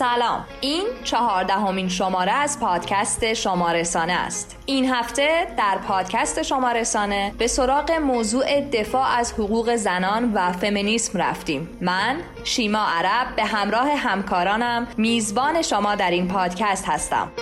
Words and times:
سلام. 0.00 0.44
این 0.60 0.84
چهاردهمین 1.04 1.88
شماره 1.88 2.32
از 2.32 2.60
پادکست 2.60 3.34
شمارسانه 3.34 4.12
است. 4.12 4.56
این 4.66 4.90
هفته 4.92 5.46
در 5.58 5.78
پادکست 5.88 6.42
شمارسانه 6.42 7.32
به 7.38 7.46
سراغ 7.46 7.92
موضوع 7.92 8.60
دفاع 8.60 9.06
از 9.18 9.32
حقوق 9.32 9.76
زنان 9.76 10.32
و 10.34 10.52
فمینیسم 10.52 11.18
رفتیم. 11.18 11.78
من 11.80 12.16
شیما 12.44 12.86
عرب 12.86 13.36
به 13.36 13.44
همراه 13.44 13.88
همکارانم 13.90 14.86
میزبان 14.96 15.62
شما 15.62 15.94
در 15.94 16.10
این 16.10 16.28
پادکست 16.28 16.84
هستم. 16.88 17.32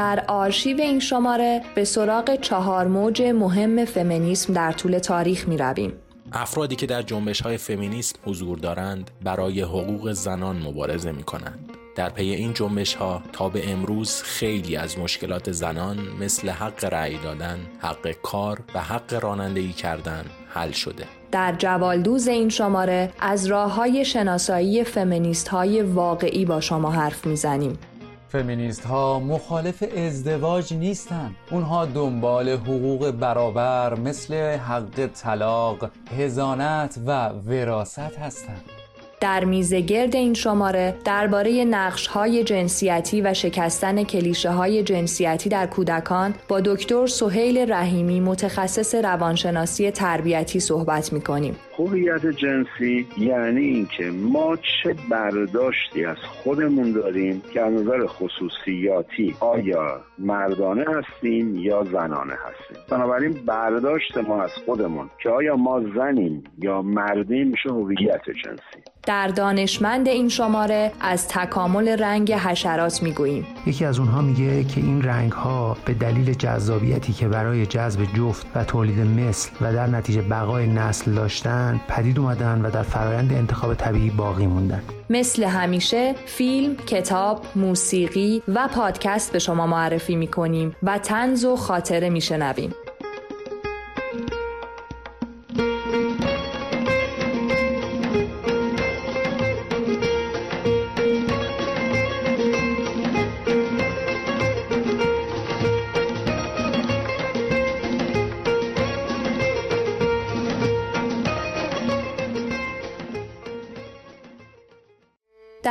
در 0.00 0.24
آرشیو 0.28 0.80
این 0.80 1.00
شماره 1.00 1.62
به 1.74 1.84
سراغ 1.84 2.40
چهار 2.40 2.86
موج 2.86 3.22
مهم 3.22 3.84
فمینیسم 3.84 4.52
در 4.52 4.72
طول 4.72 4.98
تاریخ 4.98 5.48
می 5.48 5.56
رویم. 5.56 5.92
افرادی 6.32 6.76
که 6.76 6.86
در 6.86 7.02
جنبش 7.02 7.40
های 7.40 7.56
فمینیسم 7.56 8.18
حضور 8.24 8.58
دارند 8.58 9.10
برای 9.24 9.60
حقوق 9.60 10.12
زنان 10.12 10.62
مبارزه 10.62 11.12
می 11.12 11.22
کنند. 11.22 11.70
در 11.96 12.08
پی 12.08 12.30
این 12.30 12.52
جنبش 12.54 12.94
ها 12.94 13.22
تا 13.32 13.48
به 13.48 13.72
امروز 13.72 14.22
خیلی 14.22 14.76
از 14.76 14.98
مشکلات 14.98 15.52
زنان 15.52 15.98
مثل 16.20 16.48
حق 16.48 16.84
رأی 16.84 17.18
دادن، 17.18 17.58
حق 17.78 18.12
کار 18.22 18.60
و 18.74 18.80
حق 18.80 19.18
رانندگی 19.22 19.72
کردن 19.72 20.24
حل 20.48 20.70
شده. 20.70 21.04
در 21.32 21.54
جوالدوز 21.58 22.28
این 22.28 22.48
شماره 22.48 23.12
از 23.20 23.46
راه 23.46 23.74
های 23.74 24.04
شناسایی 24.04 24.84
فمینیست 24.84 25.48
های 25.48 25.82
واقعی 25.82 26.44
با 26.44 26.60
شما 26.60 26.90
حرف 26.90 27.26
می‌زنیم. 27.26 27.78
فمینیست 28.32 28.86
ها 28.86 29.20
مخالف 29.20 29.82
ازدواج 29.96 30.74
نیستند. 30.74 31.36
اونها 31.50 31.86
دنبال 31.86 32.48
حقوق 32.48 33.10
برابر 33.10 33.94
مثل 33.94 34.34
حق 34.56 35.06
طلاق، 35.06 35.90
هزانت 36.18 36.98
و 37.06 37.28
وراست 37.28 37.98
هستند. 37.98 38.79
در 39.20 39.44
میزه 39.44 39.80
گرد 39.80 40.16
این 40.16 40.34
شماره 40.34 40.94
درباره 41.04 41.64
نقش 41.64 42.06
های 42.06 42.44
جنسیتی 42.44 43.20
و 43.22 43.34
شکستن 43.34 44.04
کلیشه 44.04 44.50
های 44.50 44.82
جنسیتی 44.82 45.48
در 45.48 45.66
کودکان 45.66 46.34
با 46.48 46.60
دکتر 46.60 47.06
سهیل 47.06 47.72
رحیمی 47.72 48.20
متخصص 48.20 48.94
روانشناسی 48.94 49.90
تربیتی 49.90 50.60
صحبت 50.60 51.12
می 51.12 51.20
کنیم. 51.20 51.56
هویت 51.78 52.26
جنسی 52.26 53.06
یعنی 53.18 53.64
اینکه 53.64 54.10
ما 54.10 54.56
چه 54.56 54.94
برداشتی 55.10 56.04
از 56.04 56.16
خودمون 56.16 56.92
داریم 56.92 57.42
که 57.52 57.60
از 57.60 57.72
نظر 57.72 58.06
خصوصیاتی 58.06 59.36
آیا 59.40 60.00
مردانه 60.18 60.84
هستیم 60.88 61.56
یا 61.56 61.84
زنانه 61.84 62.34
هستیم 62.34 62.82
بنابراین 62.90 63.32
برداشت 63.46 64.18
ما 64.18 64.42
از 64.42 64.50
خودمون 64.66 65.10
که 65.22 65.28
آیا 65.28 65.56
ما 65.56 65.80
زنیم 65.96 66.44
یا 66.58 66.82
مردیم 66.82 67.48
میشه 67.48 67.70
هویت 67.70 68.22
جنسی 68.44 68.89
در 69.06 69.28
دانشمند 69.28 70.08
این 70.08 70.28
شماره 70.28 70.92
از 71.00 71.28
تکامل 71.28 71.88
رنگ 71.88 72.32
حشرات 72.32 73.02
می‌گوییم. 73.02 73.46
یکی 73.66 73.84
از 73.84 73.98
اونها 73.98 74.20
میگه 74.20 74.64
که 74.64 74.80
این 74.80 75.02
رنگ 75.02 75.32
ها 75.32 75.76
به 75.84 75.94
دلیل 75.94 76.34
جذابیتی 76.34 77.12
که 77.12 77.28
برای 77.28 77.66
جذب 77.66 78.00
جفت 78.16 78.46
و 78.54 78.64
تولید 78.64 78.98
مثل 78.98 79.50
و 79.60 79.72
در 79.72 79.86
نتیجه 79.86 80.22
بقای 80.22 80.66
نسل 80.66 81.12
داشتن 81.12 81.80
پدید 81.88 82.18
اومدن 82.18 82.62
و 82.62 82.70
در 82.70 82.82
فرایند 82.82 83.32
انتخاب 83.32 83.74
طبیعی 83.74 84.10
باقی 84.10 84.46
موندن. 84.46 84.82
مثل 85.10 85.44
همیشه 85.44 86.14
فیلم، 86.26 86.76
کتاب، 86.76 87.42
موسیقی 87.56 88.42
و 88.48 88.68
پادکست 88.74 89.32
به 89.32 89.38
شما 89.38 89.66
معرفی 89.66 90.16
می‌کنیم 90.16 90.76
و 90.82 90.98
تنز 90.98 91.44
و 91.44 91.56
خاطره 91.56 92.10
میشنویم. 92.10 92.74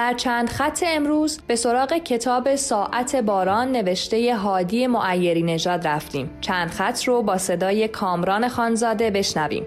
در 0.09 0.15
چند 0.15 0.49
خط 0.49 0.83
امروز 0.87 1.39
به 1.47 1.55
سراغ 1.55 1.93
کتاب 1.93 2.55
ساعت 2.55 3.15
باران 3.15 3.71
نوشته 3.71 4.35
هادی 4.35 4.87
معیری 4.87 5.43
نژاد 5.43 5.87
رفتیم. 5.87 6.29
چند 6.41 6.69
خط 6.69 7.03
رو 7.03 7.21
با 7.21 7.37
صدای 7.37 7.87
کامران 7.87 8.47
خانزاده 8.47 9.11
بشنویم. 9.11 9.65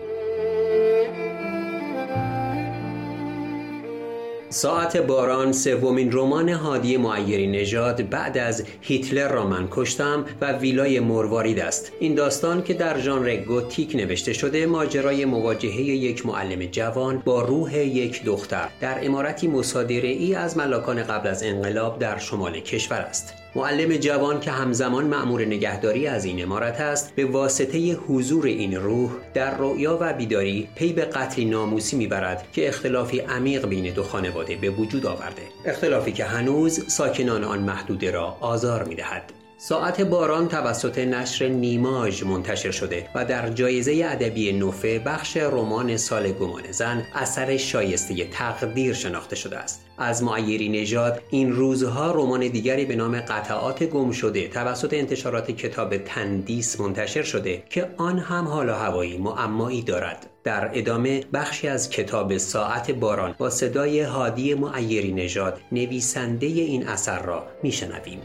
ساعت 4.52 4.96
باران 4.96 5.52
سومین 5.52 6.12
رمان 6.12 6.48
هادی 6.48 6.96
معیری 6.96 7.46
نژاد 7.46 8.10
بعد 8.10 8.38
از 8.38 8.64
هیتلر 8.80 9.28
را 9.28 9.46
من 9.46 9.68
کشتم 9.70 10.24
و 10.40 10.52
ویلای 10.52 11.00
مروارید 11.00 11.60
است. 11.60 11.92
این 12.00 12.14
داستان 12.14 12.62
که 12.62 12.74
در 12.74 13.00
ژانر 13.00 13.36
گوتیک 13.36 13.94
نوشته 13.96 14.32
شده 14.32 14.66
ماجرای 14.66 15.24
مواجهه 15.24 15.80
یک 15.80 16.26
معلم 16.26 16.64
جوان 16.64 17.22
با 17.24 17.42
روح 17.42 17.78
یک 17.78 18.24
دختر. 18.24 18.68
در 18.80 19.06
امارتی 19.06 19.48
مصادره 19.48 20.08
ای 20.08 20.34
از 20.34 20.56
ملاکان 20.56 21.02
قبل 21.02 21.28
از 21.28 21.42
انقلاب 21.42 21.98
در 21.98 22.18
شمال 22.18 22.60
کشور 22.60 23.00
است. 23.00 23.41
معلم 23.54 23.96
جوان 23.96 24.40
که 24.40 24.50
همزمان 24.50 25.04
مأمور 25.04 25.44
نگهداری 25.44 26.06
از 26.06 26.24
این 26.24 26.42
امارت 26.42 26.80
است 26.80 27.14
به 27.14 27.24
واسطه 27.24 27.92
حضور 27.92 28.46
این 28.46 28.74
روح 28.76 29.10
در 29.34 29.56
رؤیا 29.56 29.98
و 30.00 30.12
بیداری 30.12 30.68
پی 30.74 30.92
به 30.92 31.04
قتلی 31.04 31.44
ناموسی 31.44 31.96
می‌برد 31.96 32.44
که 32.52 32.68
اختلافی 32.68 33.18
عمیق 33.18 33.66
بین 33.66 33.94
دو 33.94 34.02
خانواده 34.02 34.56
به 34.56 34.70
وجود 34.70 35.06
آورده. 35.06 35.42
اختلافی 35.64 36.12
که 36.12 36.24
هنوز 36.24 36.92
ساکنان 36.92 37.44
آن 37.44 37.58
محدوده 37.58 38.10
را 38.10 38.36
آزار 38.40 38.84
می‌دهد. 38.84 39.32
ساعت 39.58 40.00
باران 40.00 40.48
توسط 40.48 40.98
نشر 40.98 41.48
نیماژ 41.48 42.22
منتشر 42.22 42.70
شده 42.70 43.08
و 43.14 43.24
در 43.24 43.48
جایزه 43.48 44.06
ادبی 44.08 44.52
نوفه 44.52 44.98
بخش 44.98 45.36
رمان 45.36 45.96
سال 45.96 46.32
گمان 46.32 46.62
زن 46.70 47.06
اثر 47.14 47.56
شایسته 47.56 48.24
تقدیر 48.24 48.94
شناخته 48.94 49.36
شده 49.36 49.58
است. 49.58 49.86
از 49.98 50.22
معیری 50.22 50.68
نژاد 50.68 51.22
این 51.30 51.52
روزها 51.52 52.10
رمان 52.10 52.48
دیگری 52.48 52.84
به 52.84 52.96
نام 52.96 53.20
قطعات 53.20 53.84
گم 53.84 54.10
شده 54.10 54.48
توسط 54.48 54.94
انتشارات 54.94 55.50
کتاب 55.50 55.96
تندیس 55.96 56.80
منتشر 56.80 57.22
شده 57.22 57.62
که 57.70 57.88
آن 57.96 58.18
هم 58.18 58.44
حالا 58.44 58.76
هوایی 58.76 59.18
معمایی 59.18 59.82
دارد. 59.82 60.26
در 60.44 60.70
ادامه 60.74 61.24
بخشی 61.32 61.68
از 61.68 61.90
کتاب 61.90 62.36
ساعت 62.36 62.90
باران 62.90 63.34
با 63.38 63.50
صدای 63.50 64.00
هادی 64.00 64.54
معیری 64.54 65.12
نژاد 65.12 65.60
نویسنده 65.72 66.46
این 66.46 66.88
اثر 66.88 67.22
را 67.22 67.46
میشنویم. 67.62 68.20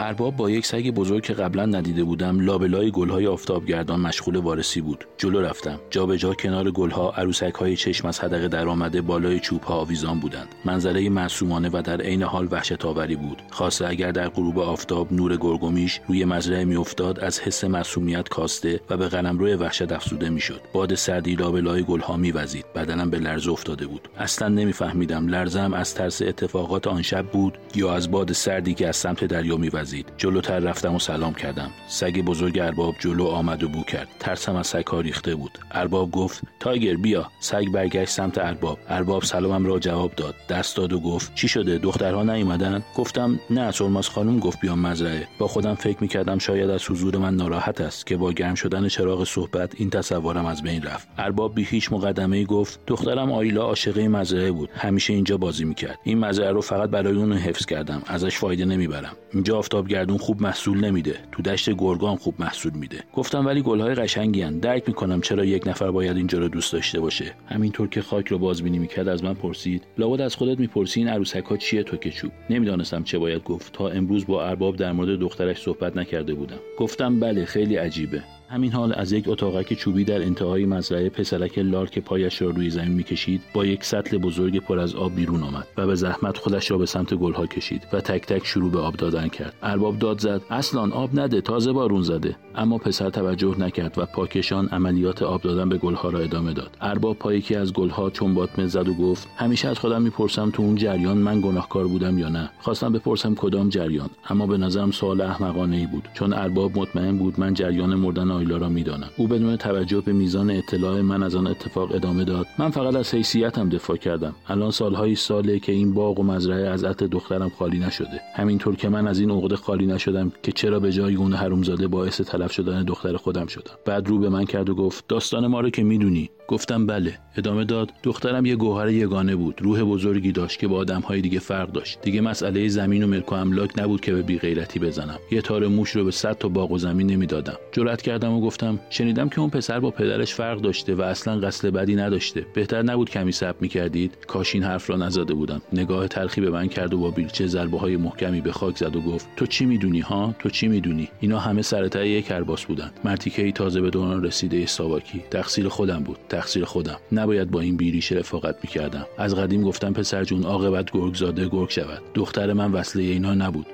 ارباب 0.00 0.36
با 0.36 0.50
یک 0.50 0.66
سگ 0.66 0.90
بزرگ 0.90 1.22
که 1.22 1.34
قبلا 1.34 1.66
ندیده 1.66 2.04
بودم 2.04 2.40
لابلای 2.40 2.90
گلهای 2.90 3.26
آفتابگردان 3.26 4.00
مشغول 4.00 4.36
وارسی 4.36 4.80
بود. 4.80 5.04
جلو 5.18 5.40
رفتم. 5.40 5.80
جابجا 5.90 6.16
جا 6.16 6.34
کنار 6.34 6.70
گلها 6.70 7.10
عروسک 7.10 7.54
های 7.54 7.76
چشم 7.76 8.08
از 8.08 8.20
درآمده 8.20 9.00
بالای 9.00 9.40
چوب 9.40 9.62
ها 9.62 9.74
آویزان 9.74 10.20
بودند. 10.20 10.48
منظره 10.64 11.08
معصومانه 11.08 11.70
و 11.72 11.82
در 11.84 12.00
عین 12.00 12.22
حال 12.22 12.48
وحشت 12.50 12.84
آوری 12.84 13.16
بود. 13.16 13.42
خاصه 13.50 13.86
اگر 13.86 14.10
در 14.12 14.28
غروب 14.28 14.58
آفتاب 14.58 15.12
نور 15.12 15.36
گرگومیش 15.36 16.00
روی 16.08 16.24
مزرعه 16.24 16.64
میافتاد 16.64 17.20
از 17.20 17.40
حس 17.40 17.64
معصومیت 17.64 18.28
کاسته 18.28 18.80
و 18.90 18.96
به 18.96 19.08
قلمرو 19.08 19.56
وحشت 19.56 19.92
افزوده 19.92 20.30
می‌شد. 20.30 20.60
باد 20.72 20.94
سردی 20.94 21.34
لابلای 21.34 21.82
گلها 21.82 22.16
میوزید. 22.16 22.64
بدنم 22.74 23.10
به 23.10 23.18
لرزه 23.18 23.50
افتاده 23.50 23.86
بود. 23.86 24.08
اصلا 24.18 24.48
نمیفهمیدم. 24.48 25.26
لرزم 25.26 25.74
از 25.74 25.94
ترس 25.94 26.22
اتفاقات 26.22 26.86
آن 26.86 27.02
شب 27.02 27.26
بود 27.26 27.58
یا 27.74 27.94
از 27.94 28.10
باد 28.10 28.32
سردی 28.32 28.74
که 28.74 28.88
از 28.88 28.96
سمت 28.96 29.24
دریا 29.24 29.56
میوزید. 29.56 29.87
جلوتر 30.16 30.58
رفتم 30.58 30.94
و 30.94 30.98
سلام 30.98 31.34
کردم. 31.34 31.70
سگ 31.88 32.20
بزرگ 32.20 32.58
ارباب 32.58 32.94
جلو 32.98 33.26
آمد 33.26 33.62
و 33.62 33.68
بو 33.68 33.82
کرد. 33.82 34.08
ترسم 34.18 34.56
از 34.56 34.66
سگ 34.66 34.86
ها 34.86 35.00
ریخته 35.00 35.34
بود. 35.34 35.58
ارباب 35.72 36.10
گفت 36.10 36.42
تایگر 36.60 36.94
بیا. 36.94 37.26
سگ 37.40 37.64
برگشت 37.74 38.10
سمت 38.10 38.38
ارباب. 38.38 38.78
ارباب 38.88 39.22
سلامم 39.22 39.66
را 39.66 39.78
جواب 39.78 40.14
داد. 40.14 40.34
دست 40.48 40.76
داد 40.76 40.92
و 40.92 41.00
گفت 41.00 41.34
چی 41.34 41.48
شده؟ 41.48 41.78
دخترها 41.78 42.22
نیومدن؟ 42.22 42.84
گفتم 42.96 43.40
نه 43.50 43.70
سرماز 43.70 44.08
خانم 44.08 44.38
گفت 44.38 44.60
بیام 44.60 44.78
مزرعه. 44.78 45.28
با 45.38 45.48
خودم 45.48 45.74
فکر 45.74 45.96
می‌کردم 46.00 46.38
شاید 46.38 46.70
از 46.70 46.90
حضور 46.90 47.16
من 47.16 47.34
ناراحت 47.34 47.80
است 47.80 48.06
که 48.06 48.16
با 48.16 48.32
گرم 48.32 48.54
شدن 48.54 48.88
چراغ 48.88 49.24
صحبت 49.24 49.72
این 49.76 49.90
تصورم 49.90 50.46
از 50.46 50.62
بین 50.62 50.82
رفت. 50.82 51.08
ارباب 51.18 51.54
بی 51.54 51.64
هیچ 51.64 51.92
مقدمه 51.92 52.36
ای 52.36 52.44
گفت 52.44 52.80
دخترم 52.86 53.32
آیلا 53.32 53.62
عاشقه 53.62 54.08
مزرعه 54.08 54.52
بود. 54.52 54.70
همیشه 54.74 55.12
اینجا 55.12 55.36
بازی 55.36 55.64
می‌کرد. 55.64 55.98
این 56.04 56.18
مزرعه 56.18 56.52
رو 56.52 56.60
فقط 56.60 56.90
برای 56.90 57.16
اون 57.16 57.32
حفظ 57.32 57.66
کردم. 57.66 58.02
ازش 58.06 58.38
فایده 58.38 58.64
نمی‌برم. 58.64 59.16
اینجا 59.32 59.58
آفتابگردون 59.78 60.18
خوب 60.18 60.42
محصول 60.42 60.84
نمیده. 60.84 61.14
تو 61.32 61.42
دشت 61.42 61.70
گرگان 61.70 62.16
خوب 62.16 62.34
محصول 62.38 62.72
میده. 62.72 63.04
گفتم 63.14 63.46
ولی 63.46 63.62
گلهای 63.62 63.94
قشنگی 63.94 64.42
هن. 64.42 64.58
درک 64.58 64.88
می‌کنم 64.88 65.20
چرا 65.20 65.44
یک 65.44 65.66
نفر 65.66 65.90
باید 65.90 66.16
اینجا 66.16 66.38
رو 66.38 66.48
دوست 66.48 66.72
داشته 66.72 67.00
باشه. 67.00 67.34
همینطور 67.46 67.88
که 67.88 68.02
خاک 68.02 68.28
رو 68.28 68.38
بازبینی 68.38 68.78
می‌کرد 68.78 69.08
از 69.08 69.24
من 69.24 69.34
پرسید 69.34 69.82
لابد 69.98 70.20
از 70.20 70.36
خودت 70.36 70.60
می‌پرسی 70.60 71.00
این 71.00 71.08
عروسک 71.08 71.44
ها 71.44 71.56
چیه 71.56 71.82
تو 71.82 71.96
که 71.96 72.10
چوب؟ 72.10 72.32
نمی‌دانستم 72.50 73.02
چه 73.02 73.18
باید 73.18 73.44
گفت. 73.44 73.72
تا 73.72 73.88
امروز 73.88 74.26
با 74.26 74.46
ارباب 74.46 74.76
در 74.76 74.92
مورد 74.92 75.18
دخترش 75.18 75.62
صحبت 75.62 75.96
نکرده 75.96 76.34
بودم. 76.34 76.58
گفتم 76.78 77.20
بله 77.20 77.44
خیلی 77.44 77.76
عجیبه. 77.76 78.22
همین 78.50 78.72
حال 78.72 78.92
از 78.96 79.12
یک 79.12 79.28
اتاقک 79.28 79.74
چوبی 79.74 80.04
در 80.04 80.22
انتهای 80.22 80.66
مزرعه 80.66 81.08
پسرک 81.08 81.58
لال 81.58 81.86
که 81.86 82.00
پایش 82.00 82.42
را 82.42 82.50
روی 82.50 82.70
زمین 82.70 82.92
می‌کشید 82.92 83.42
با 83.54 83.66
یک 83.66 83.84
سطل 83.84 84.18
بزرگ 84.18 84.58
پر 84.58 84.78
از 84.78 84.94
آب 84.94 85.14
بیرون 85.14 85.42
آمد 85.42 85.66
و 85.76 85.86
به 85.86 85.94
زحمت 85.94 86.38
خودش 86.38 86.70
را 86.70 86.78
به 86.78 86.86
سمت 86.86 87.14
گلها 87.14 87.46
کشید 87.46 87.86
و 87.92 88.00
تک 88.00 88.26
تک 88.26 88.46
شروع 88.46 88.70
به 88.70 88.78
آب 88.78 88.96
دادن 88.96 89.28
کرد. 89.28 89.54
ارباب 89.62 89.98
داد 89.98 90.20
زد 90.20 90.42
اصلا 90.50 90.90
آب 90.90 91.20
نده 91.20 91.40
تازه 91.40 91.72
بارون 91.72 92.02
زده. 92.02 92.36
اما 92.54 92.78
پسر 92.78 93.10
توجه 93.10 93.54
نکرد 93.58 93.98
و 93.98 94.06
پاکشان 94.06 94.68
عملیات 94.68 95.22
آب 95.22 95.42
دادن 95.42 95.68
به 95.68 95.76
گلها 95.76 96.10
را 96.10 96.18
ادامه 96.18 96.52
داد. 96.52 96.76
ارباب 96.80 97.18
پای 97.18 97.38
یکی 97.38 97.54
از 97.54 97.72
گلها 97.72 98.10
چون 98.10 98.34
باطمه 98.34 98.66
زد 98.66 98.88
و 98.88 98.94
گفت 98.94 99.28
همیشه 99.36 99.68
از 99.68 99.78
خودم 99.78 100.02
می‌پرسم 100.02 100.50
تو 100.50 100.62
اون 100.62 100.74
جریان 100.74 101.18
من 101.18 101.40
گناهکار 101.40 101.86
بودم 101.88 102.18
یا 102.18 102.28
نه؟ 102.28 102.50
خواستم 102.60 102.92
بپرسم 102.92 103.34
کدام 103.34 103.68
جریان. 103.68 104.10
اما 104.30 104.46
به 104.46 104.58
نظرم 104.58 104.90
سوال 104.90 105.20
احمقانه 105.20 105.76
ای 105.76 105.86
بود. 105.86 106.08
چون 106.14 106.32
ارباب 106.32 106.78
مطمئن 106.78 107.18
بود 107.18 107.40
من 107.40 107.54
جریان 107.54 107.94
مردن 107.94 108.37
آیلا 108.38 108.56
را 108.56 108.68
می‌دانم. 108.68 109.10
او 109.16 109.26
بدون 109.26 109.56
توجه 109.56 110.00
به 110.00 110.12
میزان 110.12 110.50
اطلاع 110.50 111.00
من 111.00 111.22
از 111.22 111.34
آن 111.34 111.46
اتفاق 111.46 111.94
ادامه 111.94 112.24
داد. 112.24 112.46
من 112.58 112.70
فقط 112.70 112.96
از 112.96 113.14
حیثیتم 113.14 113.68
دفاع 113.68 113.96
کردم. 113.96 114.34
الان 114.48 114.70
سالهای 114.70 115.14
ساله 115.14 115.58
که 115.58 115.72
این 115.72 115.94
باغ 115.94 116.18
و 116.18 116.22
مزرعه 116.22 116.68
از 116.68 116.84
عطر 116.84 117.06
دخترم 117.06 117.48
خالی 117.48 117.78
نشده. 117.78 118.20
همینطور 118.34 118.76
که 118.76 118.88
من 118.88 119.06
از 119.06 119.20
این 119.20 119.30
عقده 119.30 119.56
خالی 119.56 119.86
نشدم 119.86 120.32
که 120.42 120.52
چرا 120.52 120.80
به 120.80 120.92
جای 120.92 121.14
اون 121.14 121.34
حرومزاده 121.34 121.88
باعث 121.88 122.20
تلف 122.20 122.52
شدن 122.52 122.82
دختر 122.82 123.16
خودم 123.16 123.46
شدم. 123.46 123.72
بعد 123.84 124.08
رو 124.08 124.18
به 124.18 124.28
من 124.28 124.44
کرد 124.44 124.68
و 124.70 124.74
گفت 124.74 125.04
داستان 125.08 125.46
ما 125.46 125.60
رو 125.60 125.70
که 125.70 125.82
می‌دونی 125.82 126.30
گفتم 126.48 126.86
بله. 126.86 127.18
ادامه 127.36 127.64
داد 127.64 127.92
دخترم 128.02 128.46
یه 128.46 128.56
گوهر 128.56 128.88
یگانه 128.88 129.36
بود. 129.36 129.62
روح 129.62 129.82
بزرگی 129.82 130.32
داشت 130.32 130.58
که 130.58 130.68
با 130.68 130.76
آدمهای 130.76 131.20
دیگه 131.20 131.38
فرق 131.38 131.72
داشت. 131.72 131.98
دیگه 132.02 132.20
مسئله 132.20 132.68
زمین 132.68 133.04
و 133.04 133.06
ملک 133.06 133.32
و 133.32 133.34
املاک 133.34 133.78
نبود 133.78 134.00
که 134.00 134.12
به 134.12 134.22
بی 134.22 134.38
غیرتی 134.38 134.78
بزنم. 134.78 135.18
یه 135.32 135.40
تار 135.40 135.66
موش 135.66 135.90
رو 135.90 136.04
به 136.04 136.10
صد 136.10 136.38
تا 136.38 136.48
باغ 136.48 136.72
و 136.72 136.78
زمین 136.78 137.06
نمی‌دادم. 137.06 137.56
جرأت 137.72 138.02
کردم 138.02 138.32
و 138.32 138.40
گفتم 138.40 138.78
شنیدم 138.90 139.28
که 139.28 139.40
اون 139.40 139.50
پسر 139.50 139.80
با 139.80 139.90
پدرش 139.90 140.34
فرق 140.34 140.60
داشته 140.60 140.94
و 140.94 141.02
اصلا 141.02 141.40
قصد 141.40 141.68
بدی 141.68 141.96
نداشته. 141.96 142.46
بهتر 142.54 142.82
نبود 142.82 143.10
کمی 143.10 143.32
صبر 143.32 143.56
می‌کردید؟ 143.60 144.18
کاش 144.26 144.54
این 144.54 144.64
حرف 144.64 144.90
را 144.90 144.96
نزده 144.96 145.34
بودم. 145.34 145.62
نگاه 145.72 146.08
تلخی 146.08 146.40
به 146.40 146.50
من 146.50 146.68
کرد 146.68 146.94
و 146.94 146.98
با 146.98 147.10
بیلچه 147.10 147.46
ضربه 147.46 147.78
های 147.78 147.96
محکمی 147.96 148.40
به 148.40 148.52
خاک 148.52 148.76
زد 148.76 148.96
و 148.96 149.00
گفت 149.00 149.28
تو 149.36 149.46
چی 149.46 149.66
می‌دونی 149.66 150.00
ها؟ 150.00 150.34
تو 150.38 150.50
چی 150.50 150.68
می‌دونی؟ 150.68 151.08
اینا 151.20 151.38
همه 151.38 151.62
سرتای 151.62 152.10
یک 152.10 152.26
کرباس 152.26 152.64
بودن. 152.64 152.90
مرتیکه 153.04 153.52
تازه 153.52 153.80
به 153.80 153.90
دوران 153.90 154.24
رسیده 154.24 154.66
ساواکی. 154.66 155.24
تقصیر 155.30 155.68
خودم 155.68 156.02
بود. 156.02 156.18
تقصیر 156.38 156.64
خودم 156.64 157.00
نباید 157.12 157.50
با 157.50 157.60
این 157.60 157.76
بیریش 157.76 158.12
رفاقت 158.12 158.56
می‌کردم 158.62 159.06
از 159.18 159.34
قدیم 159.34 159.62
گفتم 159.62 159.92
پسر 159.92 160.24
جون 160.24 160.44
عاقبت 160.44 160.90
گرگ 160.90 161.14
زاده 161.14 161.48
گرگ 161.48 161.70
شود 161.70 162.02
دختر 162.14 162.52
من 162.52 162.72
وصله 162.72 163.02
اینا 163.02 163.34
نبود 163.34 163.66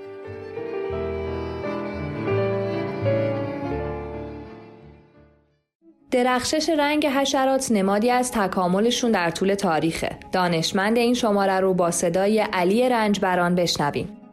درخشش 6.10 6.68
رنگ 6.78 7.06
حشرات 7.06 7.72
نمادی 7.72 8.10
از 8.10 8.32
تکاملشون 8.32 9.10
در 9.10 9.30
طول 9.30 9.54
تاریخه. 9.54 10.18
دانشمند 10.32 10.96
این 10.96 11.14
شماره 11.14 11.60
رو 11.60 11.74
با 11.74 11.90
صدای 11.90 12.40
علی 12.40 12.88
رنجبران 12.88 13.54
بشنویم. 13.54 14.23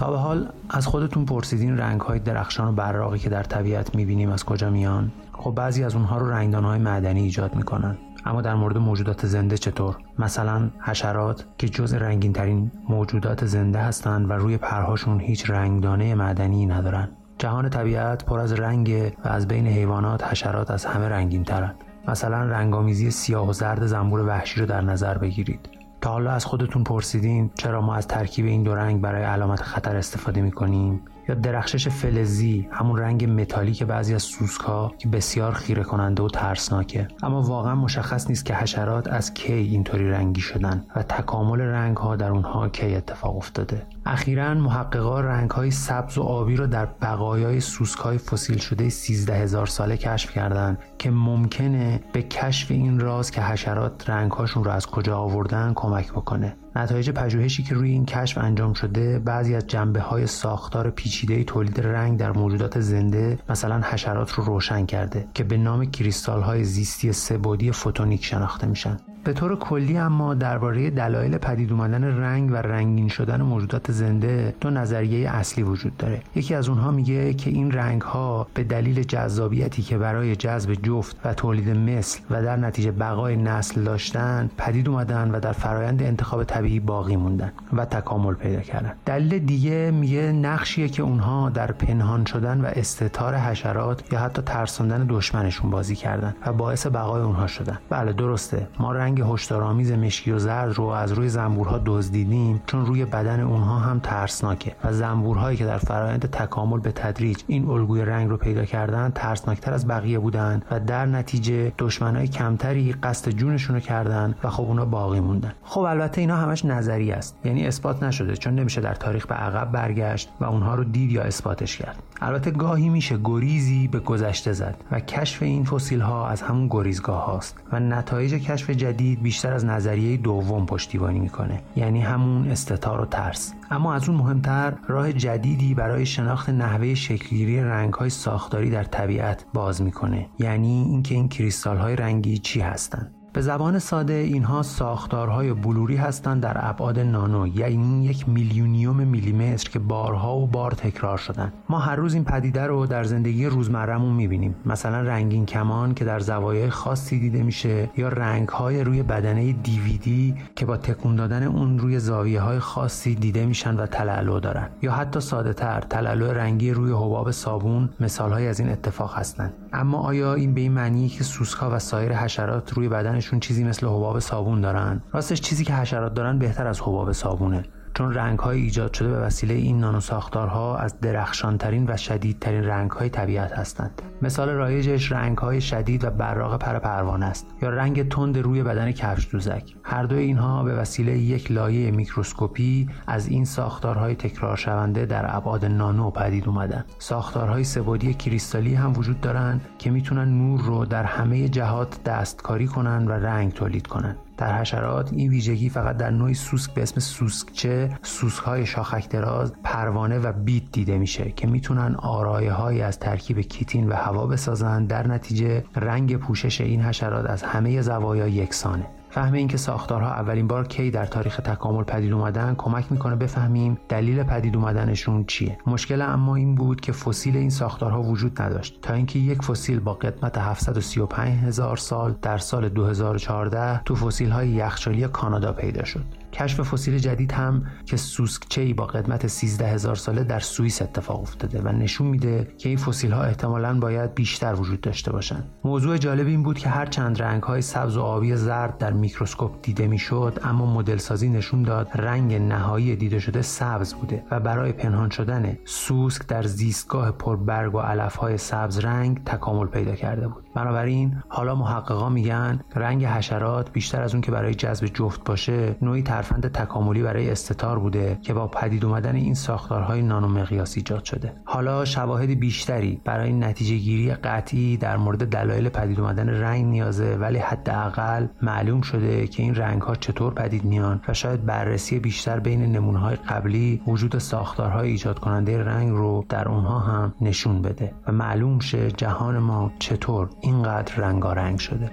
تا 0.00 0.10
به 0.10 0.18
حال 0.18 0.48
از 0.70 0.86
خودتون 0.86 1.24
پرسیدین 1.24 1.78
رنگ 1.78 2.00
های 2.00 2.18
درخشان 2.18 2.68
و 2.68 2.72
براقی 2.72 3.18
که 3.18 3.28
در 3.28 3.42
طبیعت 3.42 3.94
می‌بینیم 3.94 4.30
از 4.30 4.44
کجا 4.44 4.70
میان؟ 4.70 5.10
خب 5.32 5.50
بعضی 5.50 5.84
از 5.84 5.94
اونها 5.94 6.18
رو 6.18 6.30
رنگدان 6.30 6.64
های 6.64 6.78
معدنی 6.78 7.22
ایجاد 7.22 7.54
می‌کنن 7.54 7.98
اما 8.24 8.42
در 8.42 8.54
مورد 8.54 8.78
موجودات 8.78 9.26
زنده 9.26 9.58
چطور؟ 9.58 9.96
مثلا 10.18 10.70
حشرات 10.80 11.44
که 11.58 11.68
جز 11.68 11.94
رنگین 11.94 12.32
ترین 12.32 12.70
موجودات 12.88 13.46
زنده 13.46 13.78
هستند 13.78 14.30
و 14.30 14.32
روی 14.32 14.56
پرهاشون 14.56 15.20
هیچ 15.20 15.50
رنگدانه 15.50 16.14
معدنی 16.14 16.66
ندارن. 16.66 17.08
جهان 17.38 17.68
طبیعت 17.68 18.24
پر 18.24 18.38
از 18.38 18.52
رنگ 18.52 19.12
و 19.24 19.28
از 19.28 19.48
بین 19.48 19.66
حیوانات 19.66 20.24
حشرات 20.24 20.70
از 20.70 20.84
همه 20.84 21.08
رنگین 21.08 21.44
ترن. 21.44 21.74
مثلا 22.08 22.44
رنگامیزی 22.44 23.10
سیاه 23.10 23.48
و 23.48 23.52
زرد 23.52 23.86
زنبور 23.86 24.20
وحشی 24.20 24.60
رو 24.60 24.66
در 24.66 24.80
نظر 24.80 25.18
بگیرید. 25.18 25.79
تا 26.00 26.10
حالا 26.10 26.30
از 26.30 26.44
خودتون 26.44 26.84
پرسیدین 26.84 27.50
چرا 27.54 27.80
ما 27.80 27.94
از 27.94 28.08
ترکیب 28.08 28.46
این 28.46 28.62
دو 28.62 28.74
رنگ 28.74 29.00
برای 29.00 29.22
علامت 29.22 29.62
خطر 29.62 29.96
استفاده 29.96 30.40
می‌کنیم؟ 30.42 31.00
یا 31.28 31.34
درخشش 31.34 31.88
فلزی 31.88 32.68
همون 32.72 32.98
رنگ 32.98 33.40
متالی 33.40 33.72
که 33.72 33.84
بعضی 33.84 34.14
از 34.14 34.22
سوسکا 34.22 34.92
که 34.98 35.08
بسیار 35.08 35.52
خیره 35.52 35.82
کننده 35.82 36.22
و 36.22 36.28
ترسناکه. 36.28 37.08
اما 37.22 37.42
واقعا 37.42 37.74
مشخص 37.74 38.28
نیست 38.28 38.44
که 38.44 38.54
حشرات 38.54 39.08
از 39.08 39.34
کی 39.34 39.52
اینطوری 39.52 40.10
رنگی 40.10 40.40
شدن 40.40 40.84
و 40.96 41.02
تکامل 41.02 41.60
رنگ 41.60 41.96
ها 41.96 42.16
در 42.16 42.30
اونها 42.30 42.68
کی 42.68 42.94
اتفاق 42.94 43.36
افتاده. 43.36 43.86
اخیرا 44.10 44.54
محققا 44.54 45.20
رنگ 45.20 45.50
های 45.50 45.70
سبز 45.70 46.18
و 46.18 46.22
آبی 46.22 46.56
را 46.56 46.66
در 46.66 46.86
بقایای 46.86 47.60
سوسکای 47.60 48.18
فسیل 48.18 48.58
شده 48.58 48.88
13 48.88 49.34
هزار 49.34 49.66
ساله 49.66 49.96
کشف 49.96 50.30
کردند 50.32 50.78
که 50.98 51.10
ممکنه 51.10 52.00
به 52.12 52.22
کشف 52.22 52.70
این 52.70 53.00
راز 53.00 53.30
که 53.30 53.42
حشرات 53.42 54.10
رنگهاشون 54.10 54.64
رو 54.64 54.70
از 54.70 54.86
کجا 54.86 55.18
آوردن 55.18 55.72
کمک 55.74 56.12
بکنه. 56.12 56.56
نتایج 56.76 57.10
پژوهشی 57.10 57.62
که 57.62 57.74
روی 57.74 57.90
این 57.90 58.06
کشف 58.06 58.38
انجام 58.38 58.72
شده 58.72 59.18
بعضی 59.18 59.54
از 59.54 59.66
جنبه 59.66 60.00
های 60.00 60.26
ساختار 60.26 60.90
پیچیده 60.90 61.44
تولید 61.44 61.80
رنگ 61.80 62.18
در 62.18 62.32
موجودات 62.32 62.80
زنده 62.80 63.38
مثلا 63.48 63.80
حشرات 63.80 64.32
رو 64.32 64.44
روشن 64.44 64.86
کرده 64.86 65.28
که 65.34 65.44
به 65.44 65.56
نام 65.56 65.84
کریستال 65.84 66.42
های 66.42 66.64
زیستی 66.64 67.12
سه‌بعدی 67.12 67.72
فوتونیک 67.72 68.24
شناخته 68.24 68.66
میشن. 68.66 68.96
به 69.24 69.32
طور 69.32 69.56
کلی 69.56 69.98
اما 69.98 70.34
درباره 70.34 70.90
دلایل 70.90 71.38
پدید 71.38 71.72
اومدن 71.72 72.04
رنگ 72.04 72.50
و 72.50 72.56
رنگین 72.56 73.08
شدن 73.08 73.42
موجودات 73.42 73.92
زنده 73.92 74.54
دو 74.60 74.70
نظریه 74.70 75.30
اصلی 75.30 75.64
وجود 75.64 75.96
داره. 75.96 76.20
یکی 76.34 76.54
از 76.54 76.68
اونها 76.68 76.90
میگه 76.90 77.34
که 77.34 77.50
این 77.50 77.72
رنگ 77.72 78.02
ها 78.02 78.46
به 78.54 78.64
دلیل 78.64 79.02
جذابیتی 79.02 79.82
که 79.82 79.98
برای 79.98 80.36
جذب 80.36 80.74
جفت 80.74 81.16
و 81.24 81.34
تولید 81.34 81.68
مثل 81.68 82.20
و 82.30 82.42
در 82.42 82.56
نتیجه 82.56 82.90
بقای 82.90 83.36
نسل 83.36 83.82
داشتن 83.82 84.50
پدید 84.58 84.88
اومدن 84.88 85.30
و 85.30 85.40
در 85.40 85.52
فرایند 85.52 86.02
انتخاب 86.02 86.44
طبیعی 86.44 86.80
باقی 86.80 87.16
موندن 87.16 87.52
و 87.72 87.84
تکامل 87.84 88.34
پیدا 88.34 88.60
کردن. 88.60 88.92
دلیل 89.06 89.38
دیگه 89.38 89.90
میگه 89.90 90.32
نقشیه 90.32 90.88
که 90.88 91.02
اونها 91.02 91.50
در 91.50 91.72
پنهان 91.72 92.24
شدن 92.24 92.60
و 92.60 92.66
استتار 92.66 93.34
حشرات 93.36 94.12
یا 94.12 94.18
حتی 94.18 94.42
ترساندن 94.42 95.06
دشمنشون 95.08 95.70
بازی 95.70 95.96
کردن 95.96 96.34
و 96.46 96.52
باعث 96.52 96.86
بقای 96.86 97.22
اونها 97.22 97.46
شدن. 97.46 97.78
بله 97.90 98.12
درسته. 98.12 98.68
ما 98.78 98.92
رنگ 98.92 99.09
رنگ 99.10 99.22
هشدارآمیز 99.34 99.92
مشکی 99.92 100.32
و 100.32 100.38
زرد 100.38 100.72
رو 100.72 100.84
از 100.84 101.12
روی 101.12 101.28
زنبورها 101.28 101.80
دزدیدیم 101.86 102.62
چون 102.66 102.86
روی 102.86 103.04
بدن 103.04 103.40
اونها 103.40 103.78
هم 103.78 104.00
ترسناکه 104.00 104.76
و 104.84 104.92
زنبورهایی 104.92 105.56
که 105.56 105.64
در 105.64 105.78
فرایند 105.78 106.30
تکامل 106.30 106.80
به 106.80 106.92
تدریج 106.92 107.42
این 107.46 107.68
الگوی 107.68 108.04
رنگ 108.04 108.30
رو 108.30 108.36
پیدا 108.36 108.64
کردن 108.64 109.12
ترسناکتر 109.14 109.72
از 109.72 109.88
بقیه 109.88 110.18
بودن 110.18 110.62
و 110.70 110.80
در 110.80 111.06
نتیجه 111.06 111.72
دشمنای 111.78 112.28
کمتری 112.28 112.92
قصد 112.92 113.30
جونشون 113.30 113.76
رو 113.76 113.80
کردن 113.80 114.34
و 114.44 114.50
خب 114.50 114.62
اونا 114.62 114.84
باقی 114.84 115.20
موندن. 115.20 115.52
خب 115.62 115.80
البته 115.80 116.20
اینا 116.20 116.36
همش 116.36 116.64
نظری 116.64 117.12
است. 117.12 117.36
یعنی 117.44 117.66
اثبات 117.66 118.02
نشده 118.02 118.36
چون 118.36 118.54
نمیشه 118.54 118.80
در 118.80 118.94
تاریخ 118.94 119.26
به 119.26 119.34
عقب 119.34 119.72
برگشت 119.72 120.28
و 120.40 120.44
اونها 120.44 120.74
رو 120.74 120.84
دید 120.84 121.12
یا 121.12 121.22
اثباتش 121.22 121.76
کرد. 121.76 122.02
البته 122.20 122.50
گاهی 122.50 122.88
میشه 122.88 123.18
گریزی 123.24 123.88
به 123.88 123.98
گذشته 123.98 124.52
زد 124.52 124.76
و 124.90 125.00
کشف 125.00 125.42
این 125.42 125.64
فسیل 125.64 126.00
ها 126.00 126.28
از 126.28 126.42
همون 126.42 126.68
گریزگاه 126.70 127.26
هاست 127.26 127.56
و 127.72 127.80
نتایج 127.80 128.34
کشف 128.34 128.70
جدید 128.70 128.99
جدید 129.00 129.22
بیشتر 129.22 129.52
از 129.52 129.64
نظریه 129.64 130.16
دوم 130.16 130.66
پشتیبانی 130.66 131.20
می‌کنه. 131.20 131.62
یعنی 131.76 132.00
همون 132.00 132.50
استتار 132.50 133.00
و 133.00 133.04
ترس. 133.04 133.54
اما 133.70 133.94
از 133.94 134.08
اون 134.08 134.18
مهمتر 134.18 134.74
راه 134.88 135.12
جدیدی 135.12 135.74
برای 135.74 136.06
شناخت 136.06 136.50
نحوه 136.50 136.94
شکلگیری 136.94 137.60
رنگ 137.60 137.94
های 137.94 138.10
ساختاری 138.10 138.70
در 138.70 138.84
طبیعت 138.84 139.44
باز 139.54 139.82
می‌کنه. 139.82 140.26
یعنی 140.38 140.86
اینکه 140.90 141.14
این 141.14 141.28
کریستال 141.28 141.76
های 141.76 141.96
رنگی 141.96 142.38
چی 142.38 142.60
هستند 142.60 143.14
به 143.32 143.40
زبان 143.40 143.78
ساده 143.78 144.12
اینها 144.12 144.62
ساختارهای 144.62 145.52
بلوری 145.52 145.96
هستند 145.96 146.42
در 146.42 146.68
ابعاد 146.68 146.98
نانو 146.98 147.46
یعنی 147.46 148.04
یک 148.04 148.28
میلیونیوم 148.28 148.96
میلیمتر 148.96 149.70
که 149.70 149.78
بارها 149.78 150.36
و 150.36 150.46
بار 150.46 150.70
تکرار 150.72 151.18
شدن 151.18 151.52
ما 151.68 151.78
هر 151.78 151.96
روز 151.96 152.14
این 152.14 152.24
پدیده 152.24 152.66
رو 152.66 152.86
در 152.86 153.04
زندگی 153.04 153.46
روزمرهمون 153.46 154.12
می‌بینیم. 154.12 154.54
مثلا 154.66 155.00
رنگین 155.00 155.46
کمان 155.46 155.94
که 155.94 156.04
در 156.04 156.20
زوایای 156.20 156.70
خاصی 156.70 157.20
دیده 157.20 157.42
میشه 157.42 157.90
یا 157.96 158.08
رنگهای 158.08 158.84
روی 158.84 159.02
بدنه 159.02 159.52
دیویدی 159.52 160.34
که 160.56 160.66
با 160.66 160.76
تکون 160.76 161.16
دادن 161.16 161.42
اون 161.42 161.78
روی 161.78 161.98
زاویه 161.98 162.40
های 162.40 162.58
خاصی 162.58 163.14
دیده 163.14 163.46
میشن 163.46 163.76
و 163.76 163.86
تلالو 163.86 164.40
دارن. 164.40 164.68
یا 164.82 164.92
حتی 164.92 165.20
ساده 165.20 165.52
تر 165.52 165.80
تلالو 165.80 166.32
رنگی 166.32 166.70
روی 166.70 166.92
حباب 166.92 167.30
صابون 167.30 167.90
مثالهایی 168.00 168.46
از 168.46 168.60
این 168.60 168.68
اتفاق 168.68 169.14
هستند. 169.18 169.52
اما 169.72 169.98
آیا 169.98 170.34
این 170.34 170.54
به 170.54 170.60
این 170.60 170.72
معنیه 170.72 171.08
که 171.08 171.24
سوسکها 171.24 171.70
و 171.70 171.78
سایر 171.78 172.12
حشرات 172.12 172.72
روی 172.72 172.88
بدنشون 172.88 173.40
چیزی 173.40 173.64
مثل 173.64 173.86
حباب 173.86 174.18
صابون 174.18 174.60
دارن؟ 174.60 175.02
راستش 175.12 175.40
چیزی 175.40 175.64
که 175.64 175.74
حشرات 175.74 176.14
دارن 176.14 176.38
بهتر 176.38 176.66
از 176.66 176.80
حباب 176.80 177.12
صابونه. 177.12 177.64
چون 177.94 178.14
رنگ 178.14 178.38
های 178.38 178.60
ایجاد 178.60 178.94
شده 178.94 179.08
به 179.08 179.18
وسیله 179.18 179.54
این 179.54 179.80
نانو 179.80 180.00
ساختارها 180.00 180.76
از 180.76 181.00
درخشانترین 181.00 181.86
و 181.88 181.96
شدیدترین 181.96 182.64
رنگ 182.64 182.90
های 182.90 183.08
طبیعت 183.08 183.52
هستند. 183.52 184.02
مثال 184.22 184.48
رایجش 184.48 185.12
رنگ 185.12 185.38
های 185.38 185.60
شدید 185.60 186.04
و 186.04 186.10
براق 186.10 186.58
پر 186.58 186.78
پروانه 186.78 187.26
است 187.26 187.46
یا 187.62 187.70
رنگ 187.70 188.08
تند 188.08 188.38
روی 188.38 188.62
بدن 188.62 188.92
کفش 188.92 189.28
دوزک. 189.32 189.74
هر 189.82 190.02
دوی 190.02 190.22
اینها 190.22 190.62
به 190.62 190.74
وسیله 190.74 191.18
یک 191.18 191.52
لایه 191.52 191.90
میکروسکوپی 191.90 192.88
از 193.06 193.28
این 193.28 193.44
ساختارهای 193.44 194.14
تکرار 194.14 194.56
شونده 194.56 195.06
در 195.06 195.36
ابعاد 195.36 195.64
نانو 195.64 196.10
پدید 196.10 196.48
اومدن. 196.48 196.84
ساختارهای 196.98 197.64
سه‌بعدی 197.64 198.14
کریستالی 198.14 198.74
هم 198.74 198.92
وجود 198.98 199.20
دارند 199.20 199.60
که 199.78 199.90
می‌تونن 199.90 200.28
نور 200.28 200.60
رو 200.60 200.84
در 200.84 201.04
همه 201.04 201.48
جهات 201.48 202.04
دستکاری 202.04 202.66
کنن 202.66 203.08
و 203.08 203.12
رنگ 203.12 203.52
تولید 203.52 203.86
کنن. 203.86 204.16
در 204.40 204.60
حشرات 204.60 205.12
این 205.12 205.30
ویژگی 205.30 205.68
فقط 205.68 205.96
در 205.96 206.10
نوعی 206.10 206.34
سوسک 206.34 206.74
به 206.74 206.82
اسم 206.82 207.00
سوسکچه 207.00 207.98
سوسک 208.02 208.42
های 208.42 208.66
شاخک 208.66 209.08
دراز 209.10 209.52
پروانه 209.64 210.18
و 210.18 210.32
بید 210.32 210.62
دیده 210.72 210.98
میشه 210.98 211.30
که 211.30 211.46
می‌تونن 211.46 211.94
آرایه 211.94 212.52
های 212.52 212.82
از 212.82 212.98
ترکیب 212.98 213.40
کیتین 213.40 213.88
و 213.88 213.92
هوا 213.92 214.26
بسازن 214.26 214.84
در 214.84 215.06
نتیجه 215.06 215.64
رنگ 215.76 216.16
پوشش 216.16 216.60
این 216.60 216.82
حشرات 216.82 217.30
از 217.30 217.42
همه 217.42 217.82
زوایا 217.82 218.28
یکسانه. 218.28 218.86
فهم 219.10 219.32
اینکه 219.32 219.56
ساختارها 219.56 220.10
اولین 220.10 220.46
بار 220.46 220.66
کی 220.66 220.90
در 220.90 221.06
تاریخ 221.06 221.36
تکامل 221.36 221.84
پدید 221.84 222.12
اومدن 222.12 222.54
کمک 222.58 222.92
می‌کنه 222.92 223.16
بفهمیم 223.16 223.78
دلیل 223.88 224.22
پدید 224.22 224.56
اومدنشون 224.56 225.24
چیه. 225.24 225.58
مشکل 225.66 226.02
اما 226.02 226.36
این 226.36 226.54
بود 226.54 226.80
که 226.80 226.92
فسیل 226.92 227.36
این 227.36 227.50
ساختارها 227.50 228.02
وجود 228.02 228.42
نداشت 228.42 228.78
تا 228.82 228.94
اینکه 228.94 229.18
یک 229.18 229.42
فسیل 229.42 229.80
با 229.80 229.94
قدمت 229.94 230.38
735 230.38 231.38
هزار 231.44 231.76
سال 231.76 232.14
در 232.22 232.38
سال 232.38 232.68
2014 232.68 233.82
تو 233.84 233.94
فسیل 233.94 234.30
های 234.30 234.48
یخچالی 234.48 235.08
کانادا 235.08 235.52
پیدا 235.52 235.84
شد. 235.84 236.19
کشف 236.32 236.60
فسیل 236.60 236.98
جدید 236.98 237.32
هم 237.32 237.66
که 237.86 237.96
سوسکچهی 237.96 238.72
با 238.74 238.86
قدمت 238.86 239.26
13 239.26 239.68
هزار 239.68 239.94
ساله 239.94 240.24
در 240.24 240.40
سوئیس 240.40 240.82
اتفاق 240.82 241.20
افتاده 241.20 241.60
و 241.60 241.68
نشون 241.68 242.06
میده 242.06 242.54
که 242.58 242.68
این 242.68 242.78
فسیل 242.78 243.12
ها 243.12 243.22
احتمالا 243.22 243.78
باید 243.80 244.14
بیشتر 244.14 244.54
وجود 244.54 244.80
داشته 244.80 245.12
باشند. 245.12 245.44
موضوع 245.64 245.98
جالب 245.98 246.26
این 246.26 246.42
بود 246.42 246.58
که 246.58 246.68
هر 246.68 246.86
چند 246.86 247.22
رنگ 247.22 247.42
های 247.42 247.62
سبز 247.62 247.96
و 247.96 248.02
آبی 248.02 248.36
زرد 248.36 248.78
در 248.78 248.92
میکروسکوپ 248.92 249.50
دیده 249.62 249.86
می‌شد 249.86 250.40
اما 250.44 250.66
مدل 250.66 250.96
سازی 250.96 251.28
نشون 251.28 251.62
داد 251.62 251.88
رنگ 251.94 252.34
نهایی 252.34 252.96
دیده 252.96 253.18
شده 253.18 253.42
سبز 253.42 253.94
بوده 253.94 254.24
و 254.30 254.40
برای 254.40 254.72
پنهان 254.72 255.10
شدن 255.10 255.56
سوسک 255.64 256.26
در 256.26 256.42
زیستگاه 256.42 257.10
پربرگ 257.10 257.74
و 257.74 257.78
علف 257.78 258.16
های 258.16 258.38
سبز 258.38 258.78
رنگ 258.78 259.24
تکامل 259.24 259.66
پیدا 259.66 259.94
کرده 259.94 260.28
بود. 260.28 260.44
بنابراین 260.54 261.22
حالا 261.28 261.54
محققا 261.54 262.08
میگن 262.08 262.60
رنگ 262.74 263.04
حشرات 263.04 263.72
بیشتر 263.72 264.02
از 264.02 264.14
اون 264.14 264.20
که 264.20 264.30
برای 264.30 264.54
جذب 264.54 264.86
جفت 264.86 265.24
باشه 265.24 265.76
نوعی 265.82 266.02
ترفند 266.02 266.52
تکاملی 266.52 267.02
برای 267.02 267.30
استتار 267.30 267.78
بوده 267.78 268.18
که 268.22 268.34
با 268.34 268.46
پدید 268.46 268.84
اومدن 268.84 269.16
این 269.16 269.34
ساختارهای 269.34 270.02
نانومقیاس 270.02 270.76
ایجاد 270.76 271.04
شده. 271.04 271.32
حالا 271.44 271.84
شواهد 271.84 272.40
بیشتری 272.40 273.00
برای 273.04 273.32
نتیجه 273.32 273.76
گیری 273.76 274.14
قطعی 274.14 274.76
در 274.76 274.96
مورد 274.96 275.28
دلایل 275.28 275.68
پدید 275.68 276.00
اومدن 276.00 276.28
رنگ 276.28 276.66
نیازه 276.66 277.16
ولی 277.16 277.38
حداقل 277.38 278.26
معلوم 278.42 278.80
شده 278.80 279.26
که 279.26 279.42
این 279.42 279.54
رنگ 279.54 279.82
ها 279.82 279.94
چطور 279.94 280.34
پدید 280.34 280.64
میان 280.64 281.00
و 281.08 281.14
شاید 281.14 281.46
بررسی 281.46 281.98
بیشتر 281.98 282.40
بین 282.40 282.62
نمونه 282.62 282.98
های 282.98 283.16
قبلی 283.16 283.82
وجود 283.86 284.18
ساختارهای 284.18 284.90
ایجاد 284.90 285.18
کننده 285.18 285.64
رنگ 285.64 285.90
رو 285.90 286.24
در 286.28 286.48
اونها 286.48 286.78
هم 286.78 287.14
نشون 287.20 287.62
بده 287.62 287.92
و 288.06 288.12
معلوم 288.12 288.58
شه 288.58 288.90
جهان 288.90 289.38
ما 289.38 289.72
چطور 289.78 290.30
اینقدر 290.40 290.94
رنگارنگ 290.94 291.58
شده 291.58 291.90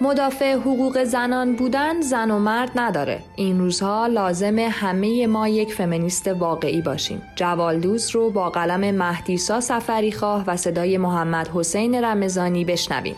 مدافع 0.00 0.54
حقوق 0.54 1.04
زنان 1.04 1.56
بودن 1.56 2.00
زن 2.00 2.30
و 2.30 2.38
مرد 2.38 2.70
نداره. 2.76 3.20
این 3.36 3.58
روزها 3.58 4.06
لازم 4.06 4.58
همه 4.58 5.26
ما 5.26 5.48
یک 5.48 5.74
فمینیست 5.74 6.28
واقعی 6.28 6.82
باشیم. 6.82 7.22
جوالدوز 7.36 8.10
رو 8.10 8.30
با 8.30 8.50
قلم 8.50 8.94
مهدیسا 8.94 9.60
سفری 9.60 10.12
خواه 10.12 10.44
و 10.46 10.56
صدای 10.56 10.98
محمد 10.98 11.48
حسین 11.48 12.04
رمزانی 12.04 12.64
بشنویم. 12.64 13.16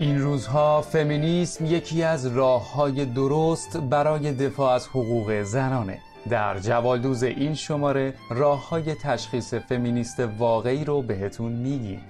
این 0.00 0.20
روزها 0.22 0.82
فمینیسم 0.82 1.66
یکی 1.66 2.02
از 2.02 2.26
راه 2.26 2.72
های 2.72 3.04
درست 3.04 3.76
برای 3.76 4.32
دفاع 4.32 4.72
از 4.72 4.88
حقوق 4.88 5.42
زنانه. 5.42 5.98
در 6.28 6.58
جوالدوز 6.58 7.22
این 7.22 7.54
شماره 7.54 8.14
راه 8.30 8.68
های 8.68 8.94
تشخیص 8.94 9.54
فمینیست 9.54 10.20
واقعی 10.20 10.84
رو 10.84 11.02
بهتون 11.02 11.52
میگیم. 11.52 12.00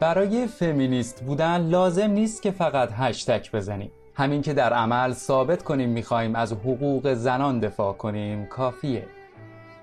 برای 0.00 0.46
فمینیست 0.46 1.24
بودن 1.24 1.60
لازم 1.60 2.10
نیست 2.10 2.42
که 2.42 2.50
فقط 2.50 2.88
هشتک 2.92 3.52
بزنیم. 3.52 3.90
همین 4.14 4.42
که 4.42 4.54
در 4.54 4.72
عمل 4.72 5.12
ثابت 5.12 5.62
کنیم 5.62 5.88
می‌خواهیم 5.88 6.34
از 6.36 6.52
حقوق 6.52 7.14
زنان 7.14 7.60
دفاع 7.60 7.92
کنیم 7.92 8.46
کافیه. 8.46 9.06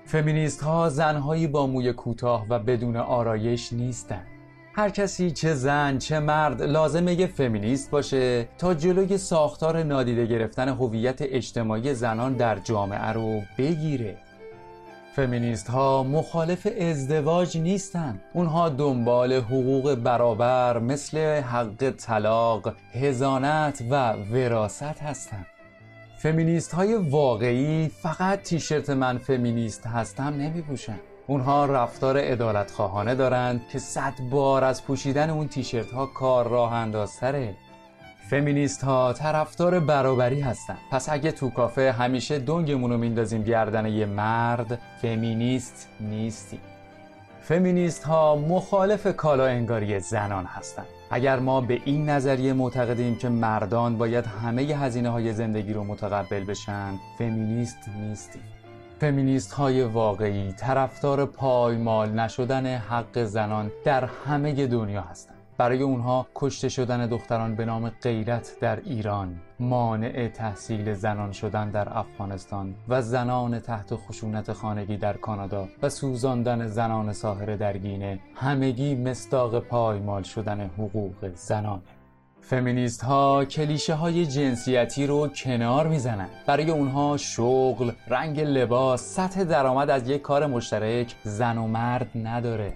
فمینیست 0.06 0.62
ها 0.62 0.88
زنهایی 0.88 1.46
با 1.46 1.66
موی 1.66 1.92
کوتاه 1.92 2.46
و 2.48 2.58
بدون 2.58 2.96
آرایش 2.96 3.72
نیستند 3.72 4.31
هر 4.74 4.90
کسی 4.90 5.30
چه 5.30 5.54
زن 5.54 5.98
چه 5.98 6.20
مرد 6.20 6.62
لازمه 6.62 7.14
یه 7.14 7.26
فمینیست 7.26 7.90
باشه 7.90 8.48
تا 8.58 8.74
جلوی 8.74 9.18
ساختار 9.18 9.82
نادیده 9.82 10.26
گرفتن 10.26 10.68
هویت 10.68 11.18
اجتماعی 11.20 11.94
زنان 11.94 12.32
در 12.36 12.58
جامعه 12.58 13.12
رو 13.12 13.40
بگیره 13.58 14.16
فمینیست 15.16 15.70
ها 15.70 16.02
مخالف 16.02 16.68
ازدواج 16.80 17.58
نیستن 17.58 18.20
اونها 18.32 18.68
دنبال 18.68 19.32
حقوق 19.32 19.94
برابر 19.94 20.78
مثل 20.78 21.40
حق 21.40 21.90
طلاق، 21.90 22.74
هزانت 22.92 23.82
و 23.90 24.12
وراست 24.12 24.82
هستند. 24.82 25.46
فمینیست 26.18 26.74
های 26.74 26.94
واقعی 26.94 27.88
فقط 27.88 28.42
تیشرت 28.42 28.90
من 28.90 29.18
فمینیست 29.18 29.86
هستم 29.86 30.22
نمی 30.22 30.62
پوشن. 30.62 30.98
اونها 31.26 31.66
رفتار 31.66 32.16
ادالت 32.18 32.70
خواهانه 32.70 33.14
دارند 33.14 33.68
که 33.72 33.78
صد 33.78 34.12
بار 34.30 34.64
از 34.64 34.84
پوشیدن 34.84 35.30
اون 35.30 35.48
تیشرت 35.48 35.90
ها 35.90 36.06
کار 36.06 36.48
راه 36.48 36.72
اندازتره. 36.72 37.54
فمینیست 38.30 38.84
ها 38.84 39.12
طرفدار 39.12 39.80
برابری 39.80 40.40
هستن. 40.40 40.78
پس 40.90 41.08
اگه 41.08 41.32
تو 41.32 41.50
کافه 41.50 41.92
همیشه 41.92 42.38
دنگمون 42.38 42.90
رو 42.90 42.98
میندازیم 42.98 43.42
گردن 43.42 43.86
یه 43.86 44.06
مرد 44.06 44.78
فمینیست 45.02 45.88
نیستیم 46.00 46.60
فمینیست 47.42 48.04
ها 48.04 48.36
مخالف 48.36 49.16
کالا 49.16 49.46
انگاری 49.46 50.00
زنان 50.00 50.44
هستند. 50.44 50.86
اگر 51.10 51.38
ما 51.38 51.60
به 51.60 51.80
این 51.84 52.08
نظریه 52.08 52.52
معتقدیم 52.52 53.16
که 53.16 53.28
مردان 53.28 53.98
باید 53.98 54.26
همه 54.26 54.62
هزینه 54.62 55.08
های 55.08 55.32
زندگی 55.32 55.72
رو 55.72 55.84
متقبل 55.84 56.44
بشن 56.44 56.98
فمینیست 57.18 57.78
نیستیم. 58.00 58.42
فمینیست 59.02 59.52
های 59.52 59.82
واقعی 59.82 60.52
طرفدار 60.52 61.26
پایمال 61.26 62.10
نشدن 62.10 62.66
حق 62.66 63.24
زنان 63.24 63.70
در 63.84 64.04
همه 64.04 64.66
دنیا 64.66 65.00
هستند. 65.00 65.36
برای 65.58 65.82
اونها 65.82 66.26
کشته 66.34 66.68
شدن 66.68 67.06
دختران 67.06 67.54
به 67.54 67.64
نام 67.64 67.88
غیرت 67.88 68.56
در 68.60 68.80
ایران 68.80 69.40
مانع 69.60 70.28
تحصیل 70.28 70.94
زنان 70.94 71.32
شدن 71.32 71.70
در 71.70 71.98
افغانستان 71.98 72.74
و 72.88 73.02
زنان 73.02 73.60
تحت 73.60 73.94
خشونت 73.94 74.52
خانگی 74.52 74.96
در 74.96 75.16
کانادا 75.16 75.68
و 75.82 75.88
سوزاندن 75.88 76.66
زنان 76.66 77.12
ساحره 77.12 77.56
در 77.56 77.76
گینه 77.76 78.20
همگی 78.34 78.94
مستاق 78.94 79.58
پایمال 79.58 80.22
شدن 80.22 80.60
حقوق 80.60 81.30
زنانه 81.34 81.82
فمینیست 82.42 83.04
ها 83.04 83.44
کلیشه 83.44 83.94
های 83.94 84.26
جنسیتی 84.26 85.06
رو 85.06 85.28
کنار 85.28 85.86
می‌زنن. 85.86 86.28
برای 86.46 86.70
اونها 86.70 87.16
شغل، 87.16 87.90
رنگ 88.08 88.40
لباس، 88.40 89.02
سطح 89.02 89.44
درآمد 89.44 89.90
از 89.90 90.08
یک 90.08 90.22
کار 90.22 90.46
مشترک 90.46 91.14
زن 91.24 91.58
و 91.58 91.66
مرد 91.66 92.10
نداره. 92.14 92.72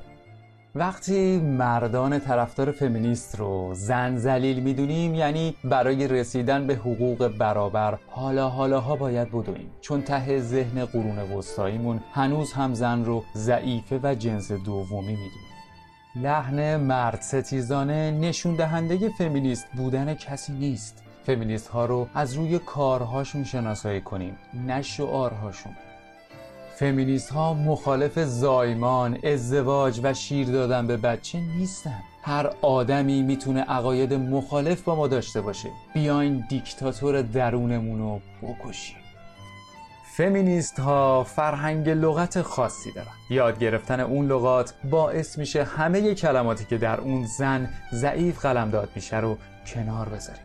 وقتی 0.75 1.39
مردان 1.39 2.19
طرفدار 2.19 2.73
فمینیست 2.73 3.37
رو 3.39 3.75
زن 3.75 4.17
زلیل 4.17 4.61
می‌دونیم 4.61 5.15
یعنی 5.15 5.55
برای 5.65 6.09
رسیدن 6.09 6.67
به 6.67 6.75
حقوق 6.75 7.29
برابر 7.29 7.99
حالا 8.11 8.49
حالاها 8.49 8.97
باید 8.97 9.29
بدویم 9.29 9.71
چون 9.81 10.03
ته 10.03 10.41
ذهن 10.41 10.85
قرون 10.85 11.19
وسطاییمون 11.19 12.01
هنوز 12.13 12.53
هم 12.53 12.75
زن 12.75 13.05
رو 13.05 13.25
ضعیفه 13.35 14.01
و 14.03 14.15
جنس 14.15 14.53
دومی 14.53 15.01
می‌دونیم 15.01 15.46
لحن 16.23 16.77
مرد 16.77 17.21
ستیزانه 17.21 18.11
نشون 18.11 18.57
دهنده 18.57 19.09
فمینیست 19.09 19.67
بودن 19.77 20.15
کسی 20.15 20.53
نیست. 20.53 21.03
فمینیست 21.27 21.69
ها 21.69 21.87
رو 21.87 22.09
از 22.15 22.35
روی 22.35 22.59
کارهاشون 22.59 23.45
شناسایی 23.45 24.01
کنیم 24.01 24.37
نه 24.67 24.83
شعارهاشون. 24.83 25.73
فمینیست 26.77 27.31
ها 27.31 27.55
مخالف 27.55 28.19
زایمان، 28.19 29.19
ازدواج 29.25 30.01
و 30.03 30.15
شیر 30.15 30.49
دادن 30.49 30.87
به 30.87 30.97
بچه 30.97 31.41
نیستن. 31.41 32.03
هر 32.23 32.51
آدمی 32.63 33.23
می‌تونه 33.23 33.61
عقاید 33.61 34.15
مخالف 34.15 34.83
با 34.83 34.95
ما 34.95 35.07
داشته 35.09 35.41
باشه. 35.41 35.69
بیاین 35.95 36.45
دیکتاتور 36.49 37.23
درونمون 37.23 37.99
رو 37.99 38.21
بکشیم. 38.43 39.06
فمینیست 40.17 40.81
ها 40.81 41.25
فرهنگ 41.25 41.89
لغت 41.89 42.43
خاصی 42.43 42.93
دارن. 42.93 43.09
یاد 43.31 43.59
گرفتن 43.59 44.01
اون 44.01 44.27
لغات 44.27 44.75
باعث 44.91 45.39
میشه 45.39 45.65
همه 45.65 46.15
کلماتی 46.15 46.65
که 46.65 46.79
در 46.79 47.01
اون 47.01 47.27
زن 47.27 47.71
ضعیف 47.93 48.39
قلمداد 48.39 48.89
میشه 48.95 49.17
رو 49.17 49.39
کنار 49.67 50.09
بذاریم. 50.09 50.43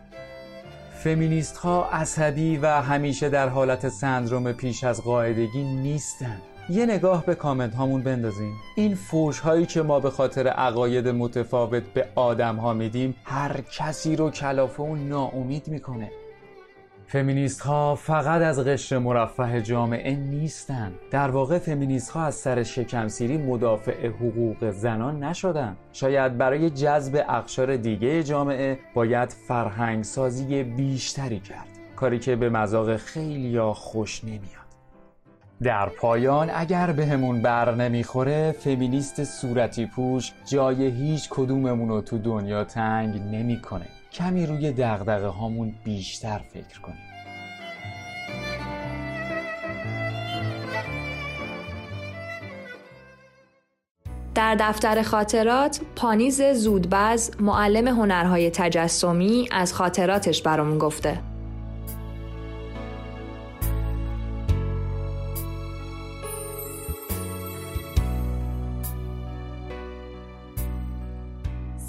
فمینیست 1.04 1.58
ها 1.58 1.90
عصبی 1.92 2.58
و 2.58 2.68
همیشه 2.68 3.30
در 3.30 3.50
حالت 3.50 3.90
سندروم 3.90 4.52
پیش 4.52 4.84
از 4.84 5.04
قاعدگی 5.04 5.64
نیستن. 5.64 6.42
یه 6.70 6.86
نگاه 6.86 7.26
به 7.26 7.36
کامنت 7.36 7.76
هامون 7.76 8.04
بندازیم. 8.04 8.54
این 8.76 8.96
فوش 8.96 9.40
هایی 9.40 9.66
که 9.66 9.82
ما 9.82 10.00
به 10.00 10.10
خاطر 10.10 10.48
عقاید 10.48 11.08
متفاوت 11.08 11.84
به 11.84 12.08
آدم 12.16 12.56
ها 12.56 12.74
میدیم 12.74 13.16
هر 13.24 13.62
کسی 13.62 14.16
رو 14.16 14.30
کلافه 14.30 14.84
و 14.84 14.96
ناامید 14.96 15.68
می‌کنه. 15.68 16.12
فمینیست 17.12 17.62
ها 17.62 17.96
فقط 17.96 18.42
از 18.42 18.60
قشر 18.60 18.98
مرفه 18.98 19.62
جامعه 19.62 20.16
نیستن 20.16 20.92
در 21.12 21.32
واقع 21.32 21.60
فمینیست 21.60 22.10
ها 22.10 22.26
از 22.26 22.36
سر 22.36 22.64
شکمسیری 22.64 23.38
مدافع 23.38 24.08
حقوق 24.08 24.72
زنان 24.72 25.24
نشدن 25.24 25.76
شاید 25.94 26.38
برای 26.38 26.70
جذب 26.70 27.26
اقشار 27.30 27.78
دیگه 27.78 28.24
جامعه 28.24 28.80
باید 28.94 29.30
فرهنگ 29.30 30.04
سازی 30.04 30.64
بیشتری 30.64 31.40
کرد. 31.40 31.68
کاری 31.96 32.20
که 32.20 32.36
به 32.36 32.50
مذاق 32.50 32.96
خیلی 32.98 33.62
خوش 33.62 34.24
نمیاد. 34.24 34.72
در 35.64 35.86
پایان 35.86 36.50
اگر 36.54 36.92
بهمون 36.92 37.42
بر 37.42 37.76
نمی‌خوره 37.76 38.52
فمینیست 38.52 39.24
صورتی 39.24 39.86
پوش 39.86 40.32
جای 40.46 40.86
هیچ 40.86 41.30
کدوممون 41.30 41.90
رو 41.90 42.02
تو 42.02 42.18
دنیا 42.18 42.64
تنگ 42.64 43.22
نمی‌کنه. 43.22 43.88
کمی 44.14 44.46
روی 44.46 44.72
دغدغه 44.72 45.28
هامون 45.28 45.76
بیشتر 45.84 46.42
فکر 46.54 46.82
کنیم. 46.82 47.12
در 54.36 54.56
دفتر 54.60 55.02
خاطرات 55.02 55.82
پانیز 55.96 56.42
زودبز 56.42 57.32
معلم 57.40 57.88
هنرهای 57.88 58.50
تجسمی 58.50 59.50
از 59.52 59.74
خاطراتش 59.74 60.42
برامون 60.42 60.78
گفته. 60.78 61.31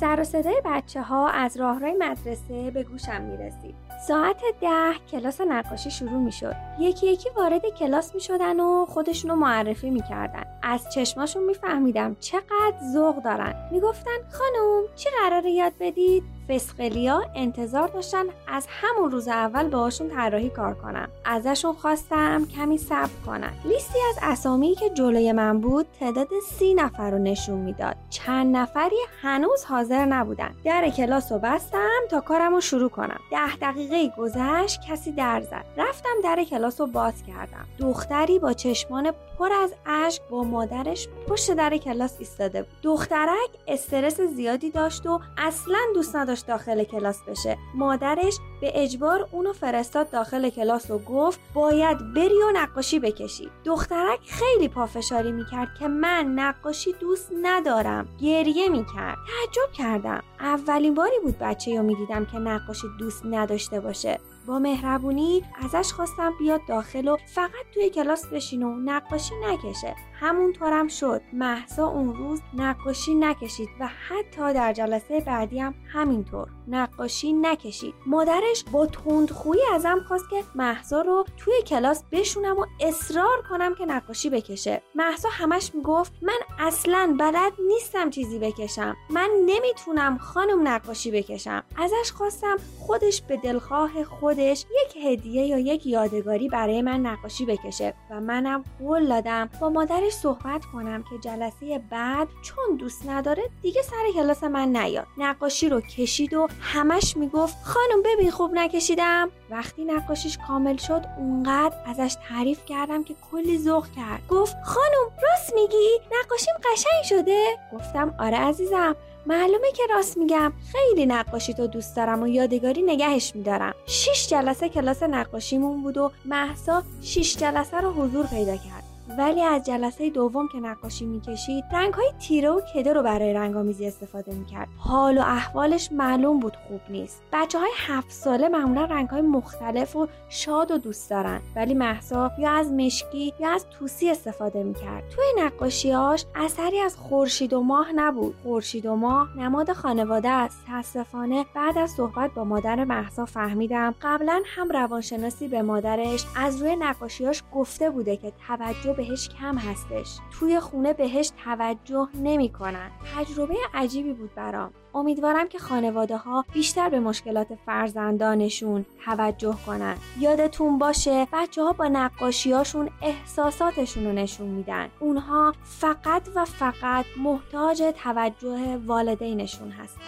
سر 0.03 0.21
و 0.21 0.25
صدای 0.25 0.63
بچه 0.65 1.03
ها 1.03 1.29
از 1.29 1.57
راهروی 1.57 1.93
مدرسه 1.93 2.71
به 2.71 2.83
گوشم 2.83 3.23
می 3.23 3.37
رسید. 3.37 3.75
ساعت 4.09 4.43
ده 4.61 4.95
کلاس 5.11 5.41
نقاشی 5.41 5.91
شروع 5.91 6.19
می 6.19 6.33
شد. 6.33 6.55
یکی 6.79 7.07
یکی 7.07 7.29
وارد 7.37 7.63
کلاس 7.79 8.15
می 8.15 8.21
شدن 8.21 8.61
و 8.61 8.87
خودشونو 8.87 9.37
معرفی 9.37 9.91
می 9.91 10.03
کردن. 10.03 10.45
از 10.63 10.87
چشماشون 10.95 11.45
می 11.45 11.55
فهمیدم 11.55 12.17
چقدر 12.21 12.77
ذوق 12.93 13.23
دارن. 13.23 13.55
می 13.73 13.81
گفتن 13.81 14.11
خانم 14.31 14.83
چی 14.97 15.09
قراره 15.21 15.51
یاد 15.51 15.73
بدید؟ 15.81 16.23
فسقلیا 16.49 17.23
انتظار 17.35 17.89
داشتن 17.89 18.25
از 18.49 18.67
همون 18.69 19.11
روز 19.11 19.29
اول 19.29 19.69
باهاشون 19.69 20.09
طراحی 20.09 20.51
کار 20.51 20.75
کنم 20.75 21.09
ازشون 21.25 21.73
خواستم 21.73 22.47
کمی 22.57 22.79
صبر 22.79 23.11
کنن. 23.27 23.53
لیستی 23.65 23.99
از 24.09 24.19
اسامی 24.23 24.75
که 24.75 24.91
جلوی 24.91 25.33
من 25.33 25.61
بود 25.61 25.87
تعداد 26.01 26.29
سی 26.59 26.75
نفر 26.75 27.11
رو 27.11 27.19
نشون 27.19 27.59
می‌داد. 27.59 27.97
چند 28.11 28.57
نفری 28.57 28.97
هنوز 29.23 29.65
حاضر 29.65 30.05
نبودن. 30.05 30.51
در 30.65 30.91
کلاس 30.91 31.33
رو 31.33 31.39
بستم 31.39 32.01
تا 32.11 32.21
کارم 32.21 32.55
رو 32.55 32.61
شروع 32.61 32.89
کنم. 32.89 33.21
ده 33.31 33.57
دقیقه 33.57 34.13
گذشت 34.19 34.81
کسی 34.89 35.13
در 35.13 35.41
زد. 35.41 35.65
رفتم 35.77 36.15
در 36.25 36.45
کلاس 36.45 36.81
رو 36.81 36.87
باز 36.87 37.23
کردم. 37.23 37.67
دختری 37.79 38.39
با 38.39 38.53
چشمان 38.53 39.13
پر 39.39 39.53
از 39.53 39.75
اشک 39.87 40.23
با 40.31 40.43
مادرش 40.43 41.09
پشت 41.29 41.53
در 41.55 41.77
کلاس 41.77 42.17
ایستاده 42.19 42.63
بود. 42.63 42.73
دخترک 42.83 43.51
استرس 43.69 44.21
زیادی 44.21 44.71
داشت 44.71 45.07
و 45.07 45.21
اصلا 45.39 45.79
دوست 45.95 46.17
نداشت 46.17 46.47
داخل 46.47 46.85
کلاس 46.85 47.23
بشه. 47.23 47.59
مادرش 47.75 48.39
به 48.61 48.83
اجبار 48.83 49.29
اونو 49.33 49.53
فرستاد 49.53 50.11
داخل 50.11 50.51
کلاس 50.51 50.91
و 50.91 50.99
گفت 50.99 51.41
باید 51.55 52.13
بری 52.15 52.43
و 52.43 52.51
نقاشی 52.55 52.99
بکشی. 52.99 53.51
دخترک 53.65 54.21
خیلی 54.27 54.69
پافشاری 54.69 55.33
می‌کرد 55.33 55.69
که 55.79 55.89
من 55.89 56.27
نقاشی 56.27 56.93
دوست 56.93 57.31
ندارم. 57.43 58.09
گریه 58.21 58.69
می‌کرد. 58.69 59.17
تعجب 59.17 59.73
کردم. 59.73 60.23
اولین 60.41 60.95
باری 60.95 61.17
بود 61.23 61.39
بچه 61.39 61.77
رو 61.77 61.83
می‌دیدم 61.83 62.27
که 62.27 62.39
نقاشی 62.39 62.87
دوست 62.99 63.27
نداشته 63.27 63.81
باشه. 63.81 64.21
با 64.47 64.59
مهربونی 64.59 65.43
ازش 65.65 65.93
خواستم 65.93 66.33
بیاد 66.39 66.61
داخل 66.69 67.09
و 67.09 67.17
فقط 67.27 67.67
توی 67.75 67.91
کلاس 67.91 68.27
بشین 68.27 68.63
و 68.63 68.77
نقاشی 68.77 69.35
نکشه. 69.45 69.97
همونطورم 70.23 70.89
شد. 70.89 71.21
محسا 71.33 71.87
اون 71.87 72.15
روز 72.15 72.41
نقاشی 72.55 73.15
نکشید 73.15 73.69
و 73.81 73.89
حتی 74.09 74.53
در 74.55 74.73
جلسه 74.73 75.21
بعدی 75.21 75.61
هم 75.61 75.75
همینطور. 75.93 76.49
نقاشی 76.69 77.33
نکشید. 77.33 77.95
مادرش 78.07 78.65
با 78.73 78.87
تندخویی 78.87 79.63
ازم 79.75 80.01
خواست 80.09 80.31
که 80.31 80.43
محسا 80.55 81.01
رو 81.01 81.25
توی 81.37 81.55
کلاس 81.67 82.05
بشونم 82.13 82.59
و 82.59 82.67
اصرار 82.81 83.43
کنم 83.51 83.75
که 83.75 83.87
نقاشی 83.87 84.31
بکشه. 84.31 84.83
محسا 84.95 85.29
همش 85.33 85.75
می‌گفت 85.75 86.13
من 86.23 86.39
اصلا 86.59 87.17
بلد 87.21 87.53
نیستم 87.69 88.11
چیزی 88.11 88.39
بکشم. 88.39 88.97
من 89.11 89.29
نمی‌تونم 89.47 90.19
خانم 90.19 90.69
نقاشی 90.69 91.11
بکشم. 91.11 91.63
ازش 91.77 92.13
خواستم 92.13 92.57
خودش 92.79 93.23
به 93.23 93.37
دلخواه 93.37 94.05
خودش 94.05 94.67
یک 94.85 94.97
هدیه 95.05 95.47
یا 95.47 95.59
یک 95.59 95.87
یادگاری 95.87 96.49
برای 96.49 96.83
من 96.83 97.01
نقاشی 97.01 97.47
بکشه 97.47 97.95
و 98.11 98.21
منم 98.21 98.65
قول 98.79 99.09
دادم 99.09 99.51
با 99.61 99.69
مادرش 99.69 100.12
صحبت 100.13 100.65
کنم 100.73 101.03
که 101.03 101.19
جلسه 101.19 101.81
بعد 101.91 102.29
چون 102.43 102.77
دوست 102.77 103.09
نداره 103.09 103.43
دیگه 103.63 103.83
سر 103.83 104.13
کلاس 104.15 104.45
من 104.45 104.77
نیاد. 104.77 105.07
نقاشی 105.19 105.69
رو 105.69 105.81
کشید 105.81 106.35
و 106.35 106.49
همش 106.61 107.17
می‌گفت 107.17 107.57
خانم 107.65 108.03
ببین 108.05 108.31
خوب 108.31 108.51
نکشیدم. 108.55 109.31
وقتی 109.51 109.85
نقاشیش 109.85 110.39
کامل 110.47 110.77
شد 110.77 111.05
اونقدر 111.19 111.77
ازش 111.87 112.17
تعریف 112.29 112.65
کردم 112.65 113.05
که 113.05 113.15
کلی 113.31 113.59
ذوق 113.59 113.87
کرد. 113.97 114.27
گفت 114.29 114.57
خانم 114.65 115.11
راست 115.23 115.55
میگی؟ 115.55 116.01
نقاشیم 116.23 116.55
قشنگ 116.65 117.03
شده. 117.03 117.59
گفتم 117.73 118.15
آره 118.19 118.37
عزیزم 118.37 118.97
معلومه 119.27 119.73
که 119.73 119.83
راست 119.91 120.17
میگم. 120.17 120.53
خیلی 120.73 121.07
نقاشی 121.07 121.55
تو 121.55 121.67
دوست 121.67 121.97
دارم 121.97 122.23
و 122.23 122.29
یادگاری 122.29 122.83
نگهش 122.83 123.33
میدارم. 123.35 123.75
شیش 123.87 124.29
جلسه 124.29 124.69
کلاس 124.69 125.03
نقاشیمون 125.03 125.83
بود 125.83 125.99
و 125.99 126.11
محسا 126.25 126.83
شیش 127.01 127.37
جلسه 127.37 127.77
رو 127.81 127.93
حضور 127.93 128.27
پیدا 128.27 128.57
کرد. 128.57 128.82
ولی 129.19 129.43
از 129.43 129.67
جلسه 129.67 130.11
دوم 130.11 130.49
که 130.49 130.59
نقاشی 130.59 131.07
می‌کشید 131.07 131.65
رنگ 131.73 131.95
های 131.95 132.13
تیره 132.21 132.51
و 132.51 132.61
کده 132.61 132.93
رو 132.93 133.03
برای 133.03 133.33
رنگامیزی 133.33 133.87
استفاده 133.87 134.35
می‌کرد. 134.35 134.69
حال 134.79 135.19
و 135.19 135.21
احوالش 135.21 135.93
معلوم 135.93 136.41
بود 136.41 136.57
خوب 136.69 136.81
نیست. 136.89 137.23
بچه 137.33 137.59
های 137.59 137.71
هفت 137.77 138.11
ساله 138.11 138.49
معمولا 138.49 138.85
رنگ 138.85 139.09
های 139.09 139.23
مختلف 139.23 139.97
و 139.97 140.09
شاد 140.29 140.71
و 140.71 140.79
دوست 140.79 141.11
دارن 141.11 141.41
ولی 141.57 141.75
محسا 141.75 142.31
یا 142.39 142.51
از 142.51 142.73
مشکی 142.73 143.35
یا 143.41 143.51
از 143.51 143.67
توسی 143.71 144.11
استفاده 144.11 144.63
می‌کرد. 144.63 145.03
توی 145.11 145.25
نقاشیاش 145.45 146.25
اثری 146.35 146.79
از 146.79 146.97
خورشید 146.97 147.53
و 147.53 147.61
ماه 147.63 147.93
نبود. 147.93 148.35
خورشید 148.43 148.87
و 148.87 148.97
ماه 148.97 149.39
نماد 149.39 149.73
خانواده 149.73 150.29
است. 150.29 150.59
متاسفانه 150.69 151.47
بعد 151.55 151.79
از 151.79 151.91
صحبت 151.91 152.31
با 152.35 152.45
مادر 152.45 152.85
محسا 152.85 153.25
فهمیدم 153.25 153.95
قبلا 154.03 154.43
هم 154.47 154.69
روانشناسی 154.69 155.49
به 155.49 155.63
مادرش 155.63 156.25
از 156.37 156.63
روی 156.63 156.77
نقاشیاش 156.77 157.43
گفته 157.55 157.91
بوده 157.91 158.17
که 158.17 158.33
توجه 158.49 158.92
بهش 158.93 159.29
کم 159.29 159.59
هستش. 159.59 160.19
توی 160.39 160.61
خونه 160.61 160.93
بهش 160.93 161.33
توجه 161.45 162.09
نمی‌کنن. 162.15 162.91
تجربه 163.17 163.55
عجیبی 163.75 164.13
بود 164.13 164.35
برام. 164.35 164.71
امیدوارم 164.95 165.49
که 165.49 165.59
خانواده 165.59 166.17
ها 166.17 166.45
بیشتر 166.53 166.89
به 166.89 167.01
مشکلات 167.01 167.49
فرزندانشون 167.67 168.87
توجه 169.05 169.57
کنن. 169.67 169.97
یادتون 170.21 170.79
باشه 170.79 171.27
بچه 171.33 171.63
ها 171.63 171.73
با 171.73 171.89
نقاشیاشون 171.89 172.91
احساساتشون 173.03 174.05
رو 174.05 174.13
نشون 174.13 174.47
میدن. 174.47 174.89
اونها 175.01 175.55
فقط 175.65 176.29
و 176.35 176.45
فقط 176.45 177.05
محتاج 177.17 177.83
توجه 178.03 178.77
والدینشون 178.87 179.71
هستن. 179.71 180.01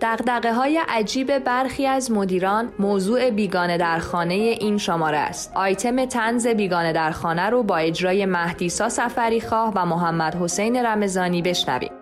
دقدقه 0.00 0.52
های 0.54 0.80
عجیب 0.88 1.38
برخی 1.38 1.86
از 1.86 2.10
مدیران 2.10 2.72
موضوع 2.78 3.30
بیگانه 3.30 3.78
در 3.78 3.98
خانه 3.98 4.34
این 4.34 4.78
شماره 4.78 5.18
است. 5.18 5.52
آیتم 5.56 6.04
تنز 6.04 6.46
بیگانه 6.46 6.92
در 6.92 7.10
خانه 7.10 7.50
رو 7.50 7.62
با 7.62 7.76
اجرای 7.76 8.26
مهدیسا 8.26 8.88
سفری 8.88 9.40
خواه 9.40 9.72
و 9.74 9.86
محمد 9.86 10.34
حسین 10.34 10.86
رمزانی 10.86 11.42
بشنویم. 11.42 11.92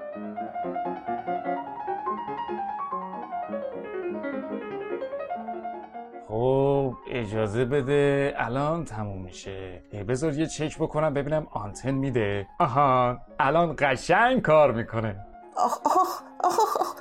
خب 6.29 6.95
اجازه 7.11 7.65
بده. 7.65 7.83
بده 7.83 8.35
الان 8.37 8.85
تموم 8.85 9.23
میشه. 9.23 9.83
بذار 10.09 10.33
یه 10.33 10.47
چک 10.47 10.79
بکنم 10.79 11.15
ببینم 11.15 11.47
آنتن 11.53 11.91
میده. 11.91 12.47
آها 12.61 13.19
الان 13.41 13.77
قشنگ 13.79 14.43
کار 14.43 14.73
می‌کنه. 14.73 15.17
آخ 15.57 15.79
آخ 15.85 16.23
آخ 16.45 16.77
آخ. 16.81 16.95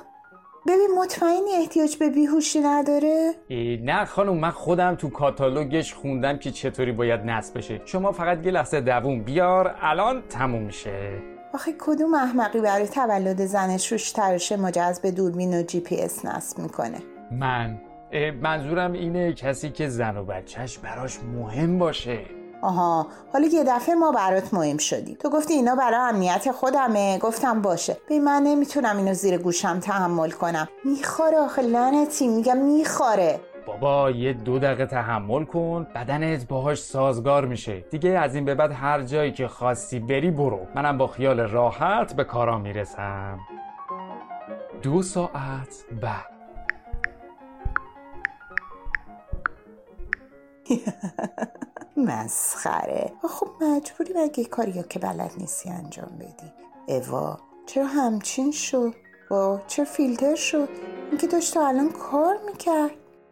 ببین 0.66 0.88
مطمئنی 0.98 1.52
احتیاج 1.54 1.96
به 1.96 2.10
بیهوشی 2.10 2.60
نداره؟ 2.60 3.34
نه 3.82 4.04
خانم 4.04 4.36
من 4.36 4.50
خودم 4.50 4.94
تو 4.94 5.10
کاتالوگش 5.10 5.94
خوندم 5.94 6.38
که 6.38 6.50
چطوری 6.50 6.92
باید 6.92 7.20
نصب 7.20 7.58
بشه. 7.58 7.80
شما 7.84 8.12
فقط 8.12 8.46
یه 8.46 8.52
لحظه 8.52 8.80
دووم 8.80 9.22
بیار 9.22 9.74
الان 9.80 10.22
تموم 10.28 10.62
میشه. 10.62 11.22
آخه 11.54 11.72
کدوم 11.78 12.14
احمقی 12.14 12.60
برای 12.60 12.86
تولد 12.86 13.44
زنش 13.44 13.92
براش 13.92 14.12
تراشه 14.12 14.52
مجهز 14.52 15.00
به 15.00 15.10
دوربین 15.10 15.60
و 15.60 15.62
جی 15.62 15.80
پی 15.80 15.96
اس 15.96 16.24
نصب 16.24 16.58
می‌کنه؟ 16.58 16.98
من. 17.30 17.80
منظورم 18.42 18.92
اینه 18.92 19.32
کسی 19.32 19.70
که 19.70 19.88
زن 19.88 20.16
و 20.16 20.24
بچهش 20.24 20.78
براش 20.78 21.18
مهم 21.22 21.78
باشه. 21.78 22.18
آها. 22.64 23.06
حالا 23.32 23.46
یه 23.46 23.64
دفعه 23.64 23.94
ما 23.94 24.12
برات 24.12 24.54
مهم 24.54 24.76
شدیم. 24.76 25.16
تو 25.20 25.30
گفتی 25.30 25.54
اینا 25.54 25.74
برای 25.74 26.08
امنیت 26.08 26.50
خودمه. 26.52 27.18
گفتم 27.18 27.62
باشه. 27.62 27.96
ولی 28.08 28.18
من 28.18 28.42
نمی‌تونم 28.42 28.96
اینو 28.96 29.14
زیر 29.14 29.38
گوشم 29.38 29.80
تحمل 29.80 30.30
کنم. 30.30 30.68
می‌خاره 30.84 31.38
آخه 31.38 31.62
لعنتی. 31.62 32.28
میگم 32.28 32.56
می‌خاره. 32.56 33.40
بابا 33.66 34.10
یه 34.10 34.32
دو 34.32 34.58
دقیقه 34.58 34.86
تحمل 34.86 35.44
کن. 35.44 35.86
بدنت 35.94 36.48
باهاش 36.48 36.82
سازگار 36.82 37.44
میشه. 37.46 37.80
دیگه 37.90 38.10
از 38.10 38.34
این 38.34 38.44
به 38.44 38.54
بعد 38.54 38.72
هر 38.72 39.02
جایی 39.02 39.32
که 39.32 39.48
خواستی 39.48 39.98
بری 40.00 40.30
برو. 40.30 40.66
منم 40.74 40.98
با 40.98 41.06
خیال 41.06 41.40
راحت 41.40 42.16
به 42.16 42.24
کارا 42.24 42.58
می‌رسم. 42.58 43.38
دو 44.82 45.02
ساعت 45.02 45.84
بعد. 46.02 46.34
مسخره. 51.96 53.12
خب 53.28 53.48
مجبوری 53.60 54.12
بگه 54.12 54.44
کاری 54.44 54.84
که 54.90 54.98
بلد 54.98 55.32
نیستی 55.38 55.70
انجام 55.70 56.18
بدی. 56.18 56.52
اوا 56.86 57.38
چرا 57.66 57.86
همچین 57.86 58.52
شد 58.52 58.94
با 59.30 59.60
چرا 59.66 59.84
فیلتر 59.84 60.34
شد 60.34 60.68
اینکه 61.10 61.26
داشت 61.26 61.56
الان 61.56 61.90
کار 61.90 62.36
می‌کرد. 62.46 62.90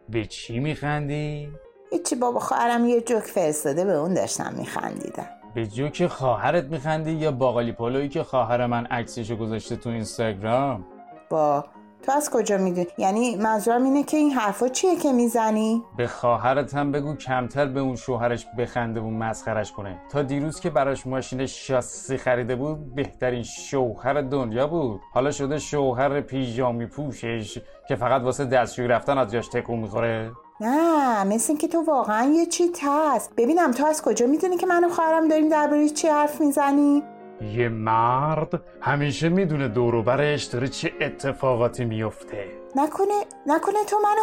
به 0.08 0.26
چی 0.26 0.58
میخندی؟ 0.58 1.48
هیچی 1.90 2.16
بابا 2.16 2.40
خواهرم 2.40 2.84
یه 2.84 3.00
جوک 3.00 3.22
فرستاده 3.22 3.84
به 3.84 3.92
اون 3.92 4.14
داشتم 4.14 4.54
میخندیدم. 4.54 5.26
به 5.54 5.66
جوک 5.66 6.06
خواهرت 6.06 6.64
میخندی 6.64 7.10
یا 7.10 7.32
باقالی 7.32 7.72
پلویی 7.72 8.08
که 8.08 8.22
خواهر 8.22 8.66
من 8.66 8.86
عکسشو 8.86 9.36
گذاشته 9.36 9.76
تو 9.76 9.90
اینستاگرام؟ 9.90 10.84
با 11.30 11.64
تو 12.02 12.12
از 12.12 12.30
کجا 12.30 12.58
می‌دونی؟ 12.58 12.86
یعنی 12.98 13.36
منظورم 13.36 13.84
اینه 13.84 14.02
که 14.02 14.16
این 14.16 14.30
حرفا 14.30 14.68
چیه 14.68 14.96
که 14.96 15.12
می‌زنی؟ 15.12 15.82
به 15.96 16.06
خواهرت 16.06 16.74
هم 16.74 16.92
بگو 16.92 17.14
کمتر 17.14 17.66
به 17.66 17.80
اون 17.80 17.96
شوهرش 17.96 18.46
بخنده 18.58 19.00
و 19.00 19.10
مسخرش 19.10 19.72
کنه. 19.72 20.00
تا 20.10 20.22
دیروز 20.22 20.60
که 20.60 20.70
براش 20.70 21.06
ماشین 21.06 21.46
شاسی 21.46 22.16
خریده 22.16 22.56
بود 22.56 22.94
بهترین 22.94 23.42
شوهر 23.42 24.20
دنیا 24.20 24.66
بود. 24.66 25.00
حالا 25.14 25.30
شده 25.30 25.58
شوهر 25.58 26.20
پیژامی 26.20 26.86
پوشش 26.86 27.58
که 27.88 27.96
فقط 27.96 28.22
واسه 28.22 28.44
دستشویی 28.44 28.88
رفتن 28.88 29.18
از 29.18 29.32
جاش 29.32 29.48
تکون 29.48 29.78
می‌خوره. 29.78 30.30
نه 30.60 31.24
مثل 31.24 31.52
اینکه 31.52 31.68
تو 31.68 31.82
واقعا 31.82 32.24
یه 32.24 32.46
چی 32.46 32.64
هست. 32.82 33.32
ببینم 33.36 33.70
تو 33.70 33.86
از 33.86 34.02
کجا 34.02 34.26
می‌دونی 34.26 34.56
که 34.56 34.66
من 34.66 34.84
و 34.84 34.88
خواهرم 34.88 35.28
داریم 35.28 35.48
درباره 35.48 35.88
چی 35.88 36.08
حرف 36.08 36.40
می‌زنی؟ 36.40 37.02
یه 37.40 37.68
مرد 37.68 38.60
همیشه 38.80 39.28
می‌دونه 39.28 39.68
دوروبرش 39.68 40.44
داره 40.44 40.68
چه 40.68 40.92
اتفاقاتی 41.00 41.84
میفته 41.84 42.46
نکنه 42.76 43.14
نکنه 43.46 43.84
تو 43.84 43.96
منو 43.96 44.22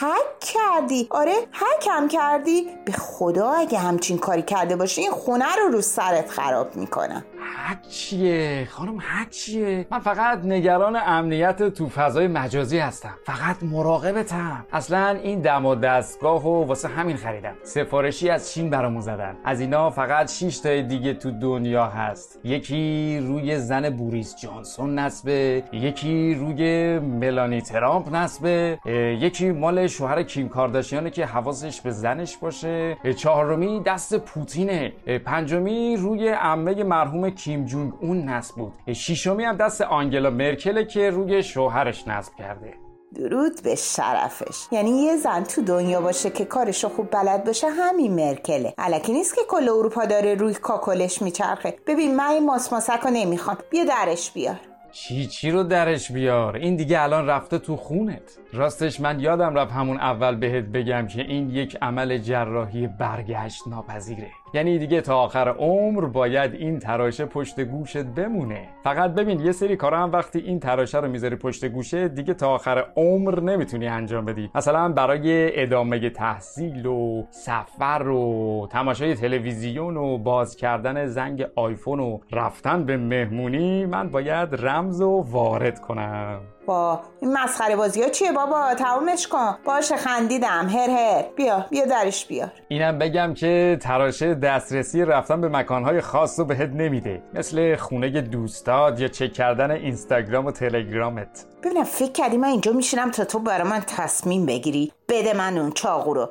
حک 0.00 0.40
کردی. 0.40 1.06
آره 1.10 1.34
حکم 1.52 2.08
کردی. 2.08 2.66
به 2.84 2.92
خدا 2.92 3.50
اگه 3.50 3.78
همچین 3.78 4.18
کاری 4.18 4.42
کرده 4.42 4.76
باشی 4.76 5.00
این 5.00 5.10
خونه 5.10 5.56
رو 5.56 5.68
رو 5.72 5.80
سرت 5.80 6.30
خراب 6.30 6.76
می‌کنم. 6.76 7.24
حک 7.44 7.88
چیه 7.88 8.68
خانم 8.70 8.98
حک 8.98 9.30
چیه 9.30 9.86
من 9.90 9.98
فقط 9.98 10.44
نگران 10.44 10.98
امنیت 11.06 11.62
تو 11.68 11.88
فضای 11.88 12.26
مجازی 12.26 12.78
هستم. 12.78 13.14
فقط 13.24 13.62
مراقبتم. 13.62 14.66
اصلا 14.72 15.08
این 15.08 15.40
دم 15.40 15.66
و 15.66 15.74
دستگاه 15.74 16.46
و 16.46 16.64
واسه 16.64 16.88
همین 16.88 17.16
خریدم. 17.16 17.54
سفارشی 17.62 18.30
از 18.30 18.52
چین 18.52 18.70
برامون 18.70 19.00
زدن. 19.00 19.36
از 19.44 19.60
اینا 19.60 19.90
فقط 19.90 20.30
6 20.30 20.58
تای 20.58 20.82
دیگه 20.82 21.14
تو 21.14 21.30
دنیا 21.30 21.86
هست. 21.86 22.40
یکی 22.44 23.18
روی 23.26 23.58
زن 23.58 23.90
بوریس 23.90 24.36
جانسون 24.36 24.98
نصبه. 24.98 25.62
یکی 25.72 26.34
روی 26.34 26.98
ملانی 26.98 27.60
ترامپ 27.60 28.14
نصبه. 28.14 28.78
یکی 29.20 29.52
مال 29.52 29.86
شوهر 29.86 30.22
کیم 30.22 30.48
کارداشیانه 30.48 31.10
که 31.10 31.26
حواسش 31.26 31.80
به 31.80 31.90
زنش 31.90 32.36
باشه. 32.36 32.96
چهارمی 33.16 33.80
دست 33.80 34.18
پوتینه. 34.18 34.92
پنجمی 35.24 35.96
روی 35.96 36.28
عمه 36.28 36.84
مرحوم 36.84 37.30
کیم 37.34 37.64
جونگ 37.64 37.92
اون 38.00 38.22
نصب 38.28 38.54
بود 38.54 38.72
شیشمی 38.92 39.44
هم 39.44 39.56
دست 39.56 39.80
آنگلا 39.80 40.30
مرکله 40.30 40.84
که 40.84 41.10
روی 41.10 41.42
شوهرش 41.42 42.08
نصب 42.08 42.34
کرده. 42.38 42.74
درود 43.14 43.62
به 43.62 43.74
شرفش. 43.74 44.66
یعنی 44.72 44.90
یه 44.90 45.16
زن 45.16 45.44
تو 45.44 45.62
دنیا 45.62 46.00
باشه 46.00 46.30
که 46.30 46.44
کارشو 46.44 46.88
خوب 46.88 47.10
بلد 47.10 47.44
باشه 47.44 47.66
همین 47.70 48.14
مرکله. 48.14 48.74
علکی 48.78 49.12
نیست 49.12 49.34
که 49.34 49.40
کل 49.48 49.68
اروپا 49.68 50.04
داره 50.04 50.34
روی 50.34 50.54
کاکلش 50.54 51.22
میچرخه. 51.22 51.74
ببین 51.86 52.16
من 52.16 52.28
این 52.28 52.46
ماسماسک 52.46 53.00
رو 53.04 53.10
نمی‌خوام. 53.10 53.58
بیا 53.70 53.84
درش 53.84 54.32
بیار. 54.32 54.56
چی 54.92 55.26
چی 55.26 55.50
رو 55.50 55.62
درش 55.62 56.12
بیار؟ 56.12 56.56
این 56.56 56.76
دیگه 56.76 57.02
الان 57.02 57.26
رفته 57.26 57.58
تو 57.58 57.76
خونت. 57.76 58.38
راستش 58.52 59.00
من 59.00 59.20
یادم 59.20 59.54
رفت 59.54 59.72
همون 59.72 59.96
اول 60.00 60.34
بهت 60.34 60.64
بگم 60.64 61.06
که 61.06 61.20
این 61.20 61.50
یک 61.50 61.78
عمل 61.82 62.18
جراحی 62.18 62.86
برگشت 62.86 63.68
ناپذیره. 63.68 64.30
یعنی 64.54 64.78
دیگه 64.78 65.00
تا 65.00 65.16
آخر 65.16 65.48
عمر 65.48 66.04
باید 66.04 66.54
این 66.54 66.78
تراشه 66.78 67.24
پشت 67.26 67.60
گوشت 67.60 68.04
بمونه. 68.04 68.68
فقط 68.84 69.14
ببین 69.14 69.40
یه 69.40 69.52
سری 69.52 69.76
کارا 69.76 69.98
هم 70.02 70.12
وقتی 70.12 70.38
این 70.38 70.60
تراشه 70.60 71.00
رو 71.00 71.08
می‌ذاری 71.08 71.36
پشت 71.36 71.64
گوشه 71.64 72.08
دیگه 72.08 72.34
تا 72.34 72.50
آخر 72.50 72.84
عمر 72.96 73.40
نمی‌تونی 73.40 73.86
انجام 73.86 74.24
بدی. 74.24 74.50
مثلا 74.54 74.88
برای 74.88 75.62
ادامه 75.62 76.10
تحصیل 76.10 76.86
و 76.86 77.22
سفر 77.30 78.08
و 78.08 78.68
تماشای 78.70 79.14
تلویزیون 79.14 79.96
و 79.96 80.18
باز 80.18 80.56
کردن 80.56 81.06
زنگ 81.06 81.46
آیفون 81.56 82.00
و 82.00 82.18
رفتن 82.32 82.84
به 82.84 82.96
مهمونی 82.96 83.86
من 83.86 84.10
باید 84.10 84.48
رمز 84.52 85.00
و 85.00 85.24
وارد 85.30 85.80
کنم. 85.80 86.40
با 86.66 87.00
این 87.20 87.32
مسخره 87.32 87.76
بازی 87.76 88.02
ها 88.02 88.08
چیه 88.08 88.32
بابا؟ 88.32 88.74
تمامش 88.74 89.28
کن. 89.28 89.56
باشه 89.64 89.96
خندیدم. 89.96 90.68
هر 90.68 90.90
هر. 90.90 91.24
بیا 91.36 91.66
بیا 91.70 91.84
درش 91.84 92.26
بیار. 92.26 92.52
اینم 92.68 92.98
بگم 92.98 93.34
که 93.34 93.78
تراشه 93.80 94.34
دسترسی 94.34 95.04
رفتن 95.04 95.40
به 95.40 95.48
مکانهای 95.48 96.00
خاص 96.00 96.38
رو 96.38 96.44
بهت 96.44 96.70
نمیده. 96.70 97.22
مثل 97.34 97.76
خونه 97.76 98.20
دوستاد 98.20 99.00
یا 99.00 99.08
چک 99.08 99.32
کردن 99.32 99.70
اینستاگرام 99.70 100.46
و 100.46 100.50
تلگرامت. 100.50 101.46
ببینم 101.62 101.84
فکر 101.84 102.12
کردی 102.12 102.36
من 102.36 102.48
اینجا 102.48 102.72
میشینم 102.72 103.10
تا 103.10 103.24
تو 103.24 103.38
برای 103.38 103.68
من 103.68 103.80
تصمیم 103.80 104.46
بگیری. 104.46 104.92
بده 105.08 105.36
من 105.36 105.58
اون 105.58 105.72
چاقو 105.72 106.14
رو. 106.14 106.30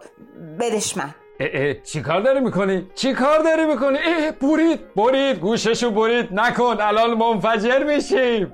بدش 0.60 0.98
من. 0.98 1.10
اه 1.39 1.50
اه. 1.54 1.74
چی 1.74 2.02
کار 2.02 2.22
داری 2.22 2.39
می‌کنی؟ 2.39 2.88
چی 2.96 3.13
کار 3.13 3.39
داری 3.39 3.65
می‌کنی؟ 3.65 3.98
اه 3.98 4.32
برید 4.32 4.93
برید 4.96 5.39
گوششو 5.39 5.91
برید 5.91 6.30
نکن. 6.32 6.78
الان 6.80 7.13
منفجر 7.13 7.84
میشیم. 7.84 8.54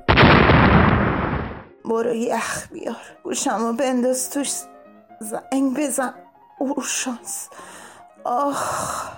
برو 1.90 2.14
یخ 2.14 2.68
بیار. 2.72 2.96
گوشمو 3.24 3.74
بنداز 3.74 4.30
توش. 4.30 4.52
زنگ 5.20 5.78
بزن. 5.78 6.14
اورشانس. 6.60 7.50
آخ. 8.24 9.10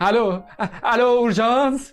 الو. 0.00 0.42
الو 0.82 1.06
اورژانس 1.06 1.92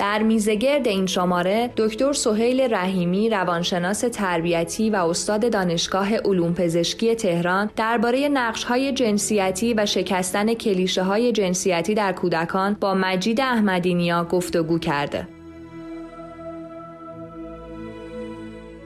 در 0.00 0.22
میزگرد 0.22 0.88
این 0.88 1.06
شماره 1.06 1.70
دکتر 1.76 2.12
سهیل 2.12 2.74
رحیمی 2.74 3.30
روانشناس 3.30 4.00
تربیتی 4.00 4.90
و 4.90 4.96
استاد 4.96 5.52
دانشگاه 5.52 6.16
علوم 6.16 6.54
پزشکی 6.54 7.14
تهران 7.14 7.70
درباره 7.76 8.28
نقش‌های 8.28 8.92
جنسیتی 8.92 9.74
و 9.74 9.86
شکستن 9.86 10.54
کلیشه 10.54 11.02
های 11.02 11.32
جنسیتی 11.32 11.94
در 11.94 12.12
کودکان 12.12 12.76
با 12.80 12.94
مجید 12.94 13.40
احمدینیا 13.40 14.24
گفتگو 14.24 14.78
کرده. 14.78 15.39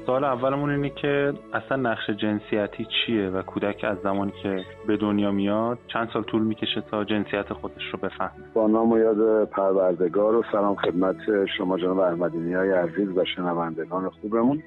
سوال 0.06 0.24
اولمون 0.24 0.70
اینه 0.70 0.90
که 0.90 1.32
اصلا 1.52 1.76
نقش 1.76 2.10
جنسیتی 2.10 2.84
چیه 2.84 3.28
و 3.28 3.42
کودک 3.42 3.84
از 3.84 3.98
زمانی 4.02 4.32
که 4.42 4.60
به 4.86 4.96
دنیا 4.96 5.30
میاد 5.30 5.78
چند 5.92 6.08
سال 6.12 6.22
طول 6.22 6.42
می‌کشه 6.42 6.80
تا 6.90 7.04
جنسیت 7.04 7.52
خودش 7.52 7.82
رو 7.92 7.98
بفهمه؟ 7.98 8.30
با 8.54 8.66
نام 8.66 8.92
و 8.92 8.98
یاد 8.98 9.48
پروردگار 9.48 10.34
و 10.34 10.42
سلام 10.52 10.74
خدمت 10.74 11.16
شما 11.58 11.78
جناب 11.78 11.98
احمدینی 11.98 12.54
های 12.54 12.70
عزیز 12.70 13.08
و 13.18 13.24
شنوندگان 13.24 14.08
خوبمون. 14.08 14.62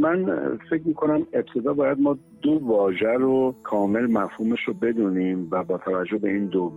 من 0.00 0.26
فکر 0.70 0.82
می‌کنم 0.84 1.26
ابتدا 1.32 1.72
باید 1.72 2.00
ما 2.00 2.18
دو 2.42 2.60
واژه 2.62 3.12
رو 3.12 3.54
کامل 3.62 4.06
مفهومش 4.06 4.60
رو 4.66 4.74
بدونیم 4.74 5.48
و 5.50 5.64
با 5.64 5.78
توجه 5.78 6.18
به 6.18 6.28
این 6.28 6.46
دو 6.46 6.72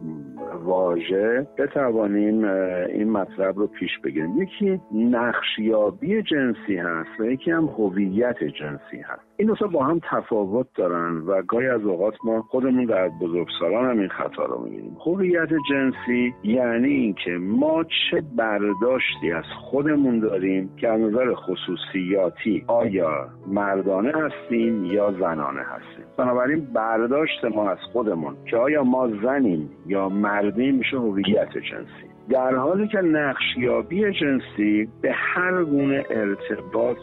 واژه 0.64 1.48
بتوانیم 1.58 2.44
این 2.90 3.12
مطلب 3.12 3.58
رو 3.58 3.68
پیش 3.68 4.00
بگیریم. 4.04 4.42
یکی 4.42 4.82
نقشیابی 4.96 6.22
جنسی 6.22 6.78
هست 6.78 7.20
و 7.20 7.26
یکی 7.26 7.52
هم 7.52 7.68
هویت 7.96 8.44
جنسی 8.44 8.98
هست. 9.06 9.22
این 9.38 9.48
دو 9.48 9.68
با 9.68 9.84
هم 9.84 10.00
تفاوت 10.10 10.68
دارن 10.76 11.18
و 11.18 11.42
گاهی 11.42 11.68
از 11.68 11.82
اوقات 11.82 12.14
ما 12.24 12.42
خودمون 12.42 12.86
در 12.86 13.10
بزرگسالان 13.10 13.90
هم 13.90 14.00
این 14.00 14.10
خطا 14.10 14.46
رو 14.46 14.64
می‌بینیم. 14.64 14.98
هویت 15.06 15.50
جنسی 15.70 16.34
یعنی 16.44 16.90
اینکه 16.90 17.32
ما 17.32 17.84
چه 17.84 18.24
برداشتی 18.36 19.32
از 19.32 19.44
خودمون 19.60 20.20
داریم 20.20 20.76
که 20.78 20.90
از 20.90 21.02
نظر 21.02 21.34
خصوصیاتی 21.34 22.64
آیا 22.68 23.28
مردانه 23.48 24.12
هستیم 24.16 24.86
یا 24.86 25.12
زنانه 25.12 25.62
هستیم. 25.62 26.06
بنابراین 26.18 26.68
برداشت 26.74 27.46
ما 27.46 27.70
از 27.70 27.78
خودمون 27.94 28.36
که 28.50 28.58
آیا 28.58 28.84
ما 28.84 29.08
زنیم 29.24 29.70
یا 29.86 30.10
مردیم 30.10 30.76
میشه 30.76 30.98
هویت 30.98 31.58
جنسی. 31.58 32.15
در 32.30 32.56
حالی 32.56 32.88
که 32.88 32.98
نقشیابی 32.98 34.12
جنسی 34.12 34.90
به 35.02 35.12
هر 35.14 35.64
گونه 35.64 36.06
ارتباط 36.10 36.98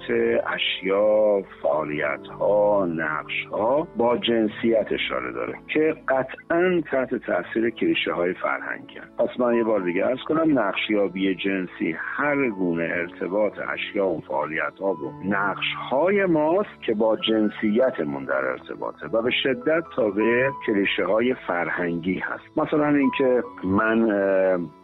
اشیا 0.46 1.42
فعالیت 1.62 2.26
ها 2.38 2.86
نقش 2.86 3.44
ها 3.52 3.88
با 3.96 4.16
جنسیت 4.16 4.86
اشاره 4.90 5.32
داره 5.32 5.58
که 5.68 5.94
قطعا 6.08 6.82
تحت 6.90 7.14
تاثیر 7.14 7.70
کلیشه 7.70 8.12
های 8.12 8.32
فرهنگی 8.32 9.00
پس 9.18 9.40
من 9.40 9.54
یه 9.54 9.64
بار 9.64 9.80
دیگه 9.80 10.06
ارز 10.06 10.18
کنم 10.28 10.58
نقشیابی 10.58 11.34
جنسی 11.34 11.96
هر 11.98 12.50
گونه 12.50 12.82
ارتباط 12.82 13.52
اشیا 13.72 14.08
و 14.08 14.20
فعالیت 14.20 14.78
ها 14.80 14.92
و 14.92 15.12
نقش 15.24 15.66
های 15.90 16.26
ماست 16.26 16.82
که 16.86 16.94
با 16.94 17.16
جنسیتمون 17.16 18.24
در 18.24 18.44
ارتباطه 18.44 19.06
و 19.06 19.22
به 19.22 19.30
شدت 19.42 19.82
تابع 19.96 20.50
کلیشه 20.66 21.04
های 21.04 21.34
فرهنگی 21.46 22.18
هست. 22.18 22.58
مثلا 22.58 22.88
اینکه 22.88 23.42
من 23.64 24.08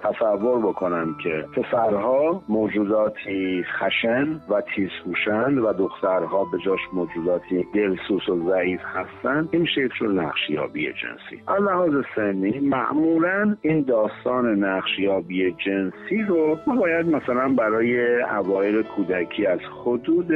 تصور 0.01 0.28
بکنم 0.37 1.17
که 1.23 1.45
پسرها 1.57 2.43
موجوداتی 2.49 3.65
خشن 3.79 4.41
و 4.51 4.63
تیزهوشند 4.75 5.59
و 5.59 5.73
دخترها 5.73 6.45
به 6.45 6.59
جاش 6.65 6.81
موجوداتی 6.93 7.67
دلسوس 7.75 8.29
و 8.29 8.51
ضعیف 8.51 8.81
هستند. 8.85 9.49
این 9.53 9.67
یک 9.77 9.93
نقشیابی 10.03 10.87
جنسی. 10.87 11.43
از 11.47 11.63
لحاظ 11.63 12.05
سنی 12.17 12.61
معمولا 12.61 13.57
این 13.63 13.83
داستان 13.83 14.65
نقشیابی 14.65 15.55
جنسی 15.67 16.23
رو 16.23 16.57
ما 16.67 16.77
باید 16.77 17.07
مثلا 17.07 17.49
برای 17.49 18.23
اوایل 18.23 18.83
کودکی 18.83 19.47
از 19.47 19.61
حدود 19.83 20.29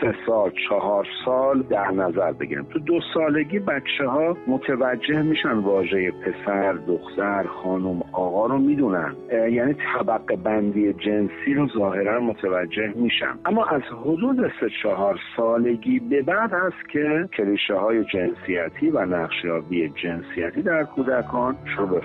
سه 0.00 0.14
سال 0.26 0.52
چهار 0.68 1.06
سال 1.24 1.62
در 1.62 1.90
نظر 1.90 2.32
بگیریم 2.32 2.64
تو 2.72 2.78
دو 2.78 3.00
سالگی 3.14 3.58
بچه 3.58 4.06
ها 4.06 4.36
متوجه 4.46 5.22
میشن 5.22 5.52
واژه 5.52 6.10
پسر 6.10 6.72
دختر 6.72 7.42
خانم 7.42 8.02
آقا 8.12 8.46
رو 8.46 8.58
می‌دونن. 8.58 9.14
یعنی 9.32 9.74
طبقه 9.74 10.36
بندی 10.36 10.92
جنسی 10.92 11.54
رو 11.54 11.68
ظاهرا 11.68 12.20
متوجه 12.20 12.92
میشم. 12.96 13.38
اما 13.44 13.64
از 13.64 13.82
حدود 13.82 14.52
سه 14.60 14.68
چهار 14.82 15.20
سالگی 15.36 15.98
به 15.98 16.22
بعد 16.22 16.52
هست 16.52 16.88
که 16.92 17.28
کلیشه 17.36 17.74
های 17.74 18.04
جنسیتی 18.04 18.90
و 18.90 19.06
نقشیابی 19.06 19.88
جنسیتی 19.88 20.62
در 20.62 20.84
کودکان 20.84 21.56
شروع 21.76 22.00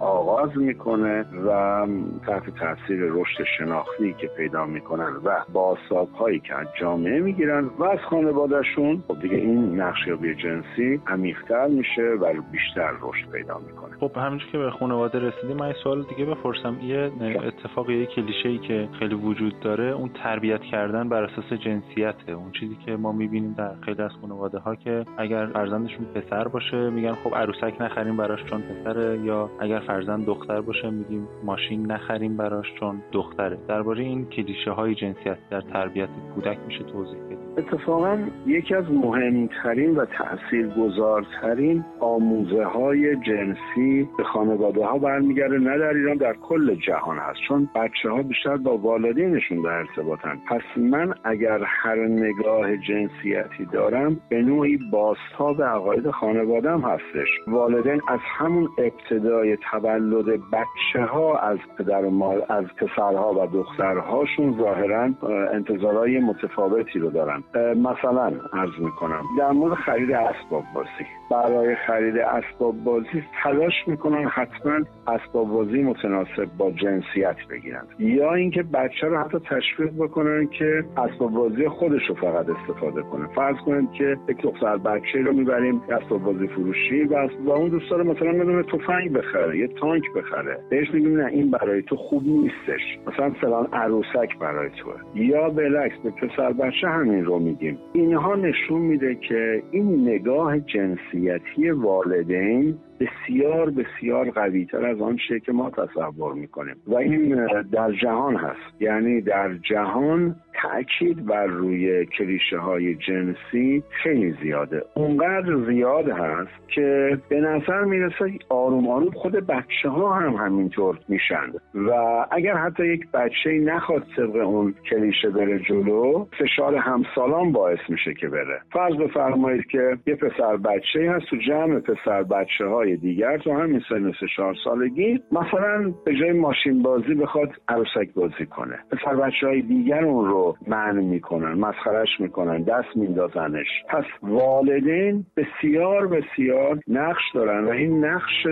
آغاز 0.00 0.58
می‌کنه 0.58 1.24
و 1.46 1.86
تحت 2.26 2.42
تاثیر 2.50 3.00
رشد 3.00 3.44
شناختی 3.58 4.14
که 4.18 4.26
پیدا 4.36 4.66
می‌کنن 4.66 5.12
و 5.24 5.44
باساب 5.52 6.08
هایی 6.12 6.40
که 6.40 6.54
از 6.54 6.66
جامعه 6.80 7.20
می‌گیرن 7.20 7.64
و 7.78 7.84
از 7.84 7.98
خانوادهشون 8.10 9.02
خب 9.08 9.20
دیگه 9.22 9.36
این 9.36 9.80
نقشیابی 9.80 10.34
جنسی 10.34 11.00
عمیقتر 11.06 11.66
میشه 11.66 12.02
و 12.02 12.32
بیشتر 12.52 12.90
رشد 13.02 13.30
پیدا 13.32 13.60
می‌کنه. 13.66 13.96
خب 14.00 14.10
همینجور 14.16 14.50
که 14.52 14.58
به 14.58 14.70
خانواده 14.70 15.18
رسیدیم 15.18 15.56
من 15.56 15.72
سوال 15.72 16.02
دیگه 16.02 16.24
بپرسم. 16.24 16.53
یه 16.82 17.12
اتفاق 17.46 17.90
یه 17.90 18.06
کلیشه 18.06 18.48
ای 18.48 18.58
که 18.58 18.88
خیلی 18.98 19.14
وجود 19.14 19.60
داره 19.60 19.84
اون 19.84 20.10
تربیت 20.14 20.60
کردن 20.60 21.08
بر 21.08 21.22
اساس 21.24 21.52
جنسیته. 21.52 22.32
اون 22.32 22.52
چیزی 22.60 22.76
که 22.86 22.96
ما 22.96 23.12
می‌بینیم 23.12 23.52
در 23.52 23.74
خیلی 23.80 24.02
از 24.02 24.10
خانواده 24.20 24.58
ها 24.58 24.74
که 24.74 25.04
اگر 25.18 25.46
فرزندشون 25.46 26.04
پسر 26.14 26.48
باشه 26.48 26.90
میگن 26.90 27.12
خب 27.12 27.34
عروسک 27.34 27.74
نخریم 27.80 28.16
براش 28.16 28.44
چون 28.44 28.62
پسره 28.62 29.18
یا 29.18 29.50
اگر 29.60 29.78
فرزند 29.78 30.26
دختر 30.26 30.60
باشه 30.60 30.90
میگیم 30.90 31.28
ماشین 31.44 31.92
نخریم 31.92 32.36
براش 32.36 32.66
چون 32.80 33.02
دختره. 33.12 33.58
درباره 33.68 34.02
این 34.02 34.26
کلیشه 34.26 34.70
های 34.70 34.94
جنسیت 34.94 35.38
در 35.50 35.60
تربیت 35.60 36.08
کودک 36.34 36.58
میشه 36.66 36.84
توضیح 36.84 37.18
بدید. 37.24 37.38
اتفاقا 37.58 38.18
یکی 38.46 38.74
از 38.74 38.84
مهمترین 38.90 39.96
و 39.96 40.04
تاثیرگذارترین 40.04 41.84
آموزه 42.00 42.64
های 42.64 43.16
جنسی 43.16 44.08
به 44.18 44.24
خانواده 44.24 44.84
ها 44.84 44.98
برمیگرده 44.98 45.58
نه 45.58 45.78
در 45.78 45.94
ایران 45.94 46.16
در 46.16 46.33
کل 46.42 46.74
جهان 46.74 47.18
هست. 47.18 47.38
چون 47.48 47.68
بچه 47.74 48.10
ها 48.10 48.22
بیشتر 48.22 48.56
با 48.56 48.76
والدینشون 48.76 49.62
در 49.62 49.70
ارتباطن. 49.70 50.38
پس 50.48 50.62
من 50.76 51.14
اگر 51.24 51.58
هر 51.66 51.96
نگاه 52.06 52.76
جنسیتی 52.76 53.64
دارم 53.72 54.20
به 54.28 54.42
نوعی 54.42 54.78
بازتاب 54.92 55.62
عقاید 55.62 56.10
خانوادم 56.10 56.80
هستش. 56.80 57.28
والدین 57.48 58.00
از 58.08 58.20
همون 58.38 58.68
ابتدای 58.78 59.56
تولد 59.70 60.26
بچه 60.52 61.04
ها 61.04 61.38
از 61.38 61.58
پدر 61.78 62.04
و 62.04 62.22
از 62.48 62.64
پسرها 62.64 63.34
و 63.34 63.46
دخترهاشون 63.46 64.56
ظاهرا 64.58 65.10
انتظارهای 65.52 66.20
متفاوتی 66.20 66.98
رو 66.98 67.10
دارن. 67.10 67.42
مثلا 67.76 68.32
عرض 68.52 68.78
می‌کنم 68.78 69.22
در 69.38 69.50
مورد 69.50 69.74
خرید 69.74 70.12
اسباب 70.12 70.64
بازی. 70.74 71.06
برای 71.30 71.76
خرید 71.76 72.18
اسباب 72.18 72.84
بازی 72.84 73.24
تلاش 73.42 73.74
می‌کنن 73.86 74.28
حتما 74.28 74.80
اسباب 75.06 75.48
بازی 75.48 75.82
متناسب 75.82 76.23
با 76.58 76.70
جنسیت 76.70 77.36
بگیرن. 77.50 77.82
یا 77.98 78.34
اینکه 78.34 78.62
بچه 78.62 79.06
رو 79.06 79.18
حتی 79.18 79.38
تشویق 79.38 79.90
بکنن 79.98 80.46
که 80.46 80.84
اسباب 80.96 81.32
بازی 81.32 81.68
خودش 81.68 82.02
رو 82.08 82.14
فقط 82.14 82.46
استفاده 82.48 83.02
کنه. 83.02 83.26
فرض 83.34 83.56
کنید 83.56 83.92
که 83.92 84.16
یک 84.28 84.42
دختر 84.42 84.76
بچه 84.76 85.18
رو 85.18 85.32
می‌بریم 85.32 85.82
اسباب 85.90 86.22
بازی 86.22 86.46
فروشی 86.46 87.02
و, 87.02 87.28
و 87.44 87.50
اون 87.50 87.68
دوست 87.68 87.90
داره 87.90 88.04
مثلا 88.04 88.32
بدون 88.32 88.62
تفنگ 88.62 89.12
بخره 89.12 89.58
یه 89.58 89.66
تانک 89.66 90.02
بخره. 90.16 90.58
بهش 90.70 90.90
میگیم 90.90 91.20
نه 91.20 91.26
این 91.26 91.50
برای 91.50 91.82
تو 91.82 91.96
خوب 91.96 92.22
نیستش. 92.26 92.98
مثلا 93.06 93.30
فلان 93.30 93.66
عروسک 93.72 94.38
برای 94.40 94.70
توه. 94.70 94.94
یا 95.14 95.50
بالعکس 95.50 95.96
به 96.04 96.10
پسر 96.10 96.52
بچه 96.52 96.88
همین 96.88 97.24
رو 97.24 97.38
میگیم. 97.38 97.78
اینها 97.92 98.34
نشون 98.34 98.80
میده 98.80 99.14
که 99.14 99.62
این 99.70 100.08
نگاه 100.08 100.60
جنسیتی 100.60 101.70
والدین 101.70 102.78
بسیار 103.00 103.70
بسیار 103.70 104.30
قوی 104.30 104.64
تر 104.64 104.86
از 104.86 105.00
آنچه 105.00 105.40
که 105.40 105.52
ما 105.52 105.70
تصور 105.70 106.34
می‌کنیم. 106.34 106.76
و 106.86 106.96
این 106.96 107.46
در 107.72 107.92
جهان 107.92 108.36
هست. 108.36 108.82
یعنی 108.82 109.20
در 109.20 109.54
جهان 109.54 110.36
تاکید 110.62 111.26
بر 111.26 111.46
روی 111.46 112.06
کلیشه 112.06 112.58
های 112.58 112.94
جنسی 112.94 113.82
خیلی 114.02 114.34
زیاده. 114.42 114.82
اونقدر 114.94 115.56
زیاد 115.66 116.08
هست 116.08 116.68
که 116.68 117.18
به 117.28 117.40
نظر 117.40 117.84
می‌رسه 117.84 118.32
آروم 118.48 118.88
آروم 118.88 119.10
خود 119.10 119.32
بچه 119.32 119.88
ها 119.88 120.14
هم 120.14 120.32
همینطور 120.32 120.98
میشن. 121.08 121.52
و 121.74 121.90
اگر 122.30 122.56
حتی 122.56 122.86
یک 122.86 123.10
بچه 123.10 123.50
نخواد 123.50 124.06
طبق 124.16 124.36
اون 124.36 124.74
کلیشه 124.90 125.30
بره 125.30 125.58
جلو 125.58 126.26
فشار 126.38 126.76
همسالان 126.76 127.52
باعث 127.52 127.78
میشه 127.88 128.14
که 128.14 128.28
بره. 128.28 128.60
فرض 128.72 128.96
بفرمایید 128.96 129.66
که 129.66 129.98
یه 130.06 130.14
پسر 130.14 130.56
بچه 130.56 131.10
هست 131.10 131.26
تو 131.30 131.36
جمع 131.36 131.80
پسر 131.80 132.22
بچه 132.22 132.66
های 132.66 132.96
دیگر 132.96 133.38
تو 133.38 133.52
همین 133.52 133.82
سن 133.88 134.12
سه 134.20 134.26
چهار 134.36 134.54
سالگی 134.64 135.20
مثلا 135.32 135.94
به 136.04 136.14
جای 136.14 136.32
ماشین 136.32 136.82
بازی 136.82 137.14
بخواد 137.14 137.48
عروسک 137.68 138.14
بازی 138.14 138.46
کنه. 138.46 138.78
پسر 138.90 139.14
بچه 139.14 139.46
های 139.46 139.62
دیگر 139.62 140.04
اون 140.04 140.28
رو 140.30 140.43
من 140.66 140.96
می‌کنن 140.96 141.52
مسخرش 141.52 142.20
می‌کنن 142.20 142.62
دست 142.62 142.96
میندازنش. 142.96 143.66
پس 143.88 144.04
والدین 144.22 145.26
بسیار 145.36 146.06
بسیار 146.06 146.78
نقش 146.88 147.22
دارن 147.34 147.64
و 147.64 147.70
این 147.70 148.04
نقش 148.04 148.46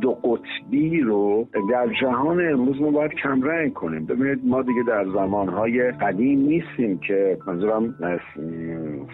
دو 0.00 0.10
قطبی 0.12 1.00
رو 1.00 1.46
در 1.70 1.86
جهان 2.00 2.52
امروز 2.52 2.80
ما 2.80 2.90
باید 2.90 3.14
کمرنگ 3.14 3.72
کنیم. 3.72 4.06
ببینید 4.06 4.40
ما 4.44 4.62
دیگه 4.62 4.82
در 4.82 5.04
زمانهای 5.04 5.90
قدیم 5.90 6.38
نیستیم 6.38 6.98
که 6.98 7.38
منظورم 7.46 7.94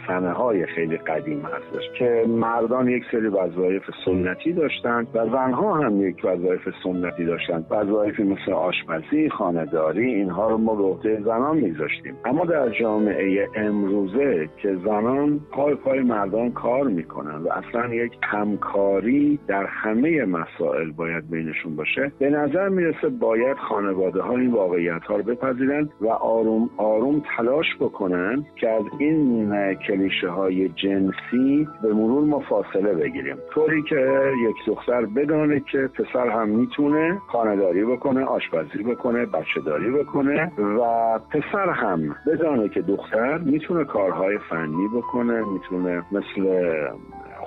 سنه 0.06 0.32
های 0.32 0.66
خیلی 0.66 0.96
قدیم 0.96 1.40
هستش 1.40 1.98
که 1.98 2.24
مردان 2.28 2.88
یک 2.88 3.02
سری 3.12 3.26
وظایف 3.26 3.82
سنتی 4.04 4.52
داشتن 4.52 5.06
و 5.14 5.26
زنها 5.26 5.74
هم 5.74 6.08
یک 6.08 6.24
وظایف 6.24 6.68
سنتی 6.84 7.24
داشتن. 7.24 7.64
وظایفی 7.70 8.22
مثل 8.22 8.52
آشپزی 8.52 9.28
خانهداری 9.28 10.14
اینها 10.14 10.50
رو 10.50 10.58
ما 10.58 10.74
به 10.74 10.82
عهده 10.82 11.20
زنان 11.20 11.56
میذاشتیم. 11.56 12.16
اما 12.24 12.44
در 12.44 12.68
جامعه 12.68 13.48
امروزه 13.54 14.48
که 14.56 14.76
زنان 14.84 15.40
پای 15.52 15.74
پای 15.74 16.00
مردان 16.00 16.52
کار 16.52 16.84
می‌کنن 16.84 17.36
و 17.36 17.48
اصلا 17.48 17.94
یک 17.94 18.12
همکاری 18.22 19.38
در 19.46 19.66
همه 19.66 20.24
مسائل 20.24 20.90
باید 20.90 21.30
بینشون 21.30 21.76
باشه 21.76 22.12
به 22.18 22.30
نظر 22.30 22.68
می‌رسه 22.68 23.08
باید 23.08 23.56
خانواده 23.56 24.22
ها 24.22 24.36
این 24.36 24.52
واقعیت 24.52 25.02
ها 25.02 25.16
رو 25.16 25.22
بپذیرن 25.22 25.88
و 26.00 26.08
آروم 26.08 26.70
آروم 26.76 27.22
تلاش 27.36 27.66
بکنن 27.80 28.44
که 28.56 28.68
از 28.68 28.82
این 28.98 29.74
کلیشه 29.74 30.28
های 30.28 30.68
جنسی 30.68 31.68
به 31.82 31.92
مرور 31.94 32.24
ما 32.24 32.40
فاصله 32.40 32.94
بگیریم. 32.94 33.36
طوری 33.54 33.82
که 33.82 34.30
یک 34.48 34.56
دختر 34.66 35.06
بدانه 35.06 35.60
که 35.60 35.78
پسر 35.78 36.28
هم 36.28 36.48
می‌تونه 36.48 37.18
خانهداری 37.26 37.84
بکنه 37.84 38.24
آشپزی 38.24 38.82
بکنه 38.82 39.26
بچه 39.26 39.60
داری 39.66 39.90
بکنه 39.90 40.52
و 40.58 41.18
پسر 41.18 41.70
هم 41.70 42.13
بدانه 42.26 42.68
که 42.68 42.82
دختر 42.82 43.38
می‌تونه 43.38 43.84
کارهای 43.84 44.38
فنی 44.50 44.88
بکنه 44.96 45.44
می‌تونه 45.52 46.02
مثل 46.12 46.48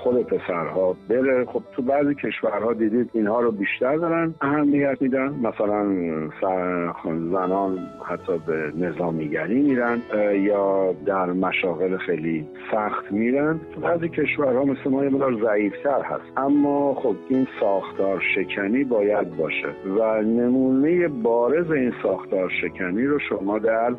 خود 0.07 0.27
پسرها 0.27 0.95
بره. 1.09 1.45
خب 1.45 1.61
تو 1.75 1.81
بعضی 1.81 2.15
کشورها 2.15 2.73
دیدید 2.73 3.09
اینها 3.13 3.41
رو 3.41 3.51
بیشتر 3.51 3.95
دارن 3.95 4.33
اهمیت 4.41 5.01
میدن. 5.01 5.29
مثلا 5.43 5.85
زنان 7.31 7.79
حتی 8.05 8.33
به 8.47 8.71
نظامیگری 8.77 9.61
میرن 9.61 9.97
یا 10.33 10.95
در 11.05 11.25
مشاغل 11.25 11.97
خیلی 11.97 12.45
سخت 12.71 13.11
میرن. 13.11 13.59
تو 13.75 13.81
بعضی 13.81 14.09
کشورها 14.09 14.65
مثل 14.65 14.89
ما 14.89 15.03
یه 15.03 15.09
مدار 15.09 15.37
ضعیفتر 15.45 16.01
هست. 16.01 16.37
اما 16.37 16.93
خب 16.93 17.15
این 17.29 17.47
ساختار 17.59 18.23
شکنی 18.35 18.83
باید 18.83 19.37
باشه 19.37 19.69
و 19.99 20.21
نمونه 20.21 21.07
بارز 21.07 21.71
این 21.71 21.93
ساختار 22.03 22.51
شکنی 22.61 23.03
رو 23.03 23.19
شما 23.19 23.59
در 23.59 23.95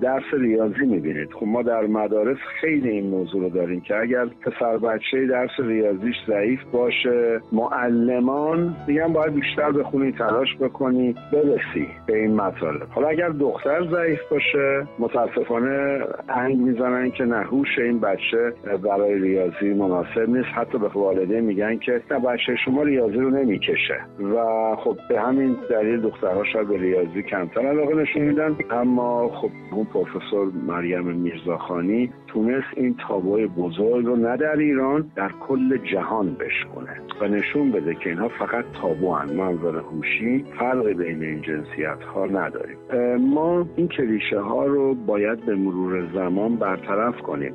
درس 0.00 0.24
ریاضی 0.32 0.86
می‌بینید. 0.86 1.32
خب 1.32 1.46
ما 1.46 1.62
در 1.62 1.86
مدارس 1.86 2.38
خیلی 2.60 2.88
این 2.88 3.10
موضوع 3.10 3.42
رو 3.42 3.48
داریم 3.48 3.80
که 3.80 3.96
اگر 3.96 4.26
پسر 4.26 4.76
بچه 4.76 5.26
درس 5.34 5.50
ریاضیش 5.58 6.16
ضعیف 6.26 6.60
باشه. 6.72 7.40
معلمان 7.52 8.76
میگن 8.88 9.12
باید 9.12 9.34
بیشتر 9.34 9.72
بخونی 9.72 10.12
تلاش 10.12 10.56
بکنی 10.60 11.14
برسی 11.32 11.88
به 12.06 12.16
این 12.16 12.36
مطالب. 12.36 12.86
حالا 12.90 13.08
اگر 13.08 13.28
دختر 13.28 13.86
ضعیف 13.90 14.20
باشه 14.30 14.86
متاسفانه 14.98 16.00
انگ 16.28 16.56
می‌زنن 16.56 17.10
که 17.10 17.24
نهوش 17.24 17.78
این 17.78 18.00
بچه 18.00 18.52
برای 18.82 19.14
ریاضی 19.14 19.74
مناسب 19.74 20.28
نیست. 20.28 20.48
حتی 20.54 20.78
به 20.78 20.88
والدین 20.88 21.40
میگن 21.40 21.76
که 21.76 22.02
نه 22.10 22.18
بچه 22.18 22.56
شما 22.64 22.82
ریاضی 22.82 23.16
رو 23.16 23.30
نمی‌کشه. 23.30 24.00
و 24.34 24.36
خب 24.76 24.96
به 25.08 25.20
همین 25.20 25.56
دلیل 25.70 26.00
دخترها 26.00 26.44
شاید 26.44 26.68
به 26.68 26.78
ریاضی 26.78 27.22
کمتر 27.22 27.60
علاقه 27.60 27.94
نشون 27.94 28.22
میدن. 28.22 28.56
اما 28.70 29.28
خب 29.28 29.50
اون 29.72 29.84
پروفسور 29.84 30.52
مریم 30.66 31.04
میرزاخانی 31.04 32.10
تونست 32.26 32.66
این 32.76 32.96
تابوی 33.08 33.46
بزرگ 33.46 34.06
رو 34.06 34.16
نه 34.16 34.36
در 34.36 34.56
ایران 34.56 35.10
در 35.24 35.32
کل 35.32 35.76
جهان 35.76 36.34
بشکنه 36.34 37.00
و 37.20 37.28
نشون 37.28 37.72
بده 37.72 37.94
که 37.94 38.10
اینها 38.10 38.28
فقط 38.28 38.64
تابو 38.82 39.14
هن. 39.14 39.36
منظر 39.36 39.76
هوشی 39.78 40.44
فرق 40.58 40.86
بین 40.86 41.22
این 41.22 41.42
جنسیت 41.42 42.02
ها 42.14 42.26
نداریم 42.26 42.76
ما 43.16 43.66
این 43.76 43.88
کلیشه 43.88 44.40
ها 44.40 44.66
رو 44.66 44.94
باید 44.94 45.46
به 45.46 45.54
مرور 45.54 46.06
زمان 46.14 46.56
برطرف 46.56 47.16
کنیم. 47.16 47.54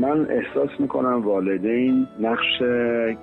من 0.00 0.26
احساس 0.30 0.70
می‌کنم 0.78 1.22
والدین 1.22 2.06
نقش 2.20 2.62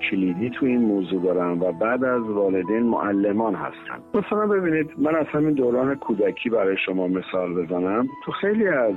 کلیدی 0.10 0.50
تو 0.50 0.66
این 0.66 0.82
موضوع 0.82 1.24
دارن 1.24 1.60
و 1.60 1.72
بعد 1.72 2.04
از 2.04 2.22
والدین 2.22 2.84
معلمان 2.84 3.56
هستن. 3.56 4.00
مثلا 4.14 4.48
ببینید 4.48 4.90
من 4.98 5.16
از 5.16 5.26
همین 5.26 5.54
دوران 5.54 5.96
کودکی 5.96 6.50
برای 6.50 6.78
شما 6.86 7.08
مثال 7.08 7.54
بزنم. 7.54 8.08
تو 8.26 8.32
خیلی 8.32 8.68
از 8.68 8.96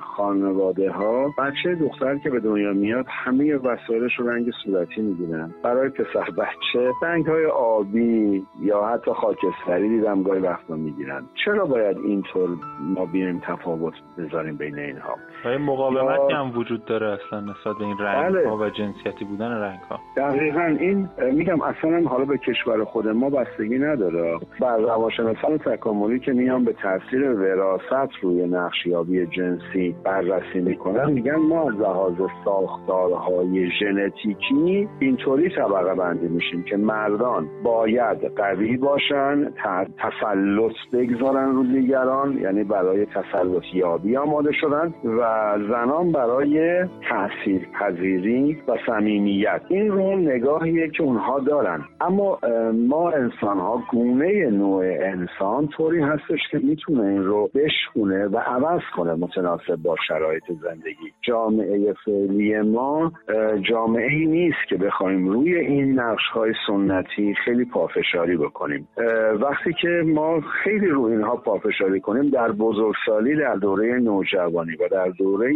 خانواده 0.00 0.90
ها 0.90 1.34
بچه 1.38 1.74
دختر 1.74 2.18
که 2.18 2.30
به 2.30 2.40
دنیا 2.40 2.72
میاد 2.72 3.06
همه 3.08 3.56
وسایلش 3.56 4.18
رو 4.18 4.30
رنگ 4.30 4.50
صورتی 4.64 5.00
می‌گیرن. 5.00 5.54
برای 5.64 5.88
پسر 5.88 6.30
بچه 6.30 6.90
رنگ 7.02 7.26
های 7.26 7.46
آبی 7.46 8.42
یا 8.60 8.82
حتی 8.82 9.10
خاکستری 9.10 9.88
دیدم 9.88 10.22
گاهی 10.22 10.40
وقتا 10.40 10.74
می‌گیرن. 10.74 11.22
چرا 11.44 11.64
باید 11.64 11.96
اینطور 11.98 12.48
ما 12.80 13.06
بیایم 13.06 13.42
تفاوت 13.46 13.94
بذاریم 14.18 14.56
بین 14.56 14.78
اینها؟ 14.78 15.16
مقاومتی 15.60 16.32
هم 16.32 16.58
وجود 16.58 16.84
داره 16.84 17.06
اصلا 17.06 17.40
نسبت 17.40 17.78
به 17.78 17.84
این 17.84 17.98
رنگ 17.98 18.34
ها 18.46 18.56
بله. 18.56 18.66
و 18.66 18.70
جنسیتی 18.70 19.24
بودن 19.24 19.50
رنگ 19.50 19.78
ها 19.90 19.98
دقیقا 20.16 20.76
این 20.80 21.08
میگم 21.32 21.62
اصلا 21.62 22.08
حالا 22.08 22.24
به 22.24 22.38
کشور 22.38 22.84
خود 22.84 23.08
ما 23.08 23.30
بستگی 23.30 23.78
نداره. 23.78 24.38
بر 24.60 24.76
روانشناسان 24.76 25.58
تکاملی 25.58 26.20
که 26.20 26.32
میان 26.32 26.64
به 26.64 26.72
تاثیر 26.72 27.30
وراثت 27.30 28.14
روی 28.22 28.46
نقشیابی 28.46 29.26
جنسی 29.26 29.94
بررسی 30.04 30.60
می‌کنن 30.60 31.12
میگن 31.12 31.36
ما 31.36 31.62
از 31.62 31.80
لحاظ 31.80 32.14
ساختارهای 32.44 33.70
ژنتیکی 33.80 34.88
اینطوری 34.98 35.50
طبقه 35.56 35.94
بندی 35.94 36.28
میشیم 36.28 36.62
که 36.62 36.76
مردان 36.76 37.48
باید 37.64 38.24
قوی 38.36 38.76
باشن 38.76 39.50
تسلط 39.98 40.72
بگذارن 40.92 41.52
رو 41.52 41.62
دیگران 41.62 42.38
یعنی 42.38 42.64
برای 42.64 43.06
تسلط 43.06 43.62
یابی 43.74 44.16
آماده 44.16 44.52
شدن 44.52 44.94
و 45.04 45.54
زنان 45.68 46.12
برای 46.12 46.84
تاثیر 47.08 47.68
پذیری 47.80 48.58
و 48.68 48.76
صمیمیت. 48.86 49.60
این 49.68 49.88
رو 49.88 50.16
نگاهیه 50.16 50.88
که 50.88 51.02
اونها 51.02 51.38
دارن. 51.38 51.84
اما 52.00 52.38
ما 52.88 53.10
انسان 53.10 53.58
ها 53.58 53.82
گونه 53.90 54.50
نوع 54.50 54.84
انسان 54.84 55.68
طوری 55.68 56.02
هستش 56.02 56.40
که 56.50 56.58
می‌تونه 56.58 57.02
این 57.02 57.24
رو 57.24 57.50
بشکونه 57.54 58.26
و 58.26 58.36
عوض 58.36 58.82
کنه 58.96 59.14
متناسب 59.14 59.76
با 59.76 59.96
شرایط 60.08 60.44
زندگی. 60.62 61.12
جامعه 61.22 61.94
فعلی 62.04 62.60
ما 62.60 63.12
جامعه 63.70 64.12
ای 64.12 64.26
نیست 64.26 64.68
که 64.68 64.76
بخوایم 64.76 65.28
روی 65.42 65.54
این 65.54 66.00
نقش 66.00 66.22
های 66.34 66.52
سنتی 66.66 67.34
خیلی 67.44 67.64
پافشاری 67.64 68.36
بکنیم. 68.36 68.88
وقتی 69.40 69.72
که 69.72 70.02
ما 70.06 70.40
خیلی 70.40 70.86
روی 70.86 71.12
اینها 71.12 71.36
پافشاری 71.36 72.00
کنیم 72.00 72.30
در 72.30 72.52
بزرگسالی 72.52 73.36
در 73.36 73.54
دوره 73.54 73.98
نوجوانی 73.98 74.72
و 74.72 74.88
در 74.90 75.08
دوره 75.08 75.52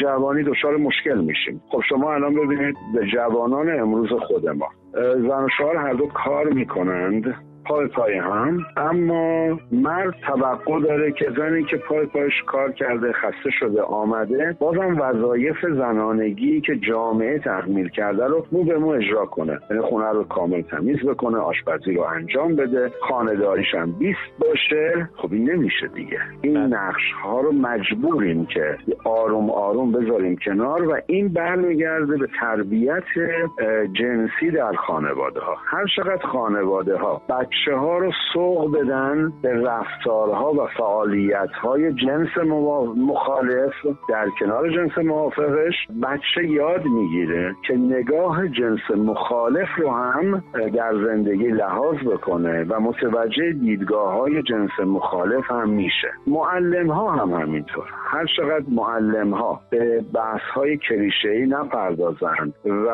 جوانی 0.00 0.42
دچار 0.42 0.76
مشکل 0.76 1.20
میشیم. 1.20 1.62
خب 1.70 1.80
شما 1.88 2.14
الان 2.14 2.34
ببینید 2.34 2.76
به 2.94 3.06
جوانان 3.06 3.80
امروز 3.80 4.08
خود 4.08 4.48
ما. 4.48 4.68
زن 5.14 5.44
و 5.44 5.48
شوهر 5.58 5.76
هر 5.76 5.92
دو 5.92 6.06
کار 6.06 6.48
می‌کنند. 6.52 7.34
پای 7.68 7.86
پای 7.86 8.18
هم. 8.18 8.66
اما 8.76 9.58
مرد 9.72 10.14
توقع 10.26 10.80
داره 10.80 11.12
که 11.12 11.26
زنی 11.36 11.64
که 11.64 11.76
پای 11.76 12.06
پایش 12.06 12.42
کار 12.46 12.72
کرده 12.72 13.12
خسته 13.12 13.50
شده 13.50 13.82
آمده 13.82 14.56
بازم 14.60 15.00
وظایف 15.00 15.56
زنانگی 15.62 16.60
که 16.60 16.76
جامعه 16.76 17.38
تحمیل 17.38 17.88
کرده 17.88 18.26
رو 18.26 18.46
مو 18.52 18.64
به 18.64 18.78
مو 18.78 18.88
اجرا 18.88 19.26
کنه. 19.26 19.58
یعنی 19.70 19.82
خونه 19.82 20.08
رو 20.08 20.24
کامل 20.24 20.62
تمیز 20.62 20.98
بکنه 21.06 21.38
آشپزی 21.38 21.94
رو 21.94 22.02
انجام 22.02 22.56
بده 22.56 22.90
خانهداریش 23.08 23.74
هم 23.74 23.92
بیست 23.92 24.20
باشه. 24.38 25.08
خب 25.16 25.32
این 25.32 25.50
نمیشه 25.50 25.86
دیگه. 25.86 26.20
این 26.42 26.54
بله. 26.54 26.66
نقش 26.66 27.12
ها 27.22 27.40
رو 27.40 27.52
مجبوریم 27.52 28.46
که 28.46 28.78
آروم 29.04 29.50
آروم 29.50 29.92
بذاریم 29.92 30.36
کنار 30.36 30.88
و 30.88 30.96
این 31.06 31.28
برمیگرده 31.28 32.16
به 32.16 32.28
تربیت 32.40 33.04
جنسی 33.92 34.50
در 34.50 34.72
خانواده 34.72 35.40
ها 35.40 35.56
هر 35.64 35.86
چقدر 35.96 36.26
خانواده 36.26 36.96
ها 36.96 37.22
بچه 37.28 37.55
ها 37.66 37.98
رو 37.98 38.12
سوق 38.32 38.78
بدن 38.78 39.32
به 39.42 39.52
رفتارها 39.52 40.52
و 40.52 40.66
فعالیت 40.66 41.52
های 41.62 41.92
جنس 41.92 42.28
مخالف 42.96 43.72
در 44.08 44.26
کنار 44.40 44.70
جنس 44.70 44.98
موافقش. 44.98 45.74
بچه 46.02 46.48
یاد 46.48 46.84
می‌گیره 46.84 47.54
که 47.66 47.74
نگاه 47.74 48.48
جنس 48.48 48.90
مخالف 48.96 49.68
رو 49.76 49.90
هم 49.90 50.42
در 50.74 50.94
زندگی 51.06 51.46
لحاظ 51.46 51.96
بکنه 51.96 52.64
و 52.64 52.80
متوجه 52.80 53.52
دیدگاه 53.52 54.12
های 54.12 54.42
جنس 54.42 54.70
مخالف 54.86 55.50
هم 55.50 55.68
میشه. 55.68 56.08
معلم 56.26 56.90
ها 56.90 57.12
هم 57.12 57.30
همینطور. 57.32 57.84
هر 58.06 58.26
چقدر 58.36 58.64
معلم 58.68 59.34
ها 59.34 59.60
به 59.70 60.04
بحث 60.14 60.42
های 60.54 60.76
کلیشه 60.76 61.28
ای 61.28 61.46
نپردازند 61.46 62.54
و 62.66 62.88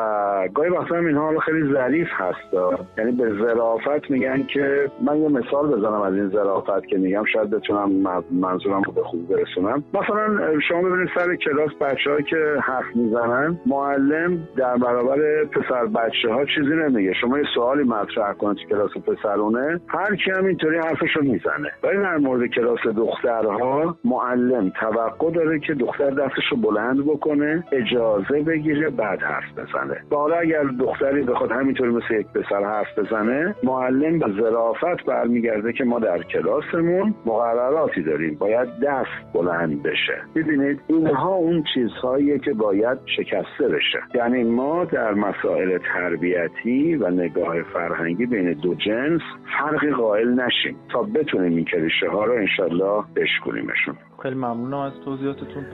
گاهی 0.53 0.69
وقتا 0.69 0.95
هم 0.95 1.05
اینها 1.05 1.39
خیلی 1.39 1.73
ظریف 1.73 2.07
هست. 2.11 2.53
یعنی 2.97 3.11
به 3.11 3.29
ظرافت 3.29 4.11
میگن 4.11 4.43
که 4.53 4.91
من 5.05 5.17
یه 5.17 5.29
مثال 5.29 5.67
بزنم 5.67 6.01
از 6.01 6.13
این 6.13 6.29
ظرافت 6.29 6.87
که 6.87 6.97
میگم 6.97 7.23
شاید 7.33 7.49
بتونم 7.49 7.89
منظورم 8.31 8.81
رو 8.81 8.91
به 8.93 9.03
خوب 9.03 9.27
برسونم. 9.27 9.83
مثلا 9.93 10.59
شما 10.59 10.81
ببینید 10.81 11.09
سر 11.15 11.35
کلاس 11.35 11.71
بچه 11.81 12.23
که 12.29 12.55
حرف 12.61 12.95
می‌زنن 12.95 13.59
معلم 13.65 14.47
در 14.57 14.77
برابر 14.77 15.43
پسر 15.45 15.85
بچه 15.85 16.33
ها 16.33 16.45
چیزی 16.45 16.75
نمیگه. 16.75 17.13
شما 17.13 17.37
یه 17.37 17.45
سوالی 17.55 17.83
مطرح 17.83 18.33
کنید 18.33 18.57
تو 18.57 18.69
کلاس 18.69 18.91
پسرونه 18.97 19.79
هر 19.87 20.15
کی 20.15 20.31
هم 20.31 20.45
اینطوری 20.45 20.77
حرفشو 20.77 21.21
می‌زنه. 21.21 21.71
ولی 21.83 21.97
در 21.97 22.17
مورد 22.17 22.49
کلاس 22.49 22.79
دخترها 22.97 23.97
معلم 24.05 24.71
توقع 24.79 25.31
داره 25.31 25.59
که 25.59 25.73
دختر 25.73 26.09
دستش 26.09 26.51
رو 26.51 26.57
بلند 26.57 27.05
بکنه 27.05 27.63
اجازه 27.71 28.41
بگیره 28.47 28.89
بعد 28.89 29.19
حرف 29.21 29.51
بزنه. 29.57 29.97
حالا 30.11 30.35
اگر 30.35 30.63
دختری 30.63 31.21
بخواد 31.21 31.51
همینطوری 31.51 31.91
مثل 31.91 32.13
یک 32.13 32.27
پسر 32.27 32.63
حرف 32.63 32.99
بزنه 32.99 33.55
معلم 33.63 34.19
به 34.19 34.31
ظرافت 34.43 35.05
برمیگرده 35.05 35.73
که 35.73 35.83
ما 35.83 35.99
در 35.99 36.23
کلاسمون 36.23 37.15
مقرراتی 37.25 38.03
داریم. 38.03 38.35
باید 38.35 38.69
دست 38.83 39.33
بلند 39.33 39.83
بشه. 39.83 40.21
ببینید 40.35 40.79
اینها 40.87 41.35
اون 41.35 41.63
چیزهاییه 41.73 42.39
که 42.39 42.53
باید 42.53 42.97
شکسته 43.05 43.67
بشه. 43.67 43.99
یعنی 44.15 44.43
ما 44.43 44.85
در 44.85 45.13
مسائل 45.13 45.77
تربیتی 45.93 46.95
و 46.95 47.09
نگاه 47.09 47.61
فرهنگی 47.73 48.25
بین 48.25 48.53
دو 48.53 48.75
جنس 48.75 49.21
فرقی 49.59 49.91
قائل 49.91 50.29
نشیم 50.29 50.75
تا 50.91 51.03
بتونیم 51.03 51.55
این 51.55 51.65
کلیشه 51.65 52.09
ها 52.09 52.25
رو 52.25 52.33
انشالله 52.33 53.03
بشکنیمشون 53.15 53.95
خیلی 54.23 54.35
ممنونم 54.35 54.79
از 54.79 54.93
توضیحاتتون. 55.05 55.65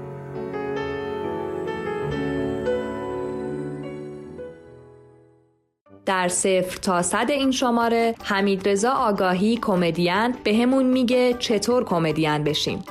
در 6.05 6.27
صفر 6.27 6.77
تا 6.81 7.01
صد 7.01 7.27
این 7.29 7.51
شماره 7.51 8.15
حمید 8.23 8.69
رضا 8.69 8.91
آگاهی 8.91 9.59
کمدین 9.61 10.35
به 10.43 10.57
همون 10.57 10.85
میگه 10.85 11.33
چطور 11.33 11.83
کمدین 11.83 12.43
بشیم. 12.43 12.83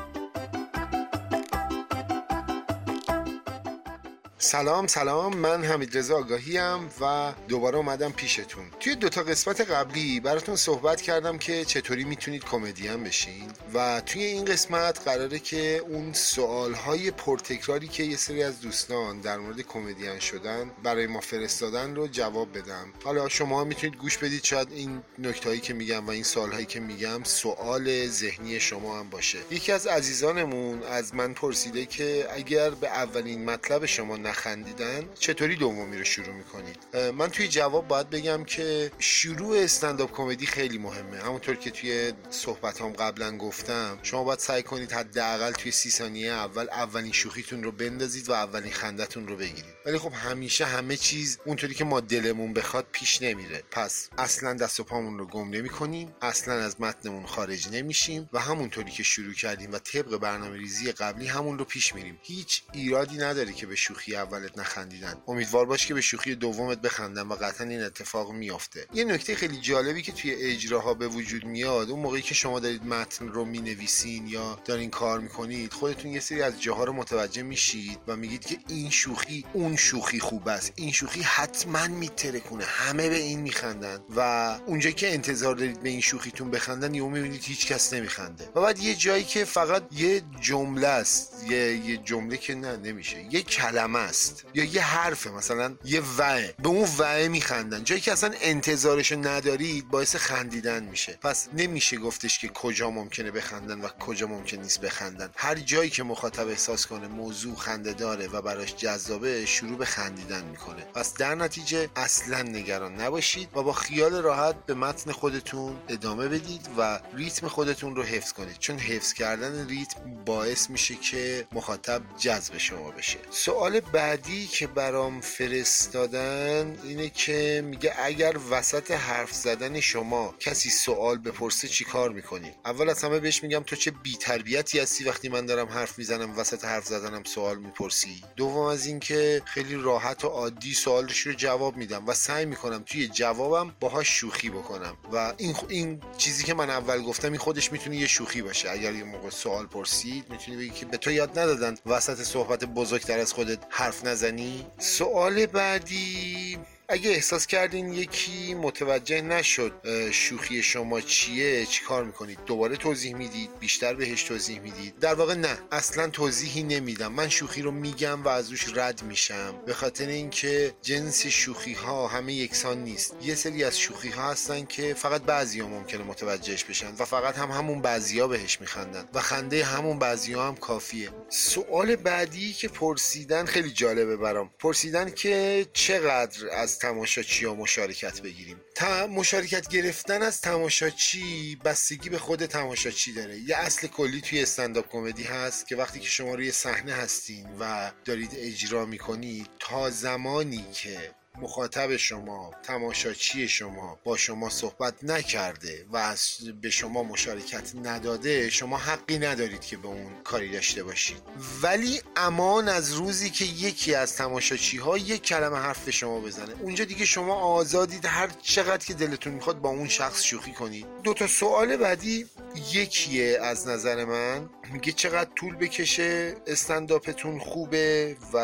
سلام 4.41 4.87
سلام. 4.87 5.37
من 5.37 5.65
حمید 5.65 5.99
رضا 5.99 6.17
آگاهی 6.17 6.59
ام 6.59 6.91
و 7.01 7.33
دوباره 7.49 7.77
اومدم 7.77 8.13
پیشتون. 8.13 8.65
توی 8.81 8.95
دوتا 8.95 9.23
قسمت 9.23 9.61
قبلی 9.61 10.21
براتون 10.21 10.57
صحبت 10.57 11.01
کردم 11.01 11.39
که 11.39 11.65
چطوری 11.65 12.05
می‌تونید 12.05 12.45
کمدین 12.45 13.05
بشین 13.05 13.53
و 13.75 14.01
توی 14.07 14.23
این 14.23 14.45
قسمت 14.45 15.09
قراره 15.09 15.39
که 15.39 15.77
اون 15.89 16.13
سوال 16.13 16.75
های 16.75 17.11
پرتکراری 17.11 17.89
که 17.89 18.03
یه 18.03 18.17
سری 18.17 18.43
از 18.43 18.61
دوستان 18.61 19.21
در 19.21 19.39
مورد 19.39 19.61
کمدین 19.61 20.19
شدن 20.19 20.71
برای 20.83 21.07
ما 21.07 21.21
فرستادن 21.21 21.95
رو 21.95 22.09
جواب 22.09 22.59
بدم. 22.59 22.93
حالا 23.05 23.29
شما 23.29 23.65
می‌تونید 23.65 23.99
گوش 23.99 24.19
بدید 24.19 24.45
شاید 24.45 24.73
این 24.73 25.03
نکتهایی 25.19 25.61
که 25.61 25.75
میگم 25.75 26.07
و 26.07 26.11
این 26.11 26.23
سوال 26.23 26.53
هایی 26.53 26.67
که 26.67 26.81
میگم 26.81 27.23
سوال 27.25 28.07
ذهنی 28.07 28.61
شما 28.61 28.99
هم 28.99 29.11
باشه. 29.11 29.39
یکی 29.51 29.73
از 29.73 29.87
عزیزانمون 29.87 30.83
از 30.83 31.15
من 31.15 31.35
پرسیده 31.35 31.87
که 31.87 32.29
اگر 32.31 32.71
به 32.71 32.89
اولین 32.89 33.45
مطلب 33.45 33.87
شما 33.87 34.17
نخندیدن 34.29 35.09
چطوری 35.19 35.57
دومی 35.57 35.99
رو 35.99 36.05
شروع 36.05 36.35
می‌کنید 36.35 36.97
من 36.97 37.29
توی 37.29 37.49
جواب 37.49 37.89
باید 37.89 38.11
بگم 38.11 38.45
که 38.45 38.91
شروع 38.99 39.59
استنداپ 39.59 40.13
کمدی 40.13 40.47
خیلی 40.47 40.79
مهمه. 40.79 41.19
همونطور 41.19 41.55
که 41.55 41.71
توی 41.71 42.13
صحبت 42.31 42.81
هم 42.81 42.93
قبلا 42.93 43.37
گفتم 43.37 43.99
شما 44.03 44.25
باید 44.25 44.39
سعی 44.39 44.63
کنید 44.63 44.93
حداقل 44.93 45.53
توی 45.53 45.73
سی 45.73 45.91
ثانیه 45.91 46.33
اول 46.33 46.69
اولین 46.71 47.13
شوخیتون 47.13 47.63
رو 47.63 47.73
بندازید 47.73 48.29
و 48.29 48.33
اولین 48.33 48.73
خندتون 48.73 49.29
رو 49.29 49.37
بگیرید. 49.37 49.75
ولی 49.87 49.99
خب 49.99 50.13
همیشه 50.15 50.65
همه 50.65 50.97
چیز 50.97 51.39
اونطوری 51.47 51.75
که 51.75 51.85
ما 51.85 52.01
دلمون 52.01 52.53
بخواد 52.53 52.87
پیش 52.93 53.23
نمیره. 53.23 53.63
پس 53.71 54.09
اصلا 54.19 54.55
دست 54.55 54.81
و 54.81 54.85
پامون 54.85 55.19
رو 55.19 55.27
گم 55.27 55.51
نمی 55.51 55.69
کنیم 55.69 56.15
اصلا 56.23 56.55
از 56.55 56.81
متنمون 56.81 57.27
خارج 57.27 57.69
نمیشیم 57.69 58.29
و 58.33 58.41
همونطوری 58.41 58.91
که 58.91 59.03
شروع 59.03 59.35
کردیم 59.35 59.73
و 59.73 59.79
طبق 59.79 60.17
برنامه 60.17 60.57
ریزی 60.57 60.93
قبلی 60.93 61.27
همون 61.27 61.59
رو 61.59 61.65
پیش 61.65 61.95
میریم. 61.95 62.19
هیچ 62.23 62.63
ایرادی 62.73 63.17
نداره 63.17 63.53
که 63.53 63.67
به 63.67 63.77
شوخی 63.77 64.15
اولت 64.19 64.59
نخندیدن. 64.59 65.15
امیدوار 65.29 65.67
باش 65.67 65.87
که 65.87 65.95
به 65.95 66.01
شوخی 66.01 66.35
دومت 66.35 66.81
بخندن 66.81 67.23
و 67.23 67.35
قطعا 67.35 67.67
این 67.67 67.83
اتفاق 67.83 68.33
میافته. 68.33 68.87
یه 68.95 69.05
نکته 69.05 69.35
خیلی 69.35 69.57
جالبی 69.61 70.03
که 70.03 70.13
توی 70.13 70.35
اجراها 70.35 70.95
به 70.95 71.09
وجود 71.09 71.45
میاد 71.45 71.91
اون 71.91 72.01
موقعی 72.01 72.23
که 72.23 72.35
شما 72.35 72.61
دارید 72.61 72.85
متن 72.87 73.29
رو 73.29 73.45
می‌نویسین 73.45 74.27
یا 74.27 74.61
دارین 74.65 74.91
کار 74.91 75.21
می‌کنید 75.21 75.73
خودتون 75.73 76.11
یه 76.11 76.21
سری 76.21 76.43
از 76.43 76.63
جاها 76.63 76.85
رو 76.85 76.93
متوجه 76.93 77.43
میشید 77.43 77.99
و 78.07 78.17
میگید 78.17 78.47
که 78.47 78.59
این 78.69 78.91
شوخی 78.91 79.45
اون 79.53 79.77
شوخی 79.77 80.21
خوب 80.21 80.49
است. 80.49 80.73
این 80.77 80.93
شوخی 80.93 81.23
حتما 81.23 81.87
میترکونه. 81.87 82.65
همه 82.65 83.09
به 83.09 83.17
این 83.17 83.41
میخندن 83.41 84.01
و 84.17 84.21
اونجا 84.67 84.91
که 84.91 85.15
انتظار 85.15 85.55
دارید 85.55 85.83
به 85.83 85.89
این 85.89 86.01
شوخیتون 86.01 86.51
بخندن 86.51 86.95
یهو 86.95 87.09
می‌بینید 87.09 87.45
هیچ 87.45 87.67
کس 87.67 87.93
نمیخنده. 87.93 88.49
و 88.55 88.61
بعد 88.61 88.79
یه 88.79 88.95
جایی 88.95 89.25
که 89.25 89.45
فقط 89.45 89.83
یه 89.93 90.23
جمله 90.41 90.87
است 90.87 91.45
یه 91.49 91.77
یه 91.77 91.97
جمله 91.97 92.37
که 92.37 92.55
نه 92.55 92.77
نمیشه. 92.77 93.27
یه 93.31 93.43
کلمه 93.43 93.99
است. 94.09 94.45
یا 94.55 94.65
یه 94.65 94.83
حرفه 94.83 95.31
مثلا 95.31 95.77
یه 95.85 96.03
وعه 96.19 96.55
به 96.63 96.69
اون 96.69 96.89
وعه 96.99 97.29
میخندن. 97.29 97.85
جایی 97.85 98.01
که 98.01 98.13
اصلا 98.13 98.31
انتظارشو 98.41 99.17
ندارید 99.17 99.89
باعث 99.89 100.17
خندیدن 100.17 100.85
میشه. 100.85 101.19
پس 101.23 101.49
نمیشه 101.53 101.97
گفتش 101.97 102.39
که 102.39 102.49
کجا 102.49 102.91
ممکنه 102.91 103.31
بخندن 103.31 103.81
و 103.81 103.89
کجا 103.89 104.27
ممکن 104.27 104.57
نیست 104.57 104.81
بخندن. 104.81 105.31
هر 105.37 105.55
جایی 105.55 105.91
که 105.91 106.03
مخاطب 106.03 106.49
احساس 106.49 106.87
کنه 106.87 107.09
موضوع 107.09 107.57
خنده 107.57 107.93
داره 107.93 108.29
و 108.29 108.43
براش 108.43 108.77
جذابه 108.77 109.47
شروع 109.47 109.79
به 109.79 109.85
خندیدن 109.85 110.45
می‌کنه. 110.45 110.83
پس 110.95 111.15
در 111.15 111.35
نتیجه 111.35 111.89
اصلا 111.97 112.43
نگران 112.43 113.01
نباشید 113.01 113.49
و 113.57 113.63
با 113.63 113.73
خیال 113.73 114.23
راحت 114.23 114.67
به 114.67 114.75
متن 114.75 115.13
خودتون 115.13 115.77
ادامه 115.89 116.29
بدید 116.29 116.69
و 116.79 117.01
ریتم 117.15 117.49
خودتون 117.49 117.97
رو 117.97 118.03
حفظ 118.03 118.33
کنید. 118.33 118.59
چون 118.59 118.79
حفظ 118.79 119.13
کردن 119.13 119.69
ریتم 119.69 120.25
باعث 120.27 120.71
میشه 120.71 120.95
که 120.95 121.47
مخاطب 121.53 122.03
جذب 122.19 122.59
شما 122.59 122.91
بشه. 122.91 123.19
سوال 123.31 123.81
بعدی 123.99 124.47
که 124.47 124.67
برام 124.67 125.21
فرستادن 125.21 126.79
اینه 126.85 127.11
که 127.11 127.63
میگه 127.65 127.95
اگر 127.99 128.37
وسط 128.51 128.91
حرف 128.91 129.33
زدن 129.33 129.81
شما 129.81 130.35
کسی 130.41 130.71
سوال 130.71 131.19
بپرسه 131.19 131.69
چی 131.69 131.85
کار 131.85 132.11
می‌کنی؟ 132.13 132.53
اول 132.65 132.91
از 132.91 133.03
همه 133.05 133.19
بهش 133.19 133.43
میگم 133.43 133.63
تو 133.63 133.77
چه 133.77 133.91
بی 133.91 134.17
تربیتی 134.17 134.79
هستی 134.79 135.05
وقتی 135.05 135.29
من 135.29 135.47
دارم 135.47 135.69
حرف 135.69 135.99
می‌زنم 135.99 136.39
وسط 136.39 136.65
حرف 136.65 136.87
زدنم 136.87 137.25
سوال 137.25 137.59
می‌پرسی؟ 137.59 138.23
دوم 138.37 138.67
از 138.67 138.87
اینکه 138.87 139.43
خیلی 139.45 139.75
راحت 139.75 140.25
و 140.25 140.29
عادی 140.29 140.75
سوالش 140.75 141.19
رو 141.19 141.33
جواب 141.33 141.77
میدم 141.77 142.07
و 142.07 142.15
سعی 142.15 142.47
می‌کنم 142.47 142.83
توی 142.87 143.09
جوابم 143.09 143.75
باهاش 143.81 144.09
شوخی 144.09 144.51
بکنم 144.51 144.97
و 145.13 145.35
این 145.37 145.55
این 145.69 146.01
چیزی 146.19 146.45
که 146.45 146.55
من 146.55 146.71
اول 146.71 147.03
گفتم 147.03 147.29
این 147.29 147.39
خودش 147.39 147.73
می‌تونه 147.73 147.97
یه 147.97 148.07
شوخی 148.07 148.43
باشه. 148.43 148.71
اگر 148.71 148.95
یه 148.95 149.05
موقع 149.05 149.31
سوال 149.31 149.67
پرسید 149.67 150.25
می‌تونی 150.31 150.57
بگی 150.57 150.71
که 150.71 150.87
به 150.87 150.97
تو 150.97 151.11
یاد 151.11 151.39
ندادن 151.39 151.75
وسط 151.87 152.23
صحبت 152.23 152.65
بزرگتر 152.65 153.19
از 153.19 153.33
خودت 153.33 153.59
نزنی؟ 154.05 154.67
سوال 154.79 155.47
بعدی. 155.47 156.59
اگه 156.91 157.11
احساس 157.11 157.47
کردین 157.47 157.93
یکی 157.93 158.55
متوجه 158.55 159.21
نشد 159.21 159.73
شوخی 160.11 160.63
شما 160.63 161.01
چیه 161.01 161.67
چی 161.67 161.85
کار 161.85 162.05
می‌کنید؟ 162.05 162.39
دوباره 162.47 162.77
توضیح 162.77 163.15
می‌دید؟ 163.15 163.51
بیشتر 163.61 163.95
بهش 163.95 164.23
توضیح 164.23 164.61
می‌دید؟ 164.61 164.99
در 164.99 165.15
واقع 165.15 165.35
نه. 165.35 165.59
اصلا 165.73 166.09
توضیحی 166.09 166.63
نمیدم. 166.63 167.13
من 167.13 167.29
شوخی 167.29 167.63
رو 167.63 167.71
میگم 167.71 168.25
و 168.25 168.29
از 168.29 168.51
روش 168.51 168.67
رد 168.75 169.03
میشم. 169.03 169.55
به 169.67 169.75
خاطر 169.75 170.07
اینکه 170.07 170.75
جنس 170.83 171.27
شوخی 171.27 171.73
ها 171.73 172.09
همه 172.09 172.33
یکسان 172.33 172.85
نیست. 172.85 173.15
یه 173.23 173.35
سری 173.35 173.65
از 173.65 173.79
شوخی 173.79 174.09
ها 174.09 174.31
هستن 174.31 174.65
که 174.65 174.95
فقط 174.95 175.23
بعضی 175.23 175.61
ها 175.61 175.69
ممکنه 175.69 176.03
متوجهش 176.03 176.65
بشن 176.65 176.95
و 176.99 177.05
فقط 177.05 177.39
هم 177.39 177.51
همون 177.51 177.83
بعضی 177.83 178.21
ها 178.21 178.29
بهش 178.29 178.61
میخندن 178.61 179.09
و 179.15 179.21
خنده 179.21 179.65
همون 179.65 179.99
بعضی 179.99 180.33
ها 180.33 180.49
هم 180.49 180.57
کافیه. 180.57 181.11
سوال 181.29 181.97
بعدی 181.97 182.53
که 182.53 182.69
پرسیدن 182.69 183.45
خیلی 183.45 183.71
جالبه 183.71 184.17
برام. 184.17 184.51
پرسیدن 184.59 185.11
که 185.11 185.67
چقدر 185.73 186.49
از 186.53 186.78
تماشاچی 186.79 187.45
ها 187.45 187.55
مشارکت 187.55 188.23
بگیریم؟ 188.23 188.61
تا 188.75 189.07
مشارکت 189.07 189.69
گرفتن 189.69 190.23
از 190.23 190.41
تماشاچی 190.41 191.57
بستگی 191.65 192.09
به 192.09 192.19
خود 192.19 192.47
تماشاچی 192.47 193.13
داره؟ 193.13 193.39
یه 193.39 193.57
اصل 193.57 193.87
کلی 193.87 194.21
توی 194.21 194.43
استنداپ 194.43 194.89
کمدی 194.89 195.23
هست 195.23 195.67
که 195.67 195.77
وقتی 195.77 196.01
که 196.01 196.09
شما 196.09 196.35
روی 196.35 196.53
صحنه 196.53 196.93
هستین 196.93 197.47
و 197.61 197.93
دارید 198.05 198.31
اجرا 198.35 198.87
می‌کنید 198.87 199.51
تا 199.59 199.91
زمانی 199.91 200.65
که 200.73 201.15
مخاطب 201.43 201.97
شما 201.97 202.53
تماشاچی 202.63 203.49
شما 203.49 203.99
با 204.05 204.17
شما 204.17 204.51
صحبت 204.51 205.05
نکرده 205.05 205.87
و 205.93 206.17
به 206.63 206.71
شما 206.71 207.03
مشارکت 207.03 207.73
نداده 207.85 208.51
شما 208.51 208.77
حقی 208.79 209.19
ندارید 209.19 209.61
که 209.61 209.77
به 209.77 209.89
اون 209.89 210.23
کاری 210.25 210.53
داشته 210.53 210.83
باشید. 210.83 211.23
ولی 211.63 212.01
امان 212.17 212.69
از 212.69 212.93
روزی 212.93 213.31
که 213.31 213.45
یکی 213.45 213.95
از 213.95 214.17
تماشاچی 214.17 214.77
ها 214.79 214.99
یک 214.99 215.23
کلمه 215.23 215.57
حرف 215.57 215.85
به 215.85 215.91
شما 215.91 216.21
بزنه. 216.21 216.55
اونجا 216.61 216.85
دیگه 216.85 217.05
شما 217.05 217.35
آزادید 217.35 218.05
هر 218.05 218.31
چقدر 218.43 218.85
که 218.85 218.95
دلتون 218.95 219.33
می‌خواد 219.33 219.61
با 219.61 219.69
اون 219.69 219.89
شخص 219.89 220.23
شوخی 220.23 220.53
کنید. 220.53 220.87
دو 221.05 221.15
تا 221.15 221.27
سوال 221.27 221.77
بعدی 221.77 222.27
یکیه 222.73 223.39
از 223.43 223.69
نظر 223.69 224.05
من. 224.05 224.51
میگه 224.73 224.93
چقدر 224.93 225.31
طول 225.37 225.57
بکشه 225.57 226.37
استنداپتون 226.47 227.39
خوبه 227.39 228.17
و 228.33 228.37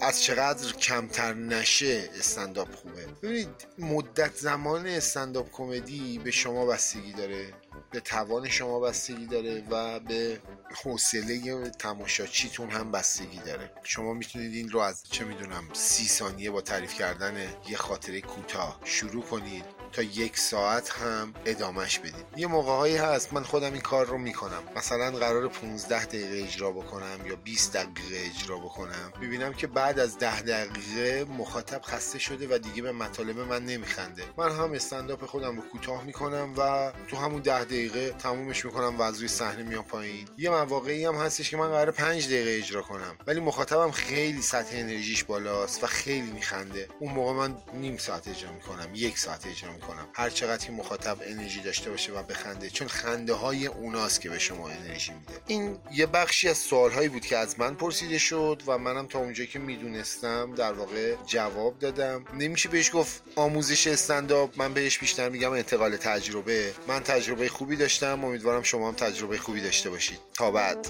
از 0.00 0.22
چقدر 0.22 0.72
کمتر 0.72 1.34
نشه 1.34 2.10
استنداپ 2.18 2.74
خوبه. 2.74 3.06
ببینید 3.22 3.66
مدت 3.78 4.34
زمان 4.34 4.86
استنداپ 4.86 5.50
کمدی 5.52 6.18
به 6.18 6.30
شما 6.30 6.66
بستگی 6.66 7.12
داره 7.12 7.54
به 7.90 8.00
توان 8.00 8.48
شما 8.48 8.80
بستگی 8.80 9.26
داره 9.26 9.64
و 9.70 10.00
به 10.00 10.40
حوصله 10.84 11.70
تماشاچیتون 11.70 12.70
هم 12.70 12.92
بستگی 12.92 13.38
داره. 13.38 13.72
شما 13.82 14.14
می‌تونید 14.14 14.54
این 14.54 14.70
رو 14.70 14.80
از 14.80 15.02
چه 15.10 15.24
می‌دونم 15.24 15.68
سی 15.72 16.04
ثانیه 16.04 16.50
با 16.50 16.60
تعریف 16.60 16.94
کردن 16.94 17.54
یه 17.68 17.76
خاطره 17.76 18.20
کوتاه 18.20 18.80
شروع 18.84 19.22
کنید. 19.22 19.64
تا 19.92 20.02
یک 20.02 20.38
ساعت 20.38 20.90
هم 20.90 21.34
ادامهش 21.44 21.98
بدیم. 21.98 22.24
یه 22.36 22.46
موقعهایی 22.46 22.96
هست 22.96 23.32
من 23.32 23.42
خودم 23.42 23.72
این 23.72 23.80
کار 23.80 24.06
رو 24.06 24.18
می‌کنم. 24.18 24.62
مثلا 24.76 25.10
قرار 25.10 25.48
15 25.48 26.04
دقیقه 26.04 26.46
اجرا 26.48 26.70
بکنم 26.70 27.26
یا 27.26 27.36
20 27.36 27.72
دقیقه 27.72 28.30
اجرا 28.34 28.58
بکنم. 28.58 29.12
ببینم 29.22 29.52
که 29.52 29.66
بعد 29.66 29.98
از 29.98 30.18
10 30.18 30.42
دقیقه 30.42 31.24
مخاطب 31.24 31.82
خسته 31.82 32.18
شده 32.18 32.54
و 32.54 32.58
دیگه 32.58 32.82
به 32.82 32.92
مطالب 32.92 33.38
من 33.38 33.64
نمیخنده. 33.64 34.22
من 34.36 34.50
هم 34.50 34.72
استنداپ 34.72 35.26
خودم 35.26 35.56
رو 35.56 35.62
کوتاه 35.68 36.04
می‌کنم 36.04 36.54
و 36.56 36.92
تو 37.08 37.16
همون 37.16 37.42
10 37.42 37.64
دقیقه 37.64 38.10
تمومش 38.10 38.64
می‌کنم 38.64 38.98
و 38.98 39.02
از 39.02 39.18
روی 39.18 39.28
صحنه 39.28 39.62
میام 39.62 39.84
پایین. 39.84 40.28
یه 40.38 40.50
مواقعی 40.50 41.04
هم 41.04 41.14
هستش 41.14 41.50
که 41.50 41.56
من 41.56 41.68
قرار 41.68 41.90
5 41.90 42.26
دقیقه 42.26 42.50
اجرا 42.50 42.82
کنم. 42.82 43.16
ولی 43.26 43.40
مخاطبم 43.40 43.90
خیلی 43.90 44.42
سطح 44.42 44.76
انرژیش 44.76 45.24
بالاست 45.24 45.84
و 45.84 45.86
خیلی 45.86 46.30
میخنده. 46.30 46.88
اون 47.00 47.12
موقع 47.12 47.32
من 47.32 47.56
نیم 47.74 47.96
ساعت 47.96 48.28
اجرا 48.28 48.52
می‌کنم. 48.52 48.88
یک 48.94 49.18
ساعت 49.18 49.46
اجرا 49.46 49.72
می‌کنم. 49.80 50.08
هر 50.14 50.30
چقدر 50.30 50.66
که 50.66 50.72
مخاطب 50.72 51.16
انرژی 51.26 51.60
داشته 51.60 51.90
باشه 51.90 52.12
و 52.12 52.22
بخنده 52.22 52.70
چون 52.70 52.88
خنده 52.88 53.32
های 53.32 53.66
اوناست 53.66 54.20
که 54.20 54.30
به 54.30 54.38
شما 54.38 54.68
انرژی 54.68 55.12
میده. 55.12 55.32
این 55.46 55.78
یه 55.92 56.06
بخشی 56.06 56.48
از 56.48 56.58
سوال 56.58 56.90
هایی 56.90 57.08
بود 57.08 57.26
که 57.26 57.36
از 57.36 57.60
من 57.60 57.74
پرسیده 57.74 58.18
شد 58.18 58.62
و 58.66 58.78
منم 58.78 59.06
تا 59.06 59.18
اونجایی 59.18 59.48
که 59.48 59.58
می‌دونستم 59.58 60.54
در 60.54 60.72
واقع 60.72 61.14
جواب 61.26 61.78
دادم. 61.78 62.24
نمیشه 62.38 62.68
بهش 62.68 62.90
گفت 62.94 63.22
آموزش 63.36 63.86
استنداپ. 63.86 64.58
من 64.58 64.74
بهش 64.74 64.98
بیشتر 64.98 65.28
میگم 65.28 65.52
انتقال 65.52 65.96
تجربه. 65.96 66.74
من 66.88 67.00
تجربه 67.00 67.48
خوبی 67.48 67.76
داشتم. 67.76 68.24
امیدوارم 68.24 68.62
شما 68.62 68.88
هم 68.88 68.94
تجربه 68.94 69.38
خوبی 69.38 69.60
داشته 69.60 69.90
باشید. 69.90 70.18
تا 70.34 70.50
بعد. 70.50 70.86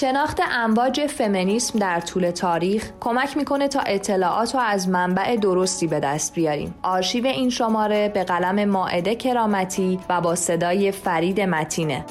شناخت 0.00 0.40
امواج 0.50 1.06
فمینیسم 1.06 1.78
در 1.78 2.00
طول 2.00 2.30
تاریخ 2.30 2.90
کمک 3.00 3.36
می‌کنه 3.36 3.68
تا 3.68 3.80
اطلاعات 3.80 4.54
رو 4.54 4.60
از 4.60 4.88
منبع 4.88 5.36
درستی 5.36 5.86
به 5.86 6.00
دست 6.00 6.34
بیاریم. 6.34 6.74
آرشیو 6.82 7.26
این 7.26 7.50
شماره 7.50 8.08
به 8.08 8.24
قلم 8.24 8.64
ماعده 8.64 9.14
کرامتی 9.14 9.98
و 10.08 10.20
با 10.20 10.34
صدای 10.34 10.92
فرید 10.92 11.40
متینه. 11.40 12.04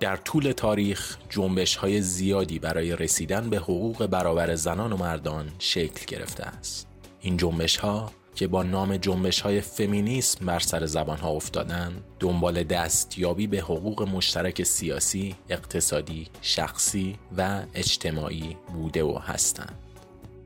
در 0.00 0.16
طول 0.16 0.52
تاریخ 0.52 1.16
جنبش 1.28 1.76
های 1.76 2.00
زیادی 2.00 2.58
برای 2.58 2.96
رسیدن 2.96 3.50
به 3.50 3.56
حقوق 3.56 4.06
برابر 4.06 4.54
زنان 4.54 4.92
و 4.92 4.96
مردان 4.96 5.48
شکل 5.58 6.16
گرفته 6.16 6.44
است. 6.44 6.88
این 7.20 7.36
جنبش 7.36 7.76
ها 7.76 8.10
که 8.34 8.46
با 8.46 8.62
نام 8.62 8.96
جنبش 8.96 9.40
های 9.40 9.60
فمینیسم 9.60 10.46
بر 10.46 10.58
سر 10.58 10.86
زبان 10.86 11.18
ها 11.18 11.28
افتادن 11.30 11.92
دنبال 12.20 12.62
دستیابی 12.62 13.46
به 13.46 13.58
حقوق 13.58 14.08
مشترک 14.08 14.62
سیاسی، 14.62 15.34
اقتصادی، 15.48 16.28
شخصی 16.42 17.16
و 17.36 17.62
اجتماعی 17.74 18.56
بوده 18.72 19.04
و 19.04 19.18
هستند. 19.18 19.78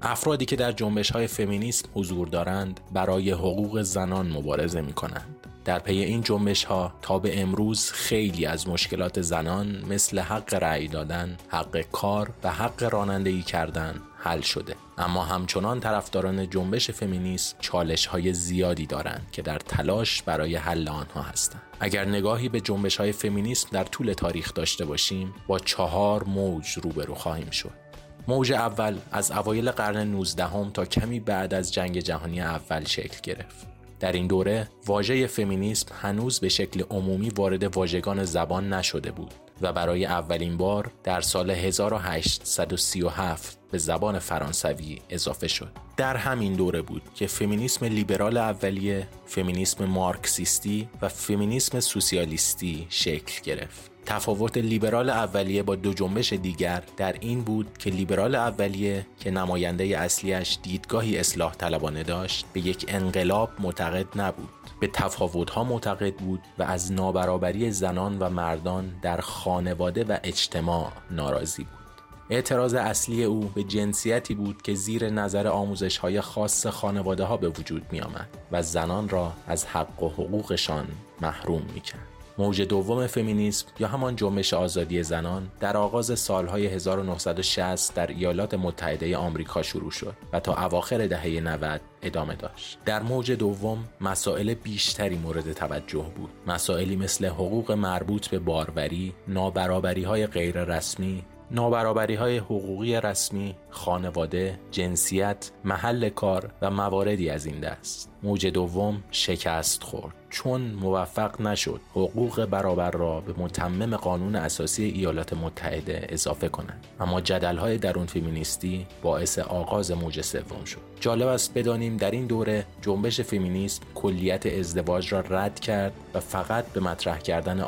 افرادی 0.03 0.45
که 0.45 0.57
در 0.57 0.73
جنبش 0.73 1.11
های 1.11 1.27
فمینیسم 1.27 1.89
حضور 1.95 2.29
دارند 2.29 2.81
برای 2.93 3.31
حقوق 3.31 3.83
زنان 3.83 4.33
مبارزه 4.33 4.81
می 4.81 4.93
کنند. 4.93 5.47
در 5.65 5.79
پی 5.79 5.99
این 5.99 6.23
جنبش 6.23 6.65
ها 6.65 6.93
تا 7.03 7.19
به 7.19 7.41
امروز 7.41 7.91
خیلی 7.91 8.47
از 8.47 8.69
مشکلات 8.69 9.21
زنان 9.21 9.85
مثل 9.89 10.19
حق 10.19 10.55
رأی 10.55 10.89
دادن، 10.89 11.37
حق 11.49 11.81
کار 11.93 12.31
و 12.43 12.53
حق 12.53 12.83
رانندگی 12.93 13.43
کردن 13.43 14.01
حل 14.25 14.41
شده. 14.41 14.77
اما 14.99 15.25
همچنان 15.25 15.81
طرفداران 15.81 16.51
جنبش 16.51 16.91
فمینیسم 16.91 17.57
چالش 17.61 18.07
های 18.07 18.33
زیادی 18.33 18.87
دارند 18.87 19.27
که 19.33 19.43
در 19.43 19.59
تلاش 19.59 20.23
برای 20.23 20.57
حل 20.57 20.89
آنها 20.89 21.23
هستند. 21.23 21.63
اگر 21.81 22.05
نگاهی 22.05 22.49
به 22.49 22.61
جنبش 22.61 22.97
های 22.97 23.13
فمینیسم 23.13 23.69
در 23.73 23.85
طول 23.85 24.13
تاریخ 24.13 24.55
داشته 24.55 24.85
باشیم 24.85 25.35
با 25.47 25.59
چهار 25.59 26.25
موج 26.25 26.69
روبرو 26.69 27.15
خواهیم 27.15 27.51
شد. 27.51 27.85
موج 28.29 28.53
اول 28.53 28.99
از 29.13 29.31
اوایل 29.31 29.71
قرن 29.71 30.07
19 30.07 30.45
هم 30.45 30.71
تا 30.71 30.85
کمی 30.85 31.21
بعد 31.21 31.55
از 31.55 31.73
جنگ 31.73 31.99
جهانی 31.99 32.41
اول 32.41 32.85
شکل 32.85 33.19
گرفت. 33.23 33.67
در 34.01 34.13
این 34.13 34.27
دوره 34.27 34.69
واژه 34.87 35.27
فمینیسم 35.27 35.87
هنوز 36.03 36.41
به 36.41 36.49
شکل 36.49 36.83
عمومی 36.91 37.31
وارد 37.31 37.77
واژگان 37.77 38.25
زبان 38.25 38.73
نشده 38.73 39.11
بود 39.11 39.35
و 39.63 39.73
برای 39.73 40.05
اولین 40.05 40.57
بار 40.57 40.91
در 41.05 41.21
سال 41.21 41.51
1837 41.51 43.64
به 43.75 43.79
زبان 43.79 44.19
فرانسوی 44.19 44.99
اضافه 45.11 45.49
شد. 45.49 45.71
در 45.97 46.17
همین 46.17 46.53
دوره 46.53 46.83
بود 46.83 47.03
که 47.15 47.27
فمینیسم 47.27 47.87
لیبرال 47.87 48.37
اولیه، 48.37 49.09
فمینیسم 49.27 49.85
مارکسیستی 49.85 50.89
و 51.03 51.09
فمینیسم 51.09 51.81
سوسیالیستی 51.81 52.87
شکل 52.91 53.43
گرفت. 53.43 53.91
تفاوت 54.07 54.57
لیبرال 54.57 55.11
اولیه 55.11 55.63
با 55.63 55.75
دو 55.75 55.95
جنبش 55.95 56.33
دیگر 56.33 56.83
در 56.97 57.17
این 57.21 57.43
بود 57.43 57.79
که 57.79 57.91
لیبرال 57.91 58.35
اولیه 58.35 59.07
که 59.21 59.31
نماینده 59.31 59.85
اصلیش 59.85 60.59
دیدگاهی 60.63 61.19
اصلاح 61.19 61.55
طلبانه 61.55 62.03
داشت 62.03 62.47
به 62.53 62.61
یک 62.61 62.85
انقلاب 62.89 63.51
معتقد 63.59 64.07
نبود 64.21 64.49
به 64.81 64.87
تفاوتها 64.87 65.65
معتقد 65.65 66.15
بود 66.15 66.41
و 66.59 66.63
از 66.63 66.93
نابرابری 66.93 67.71
زنان 67.71 68.19
و 68.19 68.29
مردان 68.29 68.95
در 69.03 69.21
خانواده 69.21 70.05
و 70.05 70.17
اجتماع 70.25 70.93
ناراضی 71.11 71.63
بود 71.65 71.84
اعتراض 72.31 72.75
اصلی 72.75 73.25
او 73.25 73.41
به 73.55 73.63
جنسیتی 73.63 74.35
بود 74.35 74.63
که 74.63 74.75
زیر 74.75 75.11
نظر 75.11 75.47
آموزش 75.49 75.99
های 75.99 76.21
خاص 76.21 76.67
خانواده 76.67 77.25
ها 77.25 77.37
به 77.37 77.49
وجود 77.49 77.83
می 77.93 78.01
آمد 78.01 78.29
و 78.53 78.63
زنان 78.63 79.09
را 79.09 79.33
از 79.47 79.67
حق 79.67 80.03
و 80.03 80.09
حقوقشان 80.09 80.87
محروم 81.21 81.63
می 81.75 81.81
کرد. 81.81 82.15
موج 82.39 82.63
دوم 82.63 83.07
فمینیسم 83.07 83.67
یا 83.79 83.89
همان 83.89 84.17
جنبش 84.17 84.55
آزادی 84.55 85.03
زنان 85.03 85.51
در 85.61 85.77
آغاز 85.77 86.19
سالهای 86.19 86.67
1960 86.67 87.95
در 87.95 88.07
ایالات 88.07 88.55
متحده 88.55 89.17
آمریکا 89.17 89.63
شروع 89.63 89.91
شد 89.91 90.15
و 90.33 90.41
تا 90.41 90.65
اواخر 90.65 91.07
دهه 91.07 91.41
90 91.41 91.81
ادامه 92.03 92.35
داشت. 92.35 92.79
در 92.85 93.03
موج 93.03 93.33
دوم 93.33 93.85
مسائل 94.01 94.55
بیشتری 94.55 95.17
مورد 95.17 95.53
توجه 95.53 96.07
بود. 96.17 96.31
مسائلی 96.47 96.97
مثل 96.97 97.27
حقوق 97.27 97.73
مربوط 97.73 98.29
به 98.29 98.39
باروری، 98.39 99.15
نابرابری 99.29 100.03
های 100.03 100.27
غیر 100.27 100.65
رسمی، 100.65 101.25
نابرابری 101.51 102.15
های 102.15 102.39
حقوقی 102.39 103.01
رسمی، 103.01 103.55
خانواده، 103.71 104.59
جنسیت، 104.71 105.51
محل 105.65 106.09
کار 106.09 106.51
و 106.63 106.71
مواردی 106.71 107.31
از 107.31 107.47
این 107.47 107.61
دست. 107.61 108.11
موج 108.23 108.47
دوم 108.47 109.03
شکست 109.11 109.83
خورد. 109.83 110.15
چون 110.31 110.61
موفق 110.61 111.41
نشد 111.41 111.81
حقوق 111.91 112.45
برابر 112.45 112.91
را 112.91 113.21
به 113.21 113.35
متمم 113.39 113.97
قانون 113.97 114.37
اساسی 114.37 114.85
ایالات 114.85 115.33
متحده 115.33 116.07
اضافه 116.09 116.49
کنند. 116.49 116.87
اما 117.01 117.23
های 117.59 117.79
درون 117.79 118.07
فمینیستی 118.07 118.87
باعث 119.03 119.39
آغاز 119.39 119.91
موج 119.91 120.21
سوم 120.21 120.65
شد. 120.65 120.81
جالب 121.01 121.27
است 121.27 121.55
بدانیم 121.55 121.97
در 121.97 122.11
این 122.11 122.27
دوره 122.27 122.67
جنبش 122.83 123.21
فمینیسم 123.21 123.83
کلیت 123.95 124.47
ازدواج 124.47 125.13
را 125.13 125.21
رد 125.21 125.61
کرد 125.61 125.93
و 126.15 126.21
فقط 126.21 126.65
به 126.67 126.81
مطرح 126.81 127.19
کردن 127.19 127.61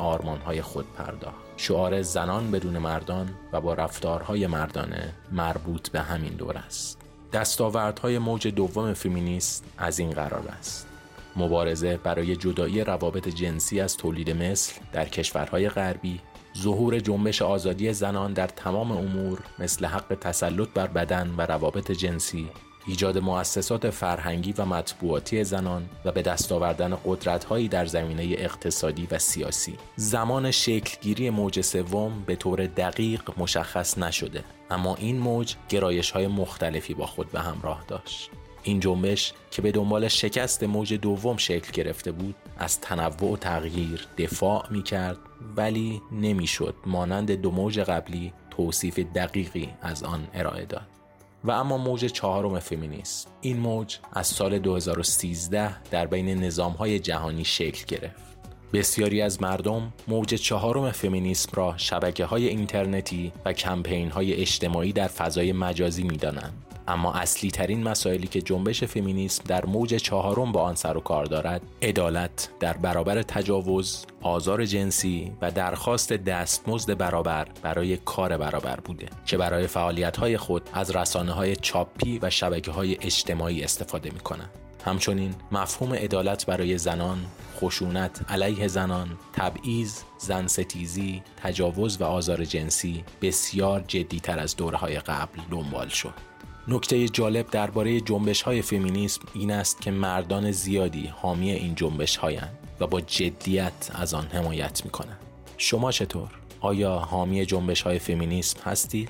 های 0.45 0.61
خود 0.61 0.85
پرداخت. 0.97 1.46
شعار 1.57 2.01
زنان 2.01 2.51
بدون 2.51 2.77
مردان 2.77 3.29
و 3.53 3.61
با 3.61 3.73
رفتارهای 3.73 4.47
مردانه 4.47 5.13
مربوط 5.31 5.89
به 5.89 6.01
همین 6.01 6.33
دور 6.33 6.57
است. 6.57 7.01
دستاوردهای 7.33 8.19
موج 8.19 8.47
دوم 8.47 8.93
فمینیست 8.93 9.65
از 9.77 9.99
این 9.99 10.09
قرار 10.09 10.47
است. 10.59 10.87
مبارزه 11.35 11.97
برای 11.97 12.35
جدایی 12.35 12.83
روابط 12.83 13.27
جنسی 13.27 13.79
از 13.79 13.97
تولید 13.97 14.31
مثل 14.31 14.73
در 14.93 15.05
کشورهای 15.05 15.69
غربی 15.69 16.19
ظهور 16.57 16.99
جنبش 16.99 17.41
آزادی 17.41 17.93
زنان 17.93 18.33
در 18.33 18.47
تمام 18.47 18.91
امور 18.91 19.39
مثل 19.59 19.85
حق 19.85 20.17
تسلط 20.21 20.69
بر 20.69 20.87
بدن 20.87 21.35
و 21.37 21.41
روابط 21.41 21.91
جنسی 21.91 22.49
ایجاد 22.87 23.17
مؤسسات 23.17 23.89
فرهنگی 23.89 24.53
و 24.57 24.65
مطبوعاتی 24.65 25.43
زنان 25.43 25.89
و 26.05 26.11
به 26.11 26.21
دست 26.21 26.51
آوردن 26.51 26.97
قدرت‌هایی 27.05 27.67
در 27.67 27.85
زمینه 27.85 28.23
اقتصادی 28.23 29.07
و 29.11 29.19
سیاسی. 29.19 29.75
زمان 29.95 30.51
شکلگیری 30.51 31.29
موج 31.29 31.61
سوم 31.61 32.23
به 32.25 32.35
طور 32.35 32.65
دقیق 32.65 33.21
مشخص 33.37 33.97
نشده، 33.97 34.43
اما 34.69 34.95
این 34.95 35.19
موج 35.19 35.55
گرایش‌های 35.69 36.27
مختلفی 36.27 36.93
با 36.93 37.05
خود 37.05 37.31
به 37.31 37.39
همراه 37.39 37.83
داشت. 37.87 38.31
این 38.63 38.79
جنبش 38.79 39.33
که 39.51 39.61
به 39.61 39.71
دنبال 39.71 40.07
شکست 40.07 40.63
موج 40.63 40.93
دوم 40.93 41.37
شکل 41.37 41.71
گرفته 41.71 42.11
بود 42.11 42.35
از 42.57 42.81
تنوع 42.81 43.31
و 43.31 43.37
تغییر 43.37 44.07
دفاع 44.17 44.65
می 44.69 44.83
کرد 44.83 45.17
ولی 45.55 46.01
نمی‌شد 46.11 46.75
مانند 46.85 47.31
دو 47.31 47.51
موج 47.51 47.79
قبلی 47.79 48.33
توصیف 48.49 48.99
دقیقی 48.99 49.69
از 49.81 50.03
آن 50.03 50.27
ارائه 50.33 50.65
داد 50.65 50.96
و 51.43 51.51
اما 51.51 51.77
موج 51.77 52.05
چهارم 52.05 52.59
فمینیسم 52.59 53.29
این 53.41 53.57
موج 53.57 53.97
از 54.13 54.27
سال 54.27 54.59
2013 54.59 55.83
در 55.83 56.07
بین 56.07 56.43
نظامهای 56.43 56.99
جهانی 56.99 57.45
شکل 57.45 57.85
گرفت 57.85 58.27
بسیاری 58.73 59.21
از 59.21 59.41
مردم 59.41 59.93
موج 60.07 60.33
چهارم 60.33 60.91
فمینیسم 60.91 61.51
را 61.53 61.73
شبکه 61.77 62.25
های 62.25 62.47
اینترنتی 62.47 63.33
و 63.45 63.53
کمپین 63.53 64.11
های 64.11 64.33
اجتماعی 64.33 64.93
در 64.93 65.07
فضای 65.07 65.53
مجازی 65.53 66.03
می 66.03 66.17
دانند. 66.17 66.66
اما 66.87 67.13
اصلی 67.13 67.51
ترین 67.51 67.83
مسائلی 67.83 68.27
که 68.27 68.41
جنبش 68.41 68.83
فمینیسم 68.83 69.43
در 69.47 69.65
موج 69.65 69.95
چهارم 69.95 70.51
با 70.51 70.61
آن 70.61 70.75
سر 70.75 70.97
و 70.97 70.99
کار 70.99 71.25
دارد 71.25 71.61
عدالت 71.81 72.49
در 72.59 72.77
برابر 72.77 73.21
تجاوز 73.21 74.05
آزار 74.21 74.65
جنسی 74.65 75.31
و 75.41 75.51
درخواست 75.51 76.13
دستمزد 76.13 76.97
برابر 76.97 77.47
برای 77.61 77.97
کار 77.97 78.37
برابر 78.37 78.75
بوده 78.75 79.05
که 79.25 79.37
برای 79.37 79.67
فعالیت 79.67 80.17
های 80.17 80.37
خود 80.37 80.69
از 80.73 80.95
رسانه 80.95 81.31
های 81.31 81.55
چاپی 81.55 82.19
و 82.21 82.29
شبکه 82.29 82.71
های 82.71 82.97
اجتماعی 83.01 83.63
استفاده 83.63 84.09
می 84.09 84.19
کنند. 84.19 84.49
همچنین 84.85 85.35
مفهوم 85.51 85.93
عدالت 85.93 86.45
برای 86.45 86.77
زنان، 86.77 87.17
خشونت 87.59 88.21
علیه 88.29 88.67
زنان، 88.67 89.17
تبعیض، 89.33 89.99
زن 90.17 90.47
ستیزی، 90.47 91.23
تجاوز 91.43 92.01
و 92.01 92.03
آزار 92.03 92.45
جنسی 92.45 93.03
بسیار 93.21 93.83
جدیتر 93.87 94.39
از 94.39 94.55
دوره 94.55 94.77
های 94.77 94.99
قبل 94.99 95.39
دنبال 95.51 95.87
شد. 95.87 96.26
نکته 96.69 97.09
جالب 97.09 97.49
درباره 97.49 98.01
جنبش 98.01 98.41
های 98.41 98.61
فمینیسم 98.61 99.21
این 99.33 99.51
است 99.51 99.81
که 99.81 99.91
مردان 99.91 100.51
زیادی 100.51 101.07
حامی 101.07 101.51
این 101.51 101.75
جنبش 101.75 102.17
هایند 102.17 102.57
و 102.79 102.87
با 102.87 103.01
جدیت 103.01 103.91
از 103.95 104.13
آن 104.13 104.27
حمایت 104.27 104.85
می 104.85 104.91
کنند. 104.91 105.19
شما 105.57 105.91
چطور؟ 105.91 106.29
آیا 106.61 106.95
حامی 106.95 107.45
جنبش 107.45 107.81
های 107.81 107.99
فمینیسم 107.99 108.59
هستید؟ 108.63 109.09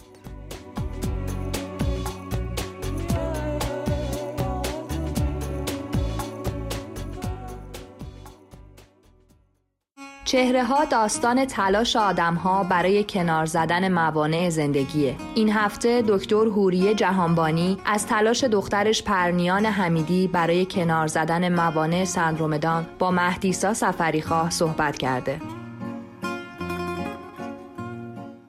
چهره 10.27 10.63
ها 10.63 10.85
داستان 10.85 11.45
تلاش 11.45 11.95
آدم 11.95 12.35
ها 12.35 12.63
برای 12.63 13.03
کنار 13.03 13.45
زدن 13.45 13.91
موانع 13.91 14.49
زندگیه. 14.49 15.15
این 15.35 15.51
هفته 15.51 16.03
دکتر 16.07 16.45
هوریه 16.45 16.93
جهانبانی 16.93 17.77
از 17.85 18.07
تلاش 18.07 18.43
دخترش 18.43 19.03
پرنیان 19.03 19.65
حمیدی 19.65 20.27
برای 20.27 20.65
کنار 20.65 21.07
زدن 21.07 21.53
موانع 21.53 22.05
سندروم 22.05 22.57
دان 22.57 22.85
با 22.99 23.11
مهدیسا 23.11 23.73
سفریخواه 23.73 24.49
صحبت 24.49 24.97
کرده. 24.97 25.41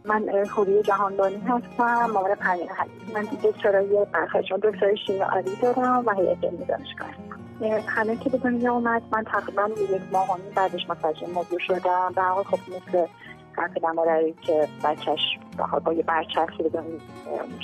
من 0.09 0.29
هوریه 0.29 0.83
جهانبانی 0.83 1.37
هستم. 1.37 2.11
مامان 2.13 2.35
پرنیان 2.35 2.69
حمیدی 2.69 3.13
من 3.15 3.27
دکترای 3.45 4.07
برخشان 4.13 4.59
دکترای 4.63 4.97
شیمی 5.07 5.21
دارم 5.63 6.07
و 6.07 6.15
هیئت 6.15 6.45
علمی 6.45 6.65
دانشگاه 6.65 7.09
همه 7.87 8.17
که 8.17 8.31
به 8.31 8.39
دنیا 8.39 8.73
اومد 8.73 9.03
من 9.13 9.25
تقریبا 9.25 9.69
یک 9.91 10.03
ماه 10.13 10.39
بعدش 10.55 10.91
متوجه 10.91 11.27
موضوع 11.27 11.59
شدم. 11.59 12.13
حال 12.17 12.45
خب 12.45 12.59
مثل 12.69 13.07
هر 13.59 13.93
مادری 13.93 14.33
که 14.33 14.69
بچهش 14.85 15.39
با 15.85 15.93
یه 15.93 16.03
برچرخی 16.03 16.63
بدون 16.63 17.01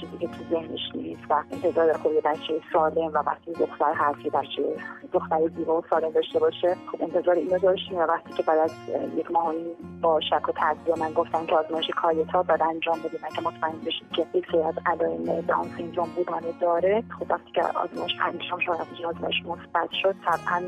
چیزی 0.01 0.19
که 0.21 0.27
تو 0.27 0.45
ذهنش 0.51 0.81
نیست 0.95 1.23
و 1.31 1.43
انتظار 1.53 1.93
خب 1.93 2.13
یه 2.13 2.21
بچه 2.21 2.61
سالم 2.73 3.07
و 3.07 3.19
وقتی 3.19 3.53
دختر 3.53 3.93
هست 3.95 4.19
بچه 4.19 4.77
دختر 5.13 5.49
زیبا 5.57 5.79
و 5.79 5.83
سالم 5.91 6.11
داشته 6.11 6.39
باشه 6.39 6.77
خب 6.93 7.03
انتظار 7.03 7.35
اینو 7.35 7.59
داشتیم 7.59 7.99
و 7.99 8.01
وقتی 8.01 8.33
که 8.33 8.43
بعد 8.43 8.59
از 8.59 8.73
یک 9.17 9.31
ماهی 9.31 9.77
با 10.03 10.21
شک 10.21 10.49
و 10.49 10.53
تردید 10.53 10.99
من 10.99 11.13
گفتن 11.13 11.47
که 11.47 11.57
آزمایش 11.57 11.91
کایتا 11.97 12.43
بعد 12.43 12.63
انجام 12.63 12.99
بدیم 12.99 13.21
که 13.37 13.43
مطمئن 13.43 13.79
بشید 13.87 14.11
که 14.17 14.27
یک 14.35 14.47
سری 14.53 14.63
از 14.63 14.75
علائم 14.87 15.41
داون 15.41 15.69
سیندروم 15.77 16.09
بودانه 16.17 16.53
داره. 16.61 17.05
خب 17.19 17.31
وقتی 17.31 17.51
که 17.55 17.63
آزمایش 17.63 18.13
انجام 18.21 18.59
شد 18.59 18.73
نتیجه 18.73 19.07
آزمایش 19.07 19.37
مثبت 19.47 19.91
شد 20.03 20.15
طبعا 20.25 20.61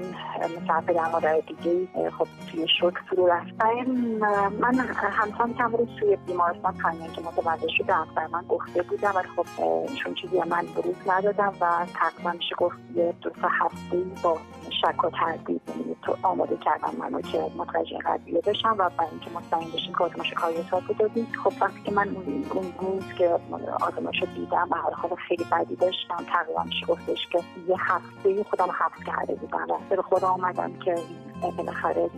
مثل 0.42 0.92
در 0.94 1.08
مادر 1.12 1.40
دیگه 1.40 2.10
خب 2.10 2.26
توی 2.50 2.66
شوک 2.80 2.94
فرو 3.10 3.26
رفتن 3.26 3.90
من 4.60 4.74
همسان 5.16 5.54
کم 5.54 5.72
رو 5.72 5.86
توی 6.00 6.16
بیمارستان 6.16 6.74
تنیا 6.74 7.12
که 7.12 7.20
متوجه 7.20 7.68
شدم 7.78 8.06
بر 8.16 8.26
من 8.26 8.44
گفته 8.48 8.82
بودم 8.82 9.12
ولی 9.14 9.28
خب 9.36 9.46
چون 9.94 10.14
چیزی 10.14 10.38
من 10.38 10.66
بروز 10.76 10.94
ندادم 11.06 11.52
و 11.60 11.86
تقریبا 11.94 12.30
میشه 12.30 12.54
گفت 12.58 12.76
یه 12.94 13.14
دو 13.20 13.30
سه 13.30 13.48
هفته 13.60 14.02
با 14.22 14.38
شک 14.82 15.04
و 15.04 15.10
تردید 15.10 15.60
یعنی 15.68 15.96
تو 16.02 16.16
آماده 16.22 16.56
کردم 16.56 16.96
منو 16.98 17.20
که 17.20 17.38
متوجه 17.56 17.98
قضیه 17.98 18.40
بشم 18.40 18.76
و 18.78 18.90
برای 18.90 19.10
اینکه 19.10 19.30
مطمئن 19.30 19.70
بشیم 19.70 19.94
که 19.98 20.04
آزمایش 20.04 20.32
کاریوتا 20.32 20.80
دادیم 20.98 21.26
خب 21.44 21.52
وقتی 21.60 21.82
که 21.84 21.92
من 21.92 22.08
اون 22.54 22.72
روز 22.80 23.04
که 23.18 23.28
آزمایش 23.80 24.24
دیدم 24.34 24.68
و 24.70 24.76
حال 24.76 24.94
خود 24.94 25.18
خیلی 25.28 25.44
بدی 25.44 25.76
داشتم. 25.76 26.24
تقریبا 26.32 26.62
میشه 26.62 26.86
گفتش 26.86 27.28
که 27.32 27.38
یه 27.68 27.76
هفته 27.78 28.44
خودم 28.50 28.68
حفظ 28.70 29.04
کرده 29.06 29.34
بودم. 29.34 29.66
و 29.68 29.96
به 29.96 30.02
خدا 30.02 30.28
آمدم 30.28 30.72
که 30.78 30.94
بالاخره 31.41 32.11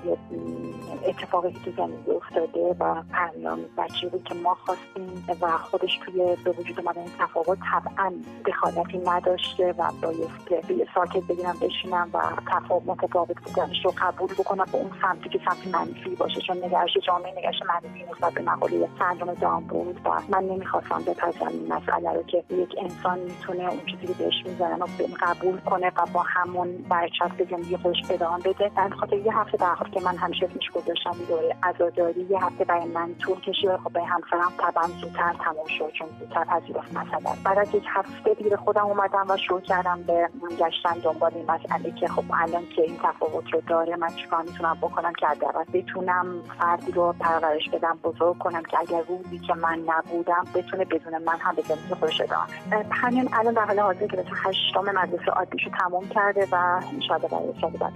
اتفاقی 1.07 1.53
که 1.53 1.73
زندگی 1.77 2.11
افتاده 2.11 2.77
و 2.81 3.03
پریام 3.13 3.61
بچه 3.79 4.09
بود 4.09 4.25
که 4.25 4.35
ما 4.35 4.55
خواستیم 4.55 5.25
و 5.41 5.59
خودش 5.59 5.99
توی 6.05 6.37
به 6.45 6.51
وجود 6.51 6.81
اومدن 6.81 7.01
این 7.01 7.11
تفاوت 7.19 7.59
طبعا 7.73 8.13
دخالتی 8.47 8.99
نداشته 8.99 9.75
و 9.79 9.91
بایست 10.03 10.89
ساکت 10.95 11.27
بگیرم 11.29 11.57
بشینم 11.63 12.11
و 12.15 12.21
تفاوت 12.53 12.83
متفاوت 12.87 13.37
بودنش 13.45 13.85
رو 13.85 13.95
قبول 13.99 14.29
بکنم. 14.29 14.65
به 14.73 14.79
اون 14.79 14.91
سمتی 15.03 15.29
که 15.29 15.41
سمت 15.49 15.75
منفی 15.75 16.15
باشه 16.15 16.41
چون 16.41 16.57
نگرش 16.65 16.91
جامعه 17.07 17.39
نگرش 17.39 17.63
منفی 17.69 18.05
نسبت 18.13 18.33
به 18.35 18.43
مقاله 18.43 18.89
سندروم 18.99 19.35
دام 19.35 19.65
بود 19.65 20.01
و 20.05 20.11
من 20.29 20.45
نمی‌خواستم 20.45 21.03
بپذیرم 21.07 21.49
این 21.49 21.73
مسئله 21.73 22.13
رو 22.13 22.23
که 22.23 22.45
یک 22.51 22.75
انسان 22.79 23.19
می‌تونه 23.19 23.69
اون 23.69 23.81
چیزی 23.87 24.07
که 24.07 24.13
بهش 24.13 24.35
می‌زنن 24.47 24.81
رو 24.81 24.87
قبول 25.21 25.61
کنه 25.61 25.87
و 25.87 26.07
با 26.13 26.23
همون 26.23 26.85
برچسب 26.89 27.51
زندگی 27.51 27.77
خودش 27.77 28.03
ادامه 28.11 28.39
بده. 28.39 28.71
در 28.77 28.89
خاطر 28.89 29.17
یه 29.19 29.39
هفته 29.39 29.57
در 29.57 29.75
که 29.95 30.01
من 30.01 30.17
همیشه 30.17 30.47
پیش 30.47 30.71
گذاشتم 30.71 31.17
دوره 31.29 31.57
عزاداری 31.63 32.21
یه 32.31 32.45
هفته 32.45 32.65
برای 32.65 32.87
من 32.87 33.15
طول 33.15 33.41
کشید 33.41 33.77
خب 33.77 33.93
به 33.93 34.05
همسرم 34.05 34.53
طبعا 34.59 34.87
زودتر 35.01 35.33
تموم 35.45 35.67
شد 35.79 35.91
چون 35.93 36.09
زودتر 36.19 36.45
پذیرفت 36.45 36.91
مثلا 36.91 37.33
بعد 37.45 37.59
از 37.59 37.75
یک 37.75 37.85
هفته 37.87 38.35
دیر 38.35 38.57
خودم 38.57 38.87
اومدم 38.87 39.27
و 39.29 39.37
شروع 39.37 39.61
کردم 39.61 40.03
به 40.03 40.29
گشتن 40.59 40.99
دنبال 41.03 41.35
این 41.35 41.51
مسئله 41.51 41.91
که 41.91 42.09
خب 42.09 42.25
الان 42.35 42.67
که 42.77 42.83
این 42.83 42.97
تفاوت 43.03 43.45
رو 43.53 43.61
داره 43.61 43.97
من 43.97 44.09
چیکار 44.09 44.43
می‌تونم 44.43 44.79
بکنم 44.83 45.13
که 45.13 45.27
حداقل 45.27 45.65
بتونم 45.73 46.43
فردی 46.59 46.93
رو 46.93 47.15
پرورش 47.21 47.69
بدم 47.69 47.99
بزرگ 48.05 48.39
کنم 48.39 48.63
که 48.63 48.79
اگر 48.81 49.03
روزی 49.09 49.39
که 49.39 49.55
من 49.55 49.79
نبودم 49.87 50.45
بتونه 50.55 50.85
بدون 50.85 51.23
من 51.23 51.39
هم 51.39 51.55
به 51.55 51.63
زندگی 51.63 51.95
خودش 51.95 52.21
ادامه 52.21 52.45
همین 52.91 53.29
الان 53.33 53.55
در 53.55 53.65
حال 53.65 53.81
حاضر 53.81 54.07
کلاس 54.07 54.27
هشتم 54.45 54.81
مدرسه 54.81 55.31
عادیشو 55.31 55.71
تموم 55.71 56.09
کرده 56.09 56.49
و 56.53 56.55
ان 56.57 57.19
برای 57.31 57.55
سال 57.61 57.71
بعد 57.71 57.93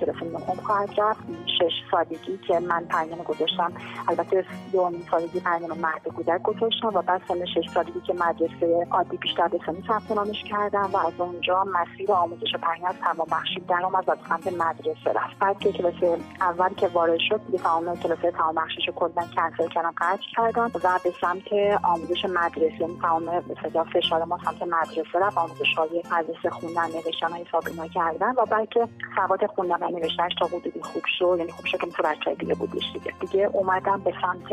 کلاس 0.00 0.22
نهم 0.34 0.56
خواهد 0.56 1.00
رفت. 1.00 1.20
شش 1.58 1.72
سالگی 1.90 2.38
که 2.46 2.58
من 2.60 2.84
پرنامه 2.84 3.24
گذاشتم. 3.24 3.72
البته 4.08 4.44
دومین 4.72 5.02
سالگی 5.10 5.40
پرنامه 5.40 5.74
مرد 5.74 6.08
کودک 6.16 6.42
گذاشتم 6.42 6.88
و 6.94 7.02
بعد 7.02 7.22
سال 7.28 7.44
شش 7.44 7.70
سالگی 7.74 8.00
که 8.00 8.14
مدرسه 8.14 8.86
عادی 8.90 9.16
بیشتر 9.16 9.48
بسانی 9.48 9.84
ثبت 9.88 10.10
نامش 10.10 10.44
کردم 10.50 10.90
و 10.92 10.96
از 10.96 11.12
اونجا 11.18 11.64
مسیر 11.64 12.12
آموزش 12.12 12.56
پرنامه 12.62 12.98
تمام 13.00 13.26
بخشی 13.32 13.60
درام 13.68 13.94
از 13.94 14.04
سمت 14.28 14.52
مدرسه 14.52 15.12
رفت. 15.14 15.38
بعد 15.40 15.58
که 15.58 15.72
کلاس 15.72 16.18
اول 16.40 16.68
که 16.68 16.88
وارد 16.88 17.18
شد 17.28 17.40
دیگه 17.46 17.58
تمام 17.58 17.96
کلاس 17.96 18.18
تمام 18.18 18.54
بخشیشو 18.54 18.92
کلا 18.92 19.22
کنسل 19.36 19.68
کردم 19.68 19.94
قطع 19.96 20.22
کردم 20.36 20.70
و 20.74 20.98
به 21.04 21.12
سمت 21.20 21.80
آموزش 21.84 22.24
مدرسه 22.24 22.88
تمام 23.02 23.24
به 23.24 23.84
فشار 23.94 24.24
ما 24.24 24.38
سمت 24.44 24.62
مدرسه 24.62 25.18
رفت. 25.18 25.38
آموزش 25.38 25.74
های 25.78 26.02
مدرسه 26.12 26.50
خوندن 26.50 26.86
نوشتن 26.86 27.32
حساب 27.32 27.62
اینا 27.66 27.88
کردن 27.88 28.30
و 28.30 28.46
بلکه 28.46 28.88
سواد 29.16 29.46
خوندن 29.46 29.82
و 29.82 29.98
تا 30.40 30.46
حدودی 30.46 30.80
خوب 30.82 31.02
شد 31.18 31.36
یعنی 31.38 31.52
خوب 31.52 31.66
شد 31.66 31.78
که 31.78 31.86
مثل 31.86 32.02
بچه 32.02 32.34
دیگه 32.34 32.54
بودش 32.54 32.82
دیگه. 32.92 33.12
دیگه 33.20 33.50
اومدم 33.52 34.00
به 34.04 34.12
سمت 34.22 34.52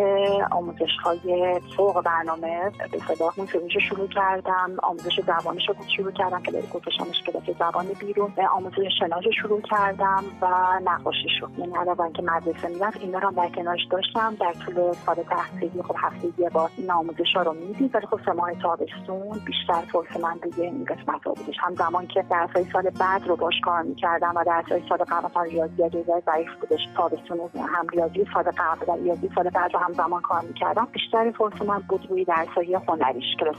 آموزش 0.51 0.97
های 1.03 1.59
فوق 1.77 2.03
برنامه 2.03 2.71
به 2.91 2.99
صدا 2.99 3.33
اون 3.37 3.47
شروع 3.89 4.07
کردم 4.07 4.77
آموزش 4.83 5.19
زبانش 5.27 5.69
رو 5.69 5.75
شروع 5.97 6.11
کردم 6.11 6.41
که 6.43 6.51
گذاشتمش 6.51 7.23
کلاس 7.25 7.57
زبان 7.59 7.85
بیرون. 7.99 8.33
به 8.35 8.47
آموزش 8.47 8.75
شناش 8.99 9.23
شروع 9.41 9.61
کردم 9.61 10.23
و 10.41 10.47
نقاشی 10.83 11.29
شد. 11.39 11.49
یعنی 11.57 11.75
علاوه 11.75 12.01
اینکه 12.01 12.21
مدرسه 12.21 12.67
می‌رفت 12.67 13.01
اینا 13.01 13.19
رو 13.19 13.31
در 13.31 13.49
کنارش 13.49 13.81
داشتم. 13.91 14.35
در 14.39 14.53
طول 14.53 14.93
سال 14.93 15.15
تحصیلی 15.15 15.83
خب 15.83 15.95
هفته 15.97 16.27
یه 16.37 16.49
بار 16.49 16.69
این 16.77 16.91
آموزش 16.91 17.35
ها 17.35 17.41
رو 17.41 17.53
می‌دید. 17.53 17.95
ولی 17.95 18.07
خب 18.07 18.19
سه 18.25 18.31
ماه 18.31 18.53
تابستون 18.53 19.39
بیشتر 19.45 19.81
فرص 19.91 20.17
من 20.23 20.37
دیگه 20.43 20.63
این 20.63 20.85
قسمت 20.85 21.23
ها 21.27 21.33
بودش. 21.33 21.55
هم 21.59 21.75
زمان 21.75 22.07
که 22.07 22.25
درسای 22.29 22.65
سال 22.73 22.89
بعد 22.89 23.27
رو 23.27 23.35
باش 23.35 23.53
کار 23.63 23.81
می‌کردم 23.81 24.33
و 24.35 24.43
درسای 24.43 24.83
سال 24.89 24.97
قبل 24.97 25.27
ریاضی 25.61 26.03
جزای 26.03 26.21
ضعیف 26.25 26.49
بودش 26.61 26.79
تابستون 26.95 27.39
هم 27.55 27.87
ریاضی 27.93 28.25
سال 28.33 28.43
قبل 28.43 28.85
و 28.87 28.95
ریاضی 29.03 29.29
سال 29.35 29.49
بعد 29.49 29.71
هم 29.75 29.93
زمان 29.93 30.21
کار 30.21 30.41
می‌کردم. 30.41 30.87
بیشتر 30.91 31.31
فرص 31.31 31.61
من 31.61 31.79
بود 31.89 32.07
روی 32.09 32.25
درسای 32.25 32.73
هنریش 32.87 33.35
کلاس 33.39 33.55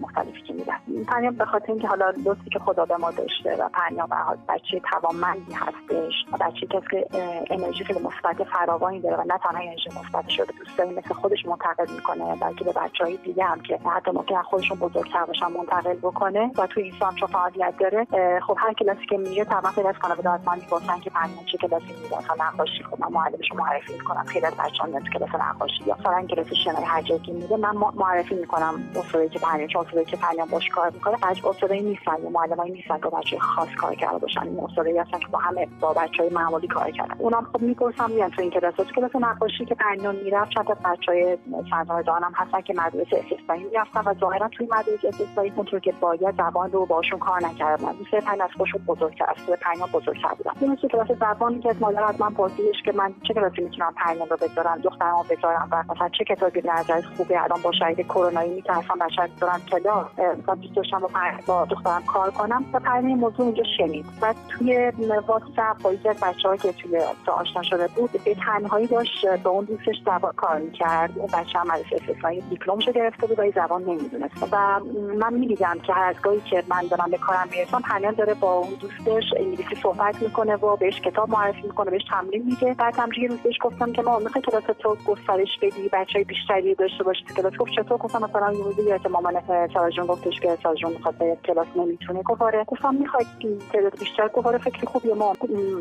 مختلفی 0.00 0.42
که 0.42 0.52
میرم 0.52 0.80
پرنیا 1.08 1.30
به 1.30 1.44
خاطر 1.44 1.72
اینکه 1.72 1.88
حالا 1.88 2.12
لطفی 2.24 2.50
که 2.50 2.58
خدا 2.58 2.84
به 2.84 2.96
ما 2.96 3.10
داشته 3.10 3.56
و 3.56 3.68
پرنیا 3.68 4.06
به 4.06 4.16
بچه 4.48 4.80
توانمندی 4.90 5.52
هستش 5.52 6.14
بچه 6.40 6.66
کسی 6.66 6.86
که 6.90 7.06
انرژی 7.50 7.84
خیلی 7.84 7.98
مثبت 7.98 8.44
فراوانی 8.44 9.00
داره 9.00 9.16
و 9.16 9.22
نه 9.22 9.38
تنها 9.38 9.62
انرژی 9.62 9.88
مثبتش 9.88 10.40
رو 10.40 10.46
به 10.46 10.52
دوستایی 10.58 10.94
مثل 10.94 11.14
خودش 11.14 11.46
منتقل 11.46 11.92
می‌کنه 11.94 12.36
بلکه 12.36 12.64
به 12.64 12.72
بچه 12.72 13.04
های 13.04 13.16
دیگه 13.16 13.44
هم 13.44 13.60
که 13.60 13.78
حتی 13.96 14.10
ممکن 14.10 14.42
خودشون 14.42 14.78
بزرگتر 14.78 15.24
باشن 15.24 15.46
منتقل 15.46 15.94
بکنه. 15.94 16.50
و 16.58 16.66
توی 16.66 16.82
این 16.82 16.92
چون 16.98 17.28
فعالیت 17.28 17.74
داره؟ 17.80 18.06
خب 18.40 18.56
هر 18.58 18.72
کلاسی 18.72 19.06
که 19.06 19.16
میره 19.16 19.44
تمام 19.44 19.86
از 19.88 19.94
خانواده 20.00 20.30
از 20.30 20.40
من 20.46 20.58
می‌گفتن 20.58 21.00
که 21.00 21.10
پرنیا 21.10 21.35
چه 21.44 21.58
کلاسی 21.58 21.94
میدن 22.02 22.20
تا 22.20 22.34
نقاشی 22.38 22.84
من 22.98 23.08
معلمش 23.12 23.52
معرفی 23.54 23.92
می‌کنم. 23.92 24.24
خیلی 24.24 24.46
از 24.46 24.54
بچه‌ها 24.54 24.88
میاد 24.88 25.08
کلاس 25.08 25.34
نقاشی. 25.34 25.84
یا 25.86 25.96
مثلا 26.00 26.26
کلاس 26.26 26.46
شنای 26.64 26.84
هر 26.84 27.02
که 27.02 27.32
میده 27.32 27.56
من 27.56 27.76
معرفی 27.96 28.34
می‌کنم 28.34 28.74
استادی 28.96 29.28
که 29.28 29.38
چون 29.72 29.86
استادی 29.86 30.04
که 30.04 30.16
پنیان 30.16 30.48
باش 30.48 30.68
کار 30.68 30.90
می‌کنه 30.90 31.16
بچه 31.22 31.48
استادایی 31.48 31.82
نیستن. 31.82 32.22
یا 32.22 32.30
معلمایی 32.30 32.72
نیستن 32.72 32.98
که 32.98 33.08
بچه 33.08 33.38
خاص 33.38 33.68
کار 33.76 33.94
کرده 33.94 34.18
باشن. 34.18 34.42
این 34.42 34.60
استادایی 34.60 34.98
هستن 34.98 35.18
که 35.18 35.26
با 35.26 35.38
همه 35.38 35.68
با 35.80 35.92
بچهای 35.92 36.28
معمولی 36.28 36.66
کار 36.66 36.90
کردن. 36.90 37.14
اونم 37.18 37.46
خب 37.52 37.62
می‌پرسم 37.62 38.10
میان 38.10 38.30
تو 38.30 38.42
این 38.42 38.50
کلاس 38.50 38.74
کلاس 38.74 39.16
نقاشی 39.16 39.64
که 39.64 39.74
پنیان 39.74 40.16
می‌رفت 40.16 40.50
چند 40.50 40.66
تا 40.66 40.74
بچهای 40.74 41.38
سرزمین 41.70 42.04
هستن 42.34 42.60
که 42.60 42.74
مدرسه 42.74 43.24
استثنایی 43.24 43.64
می‌رفتن 43.64 44.00
و 44.06 44.14
ظاهرا 44.14 44.48
توی 44.48 44.68
مدرسه 44.70 45.08
استثنایی 45.08 45.52
اونطور 45.56 45.80
که 45.80 45.92
باید 46.00 46.34
زبان 46.36 46.72
رو 46.72 46.86
باشون 46.86 47.18
کار 47.18 47.44
نکردن. 47.44 47.92
دوست 47.92 48.14
پنج 48.14 48.40
از 48.40 48.50
خودشون 48.56 48.82
بزرگتر 48.82 49.24
از 49.28 49.60
پنج 49.60 49.78
بزرگتر 49.92 50.34
بودن. 50.34 50.52
این 50.60 50.76
کلاس 50.76 51.10
زبانی 51.34 51.60
که 51.60 51.70
از 51.70 51.82
مادر 51.82 52.04
از 52.04 52.20
من 52.20 52.30
پرسیدش 52.30 52.82
که 52.84 52.92
من 52.92 53.14
چه 53.28 53.34
کلاسی 53.34 53.62
می‌تونم 53.62 53.94
پنج 53.96 54.18
رو 54.30 54.36
بذارم 54.36 54.80
دخترمو 54.80 55.24
بذارم 55.30 55.68
و 55.72 55.84
مثلا 55.92 56.08
چه 56.08 56.24
کتابی 56.24 56.62
نظر 56.64 57.00
خوبه؟ 57.16 57.42
الان 57.42 57.62
با 57.62 57.72
شهید 57.72 58.06
کرونایی 58.06 58.54
میترسم 58.54 58.98
بچه 59.00 59.32
بذارم 59.36 59.60
کلاس 59.70 60.06
و 60.46 60.54
دوست 60.54 60.76
داشتم 60.76 61.00
با, 61.00 61.08
با 61.46 61.64
دخترم 61.64 62.04
کار 62.04 62.30
کنم. 62.30 62.64
و 62.72 62.80
پنج 62.80 63.04
موضوع 63.04 63.46
اونجا 63.46 63.62
شنید. 63.78 64.06
و 64.22 64.34
توی 64.48 64.92
واتساپ 65.26 65.82
با 65.82 65.92
یکی 65.92 66.08
از 66.08 66.16
که 66.62 66.72
توی 66.72 66.98
آشنا 67.26 67.62
شده 67.62 67.88
بود 67.88 68.10
به 68.24 68.34
تنهایی 68.34 68.86
داشت 68.86 69.26
با 69.42 69.50
اون 69.50 69.64
دوستش 69.64 69.94
زبان 70.06 70.32
کار 70.32 70.58
می‌کرد. 70.58 71.18
اون 71.18 71.26
بچه 71.26 71.58
هم 71.58 71.66
مدرسه 71.66 71.96
استثنایی 71.96 72.40
دیپلمشو 72.40 72.92
گرفته 72.92 73.26
بود 73.26 73.38
و 73.38 73.50
زبان 73.54 73.82
نمی‌دونست. 73.82 74.52
و 74.52 74.80
من 75.18 75.32
می‌دیدم 75.34 75.78
که 75.78 75.92
هر 75.92 76.04
از 76.04 76.20
گاهی 76.22 76.40
که 76.40 76.62
من 76.68 76.82
دارم 76.90 77.10
به 77.10 77.18
کارم 77.18 77.48
می‌رسم 77.50 77.80
پنیان 77.80 78.14
داره 78.14 78.34
با 78.34 78.52
اون 78.52 78.74
دوستش 78.80 79.24
انگلیسی 79.36 79.74
صحبت 79.82 80.22
می‌کنه 80.22 80.56
و 80.56 80.76
بهش 80.76 81.00
کتاب 81.16 81.30
معرفی 81.30 81.62
می‌کنه 81.62 81.90
بهش 81.90 82.04
تمرین 82.10 82.42
میده. 82.46 82.74
بعد 82.74 82.94
هم 82.98 83.08
یه 83.22 83.28
روز 83.28 83.38
بهش 83.38 83.58
گفتم 83.62 83.92
که 83.92 84.02
ما 84.02 84.18
می‌خوای 84.18 84.42
کلاس 84.42 84.64
تو 84.78 84.96
گسترش 85.06 85.58
بدی 85.62 85.88
بچهای 85.92 86.24
بیشتری 86.24 86.74
داشته 86.74 87.04
باشی 87.04 87.24
تو 87.24 87.34
کلاس. 87.34 87.52
گفت 87.56 87.72
چطور؟ 87.72 87.98
گفتم 87.98 88.22
مثلا 88.22 88.52
یه 88.52 88.64
روزی 88.64 88.82
یادت 88.82 89.06
مامان 89.06 89.42
سارا 89.74 90.06
گفتش 90.06 90.40
که 90.40 90.58
سارا 90.62 90.74
جون 90.74 90.92
می‌خواد 90.92 91.14
کلاس 91.44 91.66
نمی‌تونه 91.76 92.22
گفت 92.22 92.42
آره 92.42 92.64
گفتم 92.64 92.94
می‌خوای 92.94 93.24
تعداد 93.72 93.98
بیشتر 93.98 94.28
گفت 94.28 94.46
آره 94.46 94.58
فکر 94.58 94.86
خوبیه 94.86 95.14
ما 95.14 95.32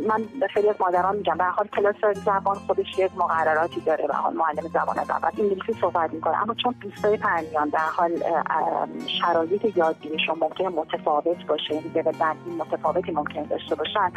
من 0.07 0.47
خیلی 0.53 0.69
از 0.69 0.75
مادران 0.79 1.15
میگم 1.15 1.38
به 1.38 1.43
حال 1.43 1.67
کلاس 1.67 1.95
زبان 2.25 2.55
خودش 2.55 2.99
یک 2.99 3.11
مقرراتی 3.17 3.81
داره 3.81 4.07
به 4.07 4.13
حال 4.13 4.33
معلم 4.33 4.67
زبان 4.67 5.03
زبان. 5.03 5.31
انگلیسی 5.39 5.73
صحبت 5.81 6.13
می‌کنه. 6.13 6.41
اما 6.41 6.53
چون 6.53 6.75
دوستای 6.81 7.17
پرنیان 7.17 7.69
در 7.69 7.79
حال 7.79 8.11
شرایط 9.21 9.77
یادگیریشون 9.77 10.36
ممکنه 10.41 10.69
متفاوت 10.69 11.45
باشه 11.47 11.73
یعنی 11.75 11.89
بندی 11.89 12.49
متفاوتی 12.59 13.11
ممکن 13.11 13.43
داشته 13.43 13.75
باشن. 13.75 14.11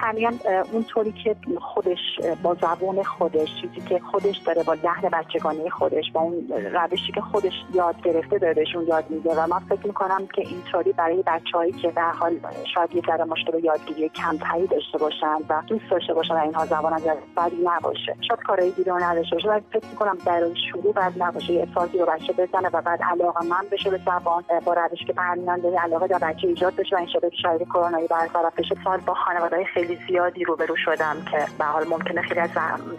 اون 0.72 0.78
اونطوری 0.88 1.07
که 1.12 1.36
خودش 1.60 1.98
با 2.42 2.54
زبان 2.54 3.02
خودش 3.02 3.48
چیزی 3.60 3.88
که 3.88 4.00
خودش 4.10 4.36
داره 4.38 4.62
با 4.62 4.74
لحن 4.74 5.08
بچگانه 5.12 5.70
خودش 5.70 6.12
با 6.12 6.20
اون 6.20 6.48
روشی 6.72 7.12
که 7.12 7.20
خودش 7.20 7.52
یاد 7.74 8.02
گرفته 8.02 8.38
داره 8.38 8.54
بهشون 8.54 8.86
یاد 8.86 9.10
میده. 9.10 9.30
و 9.30 9.46
من 9.46 9.58
فکر 9.58 9.86
می‌کنم 9.86 10.26
که 10.26 10.42
اینطوری 10.48 10.92
برای 10.92 11.22
بچههایی 11.26 11.72
که 11.72 11.90
در 11.90 12.10
حال 12.10 12.40
شاید 12.74 12.94
یه 12.94 13.02
ذره 13.06 13.24
مشکل 13.24 13.64
یادگیری 13.64 14.08
کمتری 14.08 14.66
داشته 14.66 14.98
باشن 14.98 15.36
و 15.48 15.62
دوست 15.66 15.90
داشته 15.90 16.14
باشن 16.14 16.34
اینها 16.34 16.66
زبان 16.66 16.92
از 16.92 17.02
بدی 17.36 17.62
نباشه. 17.64 18.16
شاید 18.28 18.40
کارهای 18.46 18.70
دیگه 18.70 18.92
نداشته 18.92 19.36
باشه 19.36 19.48
ولی 19.48 19.62
فکر 19.72 19.86
می‌کنم 19.86 20.18
برای 20.26 20.54
شروع 20.72 20.92
بعد 20.92 21.22
نباشه 21.22 21.52
یه 21.52 21.68
سازی 21.74 21.98
رو 21.98 22.06
بچه 22.06 22.32
بزنه 22.32 22.68
و 22.72 22.82
بعد 22.82 23.02
علاقه 23.02 23.46
من 23.46 23.66
بشه 23.72 23.90
به 23.90 24.00
زبان 24.06 24.44
با 24.64 24.72
روش 24.72 25.04
که 25.06 25.12
پرمیان 25.12 25.60
داره 25.60 25.78
علاقه 25.78 26.06
در 26.06 26.18
بچه 26.18 26.48
ایجاد 26.48 26.74
بشه 26.76 26.96
و 26.96 27.06
شده 27.12 27.30
شاید 27.42 27.62
کرونایی 27.62 28.06
برطرف 28.06 28.58
بشه 28.58 28.74
سال 28.84 29.00
با 29.00 29.14
خانواده 29.14 29.64
خیلی 29.64 29.98
زیادی 30.08 30.44
روبرو 30.44 30.76
شدم 30.98 31.24
که 31.30 31.46
به 31.58 31.64
حال 31.64 31.88
ممکنه 31.88 32.22
خیلی 32.22 32.40
از 32.40 32.50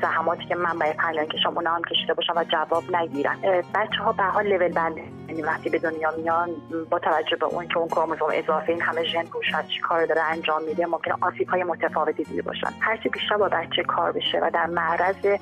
زحماتی 0.01 0.45
که 0.45 0.55
من 0.55 0.79
برای 0.79 0.93
پرمیان 0.93 1.25
کشم 1.25 1.49
اونا 1.55 1.71
هم 1.75 1.81
کشیده 1.83 2.13
باشم 2.13 2.33
و 2.35 2.43
جواب 2.43 2.95
نگیرن 2.95 3.37
بچه 3.75 4.03
ها 4.03 4.11
به 4.11 4.23
حال 4.23 4.47
لول 4.47 4.73
بنده 4.73 5.03
یعنی 5.29 5.41
وقتی 5.41 5.69
به 5.69 5.79
دنیا 5.79 6.11
میان 6.17 6.49
با 6.89 6.99
توجه 6.99 7.35
به 7.35 7.45
اون 7.45 7.67
که 7.67 7.77
اون 7.77 7.87
کروموزوم 7.87 8.27
اضافه 8.33 8.71
این 8.71 8.81
همه 8.81 9.03
ژن 9.03 9.25
روش 9.33 9.53
هست 9.53 9.67
چی 9.67 9.79
کار 9.79 10.05
داره 10.05 10.21
انجام 10.21 10.63
میده 10.63 10.85
ممکنه 10.85 11.15
آسیب 11.21 11.49
های 11.49 11.63
متفاوتی 11.63 12.23
دیده 12.23 12.41
باشن. 12.41 12.69
هرچی 12.79 13.09
بیشتر 13.09 13.37
با 13.37 13.49
بچه 13.49 13.83
کار 13.83 14.11
بشه 14.11 14.39
و 14.41 14.49
در 14.53 14.65
معرض 14.65 15.15
به 15.15 15.39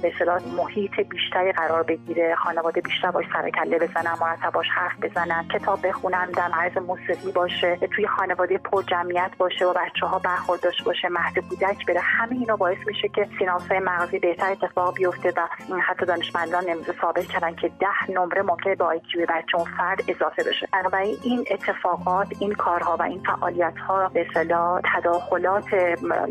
محیط 0.57 0.99
بیشتری 0.99 1.51
قرار 1.51 1.83
بگیره 1.83 2.35
خانواده 2.35 2.81
بیشتر 2.81 3.11
باش 3.11 3.25
سر 3.33 3.49
کله 3.49 3.79
بزنن 3.79 4.17
مرتب 4.21 4.53
حرف 4.75 4.99
بزنن 5.01 5.47
کتاب 5.47 5.87
بخونن 5.87 6.31
در 6.31 6.47
معرض 6.47 6.77
موسیقی 6.77 7.31
باشه 7.31 7.77
توی 7.95 8.07
خانواده 8.07 8.57
پر 8.57 8.83
جمعیت 8.83 9.31
باشه 9.37 9.65
و 9.65 9.73
بچه 9.73 10.05
ها 10.05 10.19
برخورد 10.19 10.61
داشته 10.61 10.83
باشه 10.83 11.09
مهد 11.09 11.39
کودک 11.39 11.85
بره 11.85 11.99
همه 11.99 12.36
اینا 12.39 12.55
باعث 12.55 12.77
میشه 12.87 13.07
که 13.07 13.27
سیناسای 13.39 13.79
مغزی 13.79 14.19
بهتر 14.19 14.51
اتفاق 14.51 14.95
بیفته 14.95 15.33
و 15.37 15.47
حتی 15.79 16.05
دانشمندان 16.05 16.63
امروز 16.69 16.95
ثابت 17.01 17.25
کردن 17.25 17.55
که 17.55 17.67
ده 17.79 18.11
نمره 18.11 18.41
ممکنه 18.41 18.75
به 18.75 18.83
آیکیو 18.83 19.25
بچه 19.29 19.57
فرد 19.77 20.01
اضافه 20.07 20.43
بشه. 20.43 20.67
بنابراین 20.73 21.15
این 21.23 21.45
اتفاقات 21.51 22.27
این 22.39 22.53
کارها 22.53 22.97
و 22.97 23.01
این 23.01 23.23
فعالیت 23.23 23.77
ها 23.77 24.09
به 24.09 24.25
اصطلاح 24.27 24.81
تداخلات 24.95 25.73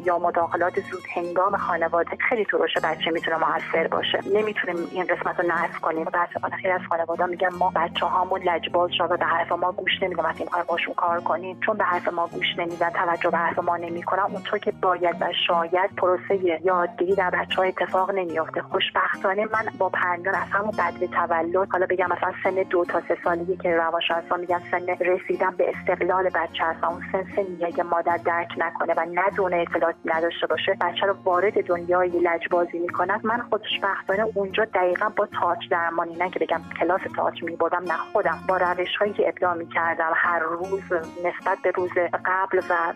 یا 0.04 0.18
مداخلات 0.18 0.80
زود 0.80 1.02
هنگام 1.14 1.56
خانواده 1.56 2.16
خیلی 2.28 2.44
تو 2.44 2.58
روش 2.58 2.76
بچه 2.84 3.10
می‌تونه 3.10 3.36
موثر 3.36 3.88
باشه. 3.88 4.20
نمی‌تونیم 4.34 4.76
این 4.92 5.04
قسمت 5.04 5.40
رو 5.40 5.48
نفی 5.48 5.80
کنیم. 5.80 6.02
متاسفانه 6.02 6.56
خیلی 6.56 6.70
از 6.70 6.80
خانواده 6.88 7.26
میگن 7.26 7.54
ما 7.58 7.72
بچه 7.76 8.06
هامون 8.06 8.42
لجباز 8.42 8.90
شد 8.98 9.10
و 9.10 9.16
به 9.16 9.24
حرف 9.24 9.52
ما 9.52 9.72
گوش 9.72 10.02
نمیدن. 10.02 10.24
وقتی 10.24 10.44
می‌خوایم 10.44 10.66
باشون 10.68 10.94
کار 10.94 11.20
کنیم 11.20 11.60
چون 11.60 11.76
به 11.76 11.84
حرف 11.84 12.08
ما 12.08 12.26
گوش 12.26 12.46
نمیدن 12.58 12.90
توجه 12.90 13.30
به 13.30 13.38
حرف 13.38 13.58
ما 13.58 13.76
نمی‌کنن 13.76 14.22
اونطور 14.22 14.58
که 14.58 14.72
باید 14.72 15.16
و 15.20 15.32
شاید 15.46 15.95
پروسه 15.96 16.60
یادگیری 16.64 17.14
در 17.14 17.30
بچه 17.30 17.56
ها 17.56 17.62
اتفاق 17.62 18.10
نمیافته. 18.10 18.62
خوشبختانه 18.62 19.44
من 19.44 19.64
با 19.78 19.88
پرندان 19.88 20.34
از 20.34 20.48
همون 20.50 20.70
بعد 20.78 21.06
تولد 21.06 21.68
حالا 21.72 21.86
بگم 21.90 22.06
مثلا 22.06 22.32
سن 22.44 22.54
دو 22.70 22.84
تا 22.84 23.00
سه 23.08 23.18
سالگی 23.24 23.56
که 23.56 23.76
روانشناسا 23.76 24.36
میگن 24.36 24.60
سن 24.70 24.86
رسیدن 25.00 25.50
به 25.50 25.72
استقلال 25.76 26.28
بچه 26.28 26.64
هست 26.64 26.84
اون 26.84 27.02
سن 27.12 27.24
سنیه 27.36 27.72
که 27.72 27.82
مادر 27.82 28.16
درک 28.16 28.48
نکنه 28.58 28.94
و 28.94 29.06
ندونه 29.14 29.56
اطلاعاتی 29.56 29.98
نداشته 30.04 30.46
باشه 30.46 30.76
بچه 30.80 31.06
رو 31.06 31.14
وارد 31.24 31.66
دنیای 31.66 32.08
لجبازی 32.08 32.78
می‌کنن 32.78 33.20
من 33.24 33.42
خوشبختانه 33.50 34.26
اونجا 34.34 34.64
دقیقا 34.64 35.08
با 35.08 35.26
تاچ 35.40 35.58
درمانی 35.70 36.16
نه 36.16 36.30
که 36.30 36.38
بگم 36.38 36.60
کلاس 36.80 37.00
تاچ 37.16 37.42
میبردم 37.42 37.82
نه 37.82 37.96
خودم. 38.12 38.38
با 38.48 38.56
روش 38.56 38.96
هایی 38.96 39.12
که 39.12 39.28
ابداع 39.28 39.54
می‌کردم 39.54 40.12
هر 40.14 40.38
روز 40.38 40.92
نسبت 41.24 41.58
به 41.62 41.70
روز 41.70 41.90
قبل 42.24 42.60
و 42.70 42.92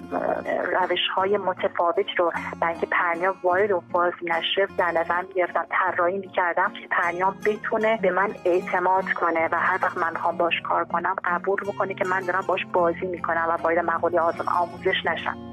روش 0.81 1.09
های 1.15 1.37
متفاوتی 1.37 2.15
رو 2.19 2.33
برای 2.61 2.79
پرنیا 2.93 3.35
وارد 3.43 3.71
و 3.71 3.83
فاز 3.93 4.13
نشه 4.23 4.67
در 4.79 4.91
نظر 4.91 5.23
می‌گرفتم 5.23 5.67
طراحی 5.71 6.19
می‌کردم 6.19 6.73
که 6.73 6.89
پرنیام 6.91 7.37
بتونه 7.47 7.99
به 8.03 8.11
من 8.11 8.35
اعتماد 8.45 9.13
کنه 9.13 9.49
و 9.53 9.61
هر 9.61 9.79
وقت 9.83 9.99
من 9.99 10.11
می‌خوام 10.11 10.37
باش 10.37 10.55
کار 10.65 10.85
کنم 10.85 11.17
قبول 11.25 11.61
بکنه 11.61 11.95
که 11.95 12.05
من 12.05 12.21
دارم 12.21 12.45
باش 12.47 12.67
بازی 12.73 13.07
می‌کنم 13.07 13.47
و 13.49 13.57
باید 13.63 13.79
مقاله 13.79 14.21
آموزش 14.21 15.07
نشم. 15.07 15.50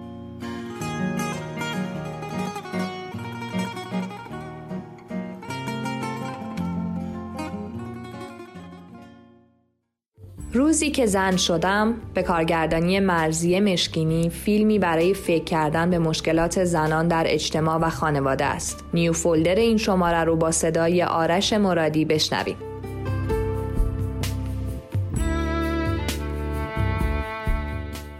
روزی 10.53 10.91
که 10.91 11.05
زن 11.05 11.35
شدم 11.35 11.93
به 12.13 12.23
کارگردانی 12.23 12.99
مرزی 12.99 13.59
مشکینی 13.59 14.29
فیلمی 14.29 14.79
برای 14.79 15.13
فکر 15.13 15.43
کردن 15.43 15.89
به 15.89 15.99
مشکلات 15.99 16.63
زنان 16.63 17.07
در 17.07 17.23
اجتماع 17.27 17.77
و 17.77 17.89
خانواده 17.89 18.45
است. 18.45 18.83
نیو 18.93 19.13
فولدر 19.13 19.55
این 19.55 19.77
شماره 19.77 20.23
رو 20.23 20.35
با 20.35 20.51
صدای 20.51 21.03
آرش 21.03 21.53
مرادی 21.53 22.05
بشنویم. 22.05 22.55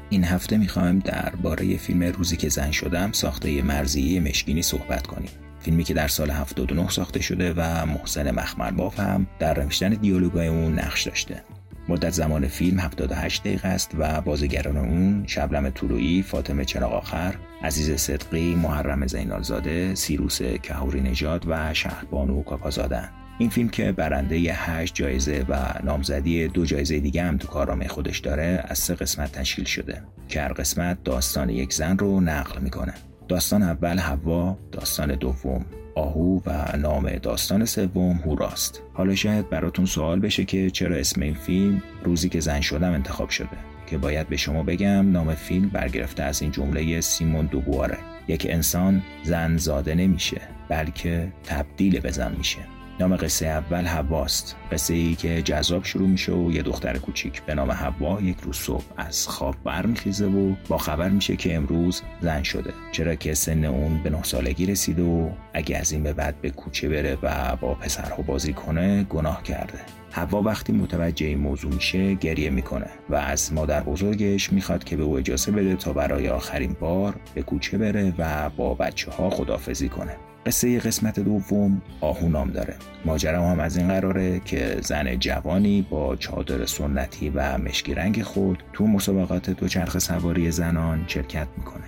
این 0.09 0.23
هفته 0.23 0.57
می‌خوایم 0.57 0.99
درباره 0.99 1.77
فیلم 1.77 2.03
روزی 2.03 2.37
که 2.37 2.49
زن 2.49 2.71
شدم 2.71 3.11
ساخته 3.11 3.61
مرزیه 3.61 4.19
مشکینی 4.19 4.61
صحبت 4.61 5.07
کنیم. 5.07 5.29
فیلمی 5.59 5.83
که 5.83 5.93
در 5.93 6.07
سال 6.07 6.31
79 6.31 6.89
ساخته 6.89 7.21
شده 7.21 7.53
و 7.57 7.85
محسن 7.85 8.31
مخمرباف 8.31 8.99
هم 8.99 9.27
در 9.39 9.63
نوشتن 9.63 9.89
دیالوگای 9.89 10.47
اون 10.47 10.79
نقش 10.79 11.07
داشته. 11.07 11.43
مدت 11.89 12.09
زمان 12.09 12.47
فیلم 12.47 12.79
78 12.79 13.43
دقیقه 13.43 13.67
است 13.67 13.91
و 13.97 14.21
بازیگران 14.21 14.77
اون 14.77 15.23
شبلم 15.27 15.69
طلویی، 15.69 16.21
فاطمه 16.21 16.65
چراغ 16.65 16.93
آخر، 16.93 17.35
عزیز 17.63 17.95
صدقی، 17.95 18.55
محرم 18.55 19.07
زینالزاده، 19.07 19.95
سیروس 19.95 20.41
کهوری 20.41 21.01
نژاد 21.01 21.45
و 21.47 21.73
شهربانو 21.73 22.43
کاکازاده. 22.43 23.09
این 23.39 23.49
فیلم 23.49 23.69
که 23.69 23.91
برنده 23.91 24.35
هشت 24.35 24.95
جایزه 24.95 25.45
و 25.49 25.55
نامزدی 25.83 26.47
دو 26.47 26.65
جایزه 26.65 26.99
دیگه 26.99 27.23
هم 27.23 27.37
تو 27.37 27.47
کارنامه 27.47 27.87
خودش 27.87 28.19
داره 28.19 28.63
از 28.67 28.79
سه 28.79 28.95
قسمت 28.95 29.31
تشکیل 29.31 29.65
شده 29.65 30.03
که 30.27 30.41
هر 30.41 30.53
قسمت 30.53 31.03
داستان 31.03 31.49
یک 31.49 31.73
زن 31.73 31.97
رو 31.97 32.21
نقل 32.21 32.61
می‌کنه. 32.61 32.93
داستان 33.27 33.63
اول 33.63 33.97
هوا 33.97 34.57
داستان 34.71 35.15
دوم 35.15 35.65
آهو 35.95 36.39
و 36.45 36.77
نام 36.77 37.09
داستان 37.09 37.65
سوم 37.65 38.15
هوراست. 38.25 38.83
حالا 38.93 39.15
شاید 39.15 39.49
براتون 39.49 39.85
سوال 39.85 40.19
بشه 40.19 40.45
که 40.45 40.69
چرا 40.69 40.95
اسم 40.95 41.21
این 41.21 41.33
فیلم 41.33 41.83
روزی 42.03 42.29
که 42.29 42.39
زن 42.39 42.61
شدم 42.61 42.91
انتخاب 42.91 43.29
شده 43.29 43.57
که 43.87 43.97
باید 43.97 44.27
به 44.27 44.37
شما 44.37 44.63
بگم 44.63 45.11
نام 45.11 45.35
فیلم 45.35 45.69
برگرفته 45.69 46.23
از 46.23 46.41
این 46.41 46.51
جمله 46.51 47.01
سیمون 47.01 47.45
دوبواره. 47.45 47.97
یک 48.27 48.47
انسان 48.49 49.01
زن 49.23 49.57
زاده 49.57 49.95
نمیشه 49.95 50.41
بلکه 50.69 51.27
تبدیل 51.43 51.99
به 51.99 52.11
زن 52.11 52.35
میشه. 52.37 52.76
نام 52.99 53.15
قصه 53.15 53.47
اول 53.47 53.85
حواست. 53.85 54.55
قصه 54.71 54.93
ای 54.93 55.15
که 55.15 55.41
جذاب 55.41 55.83
شروع 55.83 56.07
میشه 56.07 56.31
و 56.31 56.51
یه 56.51 56.61
دختر 56.61 56.97
کوچیک 56.97 57.41
به 57.41 57.55
نام 57.55 57.71
حوا 57.71 58.21
یک 58.21 58.37
روز 58.39 58.55
صبح 58.55 58.83
از 58.97 59.27
خواب 59.27 59.55
برمیخیزه 59.63 60.25
و 60.25 60.55
با 60.67 60.77
خبر 60.77 61.09
میشه 61.09 61.35
که 61.35 61.55
امروز 61.55 62.01
زن 62.21 62.43
شده. 62.43 62.73
چرا 62.91 63.15
که 63.15 63.33
سن 63.33 63.65
اون 63.65 64.03
به 64.03 64.09
نه 64.09 64.23
سالگی 64.23 64.65
رسیده 64.65 65.03
و 65.03 65.29
اگه 65.53 65.77
از 65.77 65.91
این 65.91 66.03
به 66.03 66.13
بعد 66.13 66.41
به 66.41 66.49
کوچه 66.49 66.89
بره 66.89 67.17
و 67.23 67.55
با 67.55 67.73
پسرها 67.73 68.21
بازی 68.21 68.53
کنه 68.53 69.03
گناه 69.03 69.43
کرده. 69.43 69.79
حوا 70.11 70.41
وقتی 70.41 70.73
متوجه 70.73 71.25
این 71.25 71.39
موضوع 71.39 71.73
میشه 71.73 72.13
گریه 72.13 72.49
می‌کنه 72.49 72.89
و 73.09 73.15
از 73.15 73.53
مادر 73.53 73.83
بزرگش 73.83 74.53
می‌خواد 74.53 74.83
که 74.83 74.97
به 74.97 75.03
او 75.03 75.17
اجازه 75.17 75.51
بده 75.51 75.75
تا 75.75 75.93
برای 75.93 76.29
آخرین 76.29 76.75
بار 76.79 77.15
به 77.33 77.41
کوچه 77.41 77.77
بره 77.77 78.13
و 78.17 78.49
با 78.49 78.73
بچه 78.73 79.11
ها 79.11 79.29
خدافظی 79.29 79.89
کنه. 79.89 80.15
قصه 80.47 80.79
قسمت 80.79 81.19
دوم 81.19 81.81
آهو 82.01 82.29
نام 82.29 82.49
داره. 82.49 82.75
ماجرا 83.05 83.47
هم 83.47 83.59
از 83.59 83.77
این 83.77 83.87
قراره 83.87 84.39
که 84.39 84.77
زن 84.81 85.15
جوانی 85.19 85.87
با 85.89 86.15
چادر 86.15 86.65
سنتی 86.65 87.29
و 87.29 87.57
مشکی 87.57 87.93
رنگ 87.93 88.23
خود 88.23 88.63
تو 88.73 88.87
مسابقات 88.87 89.49
دوچرخه 89.49 89.99
سواری 89.99 90.51
زنان 90.51 91.03
شرکت 91.07 91.47
می‌کنه. 91.57 91.83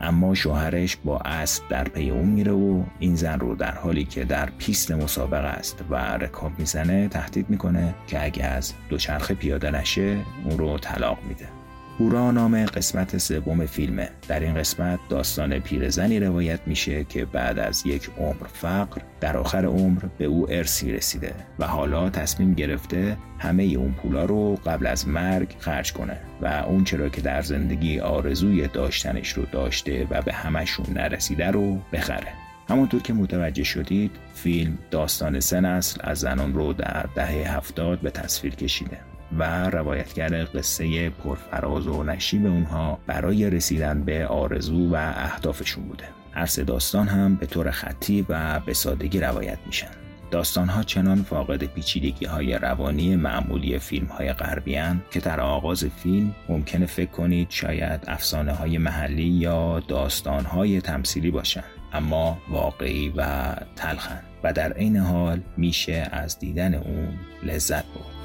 اما 0.00 0.34
شوهرش 0.34 0.96
با 1.04 1.18
اسب 1.18 1.62
در 1.68 1.84
پی 1.84 2.10
اون 2.10 2.26
میره 2.26 2.52
و 2.52 2.82
این 2.98 3.16
زن 3.16 3.38
رو 3.38 3.54
در 3.54 3.74
حالی 3.74 4.04
که 4.04 4.24
در 4.24 4.48
پیست 4.58 4.90
مسابقه 4.90 5.48
است 5.48 5.84
و 5.90 5.94
رکاب 5.96 6.52
می‌زنه 6.58 7.08
تهدید 7.08 7.50
می‌کنه 7.50 7.94
که 8.06 8.24
اگه 8.24 8.44
از 8.44 8.72
دوچرخه 8.88 9.34
پیاده 9.34 9.70
نشه 9.70 10.16
اون 10.44 10.58
رو 10.58 10.78
طلاق 10.78 11.18
میده. 11.28 11.59
هورا 12.00 12.30
نام 12.30 12.66
قسمت 12.66 13.18
سوم 13.18 13.66
فیلمه 13.66 14.08
در 14.28 14.40
این 14.40 14.54
قسمت 14.54 14.98
داستان 15.08 15.58
پیرزنی 15.58 16.20
روایت 16.20 16.60
میشه 16.66 17.04
که 17.04 17.24
بعد 17.24 17.58
از 17.58 17.86
یک 17.86 18.10
عمر 18.18 18.46
فقر 18.52 19.00
در 19.20 19.36
آخر 19.36 19.64
عمر 19.64 20.02
به 20.18 20.24
او 20.24 20.50
ارسی 20.50 20.92
رسیده 20.92 21.34
و 21.58 21.66
حالا 21.66 22.10
تصمیم 22.10 22.54
گرفته 22.54 23.16
همه 23.38 23.62
اون 23.62 23.92
پولا 23.92 24.24
رو 24.24 24.54
قبل 24.66 24.86
از 24.86 25.08
مرگ 25.08 25.56
خرج 25.58 25.92
کنه 25.92 26.16
و 26.42 26.46
اون 26.46 26.84
چرا 26.84 27.08
که 27.08 27.20
در 27.20 27.42
زندگی 27.42 28.00
آرزوی 28.00 28.68
داشتنش 28.68 29.32
رو 29.32 29.44
داشته 29.52 30.06
و 30.10 30.22
به 30.22 30.32
همشون 30.32 30.86
نرسیده 30.94 31.50
رو 31.50 31.78
بخره. 31.92 32.32
همونطور 32.68 33.02
که 33.02 33.12
متوجه 33.12 33.64
شدید 33.64 34.10
فیلم 34.34 34.78
داستان 34.90 35.40
سه 35.40 35.60
نسل 35.60 36.00
از 36.04 36.18
زنان 36.18 36.54
رو 36.54 36.72
در 36.72 37.06
دهه 37.14 37.56
هفتاد 37.56 38.00
به 38.00 38.10
تصویر 38.10 38.54
کشیده. 38.54 39.09
و 39.38 39.70
روایتگر 39.70 40.44
قصه 40.44 41.10
پرفراز 41.10 41.86
و 41.86 42.02
نشیب 42.02 42.46
اونها 42.46 42.98
برای 43.06 43.50
رسیدن 43.50 44.02
به 44.04 44.26
آرزو 44.26 44.88
و 44.88 45.12
اهدافشون 45.16 45.84
بوده. 45.84 46.04
هر 46.32 46.46
داستان 46.46 47.08
هم 47.08 47.34
به 47.34 47.46
طور 47.46 47.70
خطی 47.70 48.26
و 48.28 48.60
به 48.60 48.74
سادگی 48.74 49.20
روایت 49.20 49.58
میشن. 49.66 49.90
داستان 50.30 50.68
ها 50.68 50.82
چنان 50.82 51.22
فاقد 51.22 51.64
پیچیدگی 51.64 52.26
های 52.26 52.54
روانی 52.54 53.16
معمولی 53.16 53.78
فیلم 53.78 54.06
های 54.06 54.32
غربی 54.32 54.78
که 55.10 55.20
در 55.20 55.40
آغاز 55.40 55.84
فیلم 55.84 56.34
ممکنه 56.48 56.86
فکر 56.86 57.10
کنید 57.10 57.50
شاید 57.50 58.00
افسانه 58.06 58.52
های 58.52 58.78
محلی 58.78 59.22
یا 59.22 59.80
داستان 59.88 60.44
های 60.44 60.80
تمثیلی 60.80 61.30
باشن 61.30 61.64
اما 61.92 62.38
واقعی 62.48 63.12
و 63.16 63.54
تلخن 63.76 64.20
و 64.44 64.52
در 64.52 64.72
عین 64.72 64.96
حال 64.96 65.40
میشه 65.56 66.08
از 66.12 66.38
دیدن 66.38 66.74
اون 66.74 67.08
لذت 67.42 67.84
برد. 67.84 68.19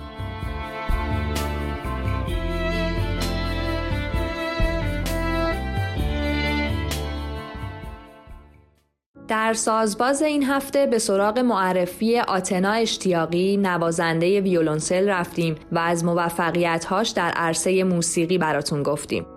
در 9.27 9.53
سازباز 9.53 10.21
این 10.21 10.43
هفته 10.43 10.85
به 10.85 10.99
سراغ 10.99 11.39
معرفی 11.39 12.19
آتنا 12.19 12.71
اشتیاقی 12.71 13.57
نوازنده 13.57 14.41
ویولونسل 14.41 15.09
رفتیم 15.09 15.55
و 15.71 15.79
از 15.79 16.05
موفقیتهاش 16.05 17.09
در 17.09 17.31
عرصه 17.31 17.83
موسیقی 17.83 18.37
براتون 18.37 18.83
گفتیم. 18.83 19.34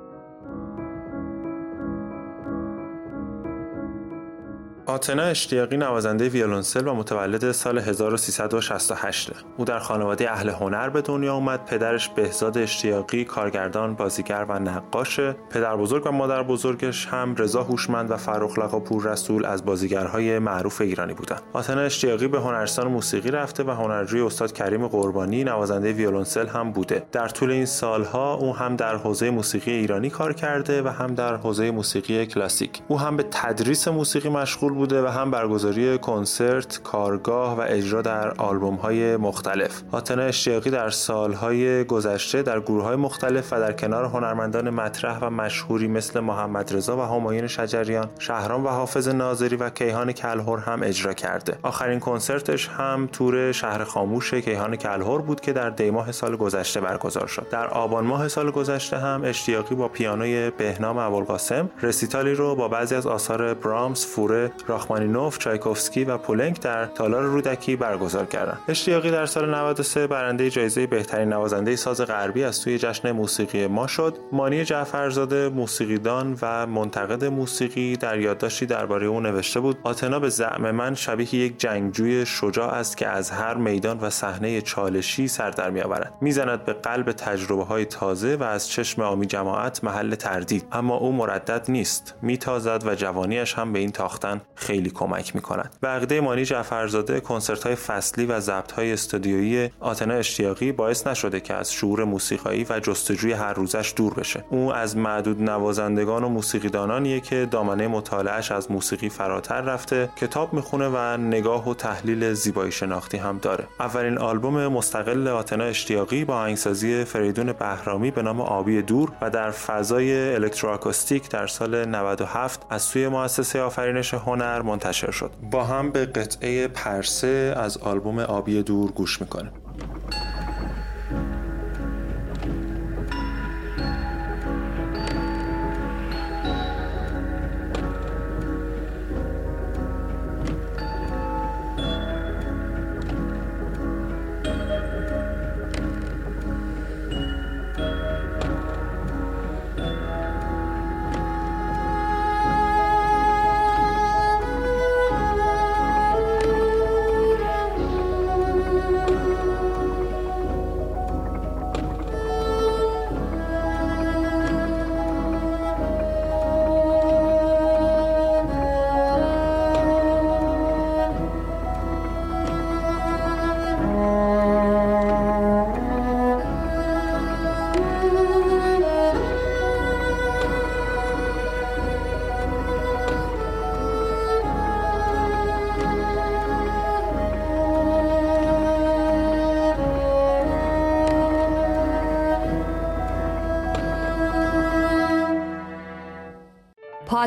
آتنا 4.89 5.23
اشتیاقی 5.23 5.77
نوازنده 5.77 6.29
ویولونسل 6.29 6.89
و 6.89 6.95
متولد 6.95 7.53
سال 7.53 7.79
1368 7.79 9.31
او 9.57 9.65
در 9.65 9.79
خانواده 9.79 10.31
اهل 10.33 10.49
هنر 10.49 10.89
به 10.89 11.03
دنیا 11.03 11.35
اومد 11.35 11.65
پدرش 11.65 12.09
بهزاد 12.09 12.59
اشتیاقی 12.59 13.25
کارگردان 13.25 13.95
بازیگر 13.95 14.47
و 14.49 14.59
نقاشه 14.59 15.37
پدر 15.51 15.77
بزرگ 15.77 16.07
و 16.07 16.11
مادر 16.11 16.43
بزرگش 16.43 17.07
هم 17.07 17.35
رضا 17.35 17.63
هوشمند 17.63 18.11
و 18.11 18.17
فرخ 18.17 18.75
پور 18.75 19.13
رسول 19.13 19.45
از 19.45 19.65
بازیگرهای 19.65 20.39
معروف 20.39 20.81
ایرانی 20.81 21.15
بودند. 21.15 21.43
آتنا 21.53 21.81
اشتیاقی 21.81 22.29
به 22.29 22.41
هنرستان 22.41 22.89
موسیقی 22.89 23.31
رفته 23.31 23.65
و 23.65 23.71
هنرجوی 23.71 24.21
استاد 24.21 24.53
کریم 24.53 24.89
قربانی 24.89 25.45
نوازنده 25.45 25.93
ویولونسل 25.93 26.47
هم 26.47 26.73
بوده. 26.73 27.07
در 27.13 27.29
طول 27.29 27.51
این 27.51 27.67
سالها 27.67 28.35
او 28.35 28.57
هم 28.57 28.77
در 28.77 28.97
حوزه 28.97 29.31
موسیقی 29.31 29.71
ایرانی 29.71 30.11
کار 30.11 30.33
کرده 30.33 30.83
و 30.83 30.89
هم 30.89 31.15
در 31.15 31.37
حوزه 31.37 31.71
موسیقی 31.71 32.27
کلاسیک. 32.27 32.83
او 32.89 33.01
هم 33.01 33.17
به 33.17 33.23
تدریس 33.31 33.89
موسیقی 33.89 34.29
مشغول 34.29 34.78
بوده 34.79 35.03
و 35.03 35.07
هم 35.07 35.31
برگزاری 35.31 35.99
کنسرت، 35.99 36.81
کارگاه 36.85 37.59
و 37.59 37.61
اجرا 37.69 38.03
در 38.03 38.31
آلبوم 38.31 38.75
های 38.75 39.17
مختلف. 39.17 39.83
آتنا 39.93 40.23
اشتیاقی 40.23 40.71
در 40.71 40.91
سالهای 40.91 41.85
گذشته 41.85 42.43
در 42.43 42.61
گروه 42.61 42.85
های 42.85 42.97
مختلف 42.97 43.53
و 43.53 43.61
در 43.61 43.73
کنار 43.73 44.05
هنرمندان 44.05 44.71
مطرح 44.71 45.19
و 45.19 45.31
مشهوری 45.31 45.89
مثل 45.89 46.21
محمد 46.21 46.75
رضا 46.75 46.97
و 46.97 47.01
همایون 47.01 47.47
شجریان، 47.47 48.09
شهرام 48.19 48.67
و 48.67 48.69
حافظ 48.69 49.09
ناظری 49.09 49.57
و 49.57 49.71
کیهان 49.71 50.13
کلهر 50.13 50.59
هم 50.59 50.83
اجرا 50.83 51.13
کرده. 51.13 51.59
آخرین 51.63 52.01
کنسرتش 52.01 52.69
هم 52.69 53.09
تور 53.13 53.53
شهر 53.53 53.85
خاموش 53.85 54.35
کیهان 54.35 54.77
کلهر 54.77 55.19
بود 55.19 55.41
که 55.41 55.53
در 55.53 55.71
دیماه 55.71 56.13
سال 56.13 56.37
گذشته 56.37 56.81
برگزار 56.81 57.27
شد. 57.27 57.47
در 57.51 57.67
آبان 57.67 58.05
ماه 58.05 58.29
سال 58.29 58.51
گذشته 58.51 58.99
هم 58.99 59.21
اشتیاقی 59.25 59.75
با 59.75 59.89
پیانوی 59.89 60.51
بهنام 60.51 60.99
ابوالقاسم 60.99 61.71
رسیتالی 61.83 62.35
رو 62.35 62.55
با 62.55 62.69
بعضی 62.69 62.95
از 62.95 63.07
آثار 63.07 63.55
برامز، 63.55 64.07
فوره، 64.07 64.51
راخمانینوف، 64.69 65.39
چایکوفسکی 65.39 66.05
و 66.05 66.19
پولنک 66.19 66.61
در 66.61 66.87
تالار 66.87 67.23
رودکی 67.23 67.77
برگزار 67.77 68.27
کردند. 68.27 68.59
اشتیاقی 68.69 69.11
در 69.11 69.27
سال 69.27 69.55
93 69.55 70.07
برنده 70.07 70.51
جایزه 70.51 70.87
بهترین 70.87 71.33
نوازنده 71.33 71.77
ساز 71.77 72.01
غربی 72.01 72.45
از 72.45 72.63
توی 72.63 72.79
جشن 72.79 73.13
موسیقی 73.13 73.67
ما 73.67 73.87
شد. 73.87 74.19
مانی 74.33 74.65
جعفرزاده 74.65 75.49
موسیقیدان 75.49 76.39
و 76.43 76.67
منتقد 76.67 77.25
موسیقی 77.25 77.97
در 77.97 78.19
یادداشتی 78.19 78.67
درباره 78.67 79.07
او 79.07 79.21
نوشته 79.21 79.61
بود: 79.61 79.79
آتنا 79.83 80.19
به 80.19 80.29
زعم 80.29 80.71
من 80.71 80.95
شبیه 80.95 81.35
یک 81.35 81.61
جنگجوی 81.61 82.27
شجاع 82.27 82.69
است 82.69 82.97
که 82.97 83.09
از 83.09 83.31
هر 83.31 83.55
میدان 83.55 83.99
و 84.01 84.11
صحنه 84.11 84.61
چالشی 84.61 85.29
سر 85.29 85.51
در 85.51 85.71
میآورد. 85.71 86.13
می‌زند 86.21 86.65
به 86.65 86.73
قلب 86.73 87.13
تجربه 87.13 87.65
های 87.65 87.85
تازه 87.85 88.37
و 88.37 88.43
از 88.43 88.69
چشم 88.69 89.03
آمی 89.03 89.27
جماعت 89.27 89.85
محل 89.85 90.15
تردید 90.15 90.67
اما 90.73 90.97
او 90.97 91.13
مردد 91.13 91.67
نیست 91.69 92.15
میتازد 92.23 92.83
و 92.87 92.95
جوانیش 92.95 93.55
هم 93.55 93.73
به 93.73 93.79
این 93.79 93.91
تاختن 93.91 94.41
خیلی 94.59 94.91
کمک 94.91 95.35
می‌کنند 95.35 95.77
به 95.81 95.89
عقیده 95.89 96.21
مانی 96.21 96.45
جعفرزاده 96.45 97.21
کنسرت 97.21 97.67
های 97.67 97.75
فصلی 97.75 98.27
و 98.27 98.41
ضبط 98.41 98.73
های 98.73 98.93
استودیویی 98.93 99.71
آتنا 99.81 100.15
اشتیاقی 100.15 100.73
باعث 100.73 101.07
نشده 101.07 101.41
که 101.41 101.55
از 101.55 101.73
شعور 101.73 102.05
موسیقایی 102.05 102.67
و 102.71 102.81
جستجوی 102.81 103.33
هر 103.33 103.53
روزش 103.53 103.93
دور 103.97 104.15
بشه. 104.15 104.45
او 104.51 104.75
از 104.75 104.97
معدود 104.97 105.43
نوازندگان 105.43 106.25
و 106.25 106.29
موسیقیدانانیه 106.29 107.21
که 107.21 107.49
دامنه 107.51 107.89
مطالعهش 107.89 108.53
از 108.53 108.71
موسیقی 108.71 109.09
فراتر 109.09 109.61
رفته 109.61 110.11
کتاب 110.17 110.53
می‌خونه 110.53 110.89
و 110.89 111.17
نگاه 111.17 111.69
و 111.69 111.75
تحلیل 111.75 112.33
زیبایی 112.33 112.73
شناختی 112.73 113.17
هم 113.17 113.39
داره. 113.39 113.65
اولین 113.81 114.19
آلبوم 114.19 114.67
مستقل 114.67 115.29
آتنا 115.29 115.65
اشتیاقی 115.65 116.25
با 116.25 116.37
آهنگسازی 116.37 117.05
فریدون 117.05 117.53
بهرامی 117.53 118.11
به 118.11 118.23
نام 118.23 118.41
آبی 118.41 118.83
دور 118.83 119.13
و 119.21 119.31
در 119.31 119.51
فضای 119.51 120.35
الکتروآکوستیک 120.35 121.31
در 121.31 121.47
سال 121.47 121.85
97 121.85 122.67
از 122.71 122.83
سوی 122.83 123.09
مؤسسه 123.09 123.61
آفرینش 123.61 124.15
هنر 124.15 124.48
منتشر 124.63 125.11
شد. 125.11 125.31
با 125.51 125.65
هم 125.65 125.91
به 125.91 126.07
قطعه 126.07 126.69
پرسه 126.69 127.55
از 127.57 127.79
آلبوم 127.79 128.19
آبی 128.19 128.63
دور 128.63 128.91
گوش 128.91 129.21
می‌کنیم. 129.21 129.53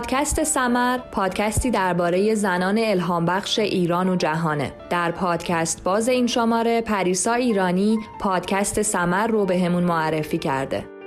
پادکست 0.02 0.44
سمر 0.44 0.98
پادکستی 0.98 1.72
درباره 1.72 2.36
زنان 2.36 2.78
الهام 2.78 3.26
بخش 3.26 3.60
ایران 3.60 4.10
و 4.10 4.16
جهانه. 4.16 4.74
در 4.90 5.12
پادکست 5.12 5.84
باز 5.84 6.10
این 6.10 6.28
شماره 6.28 6.82
پریسا 6.82 7.34
ایرانی 7.34 7.98
پادکست 8.20 8.82
سمر 8.82 9.28
رو 9.28 9.46
به 9.46 9.60
همون 9.60 9.84
معرفی 9.84 10.38
کرده. 10.38 11.01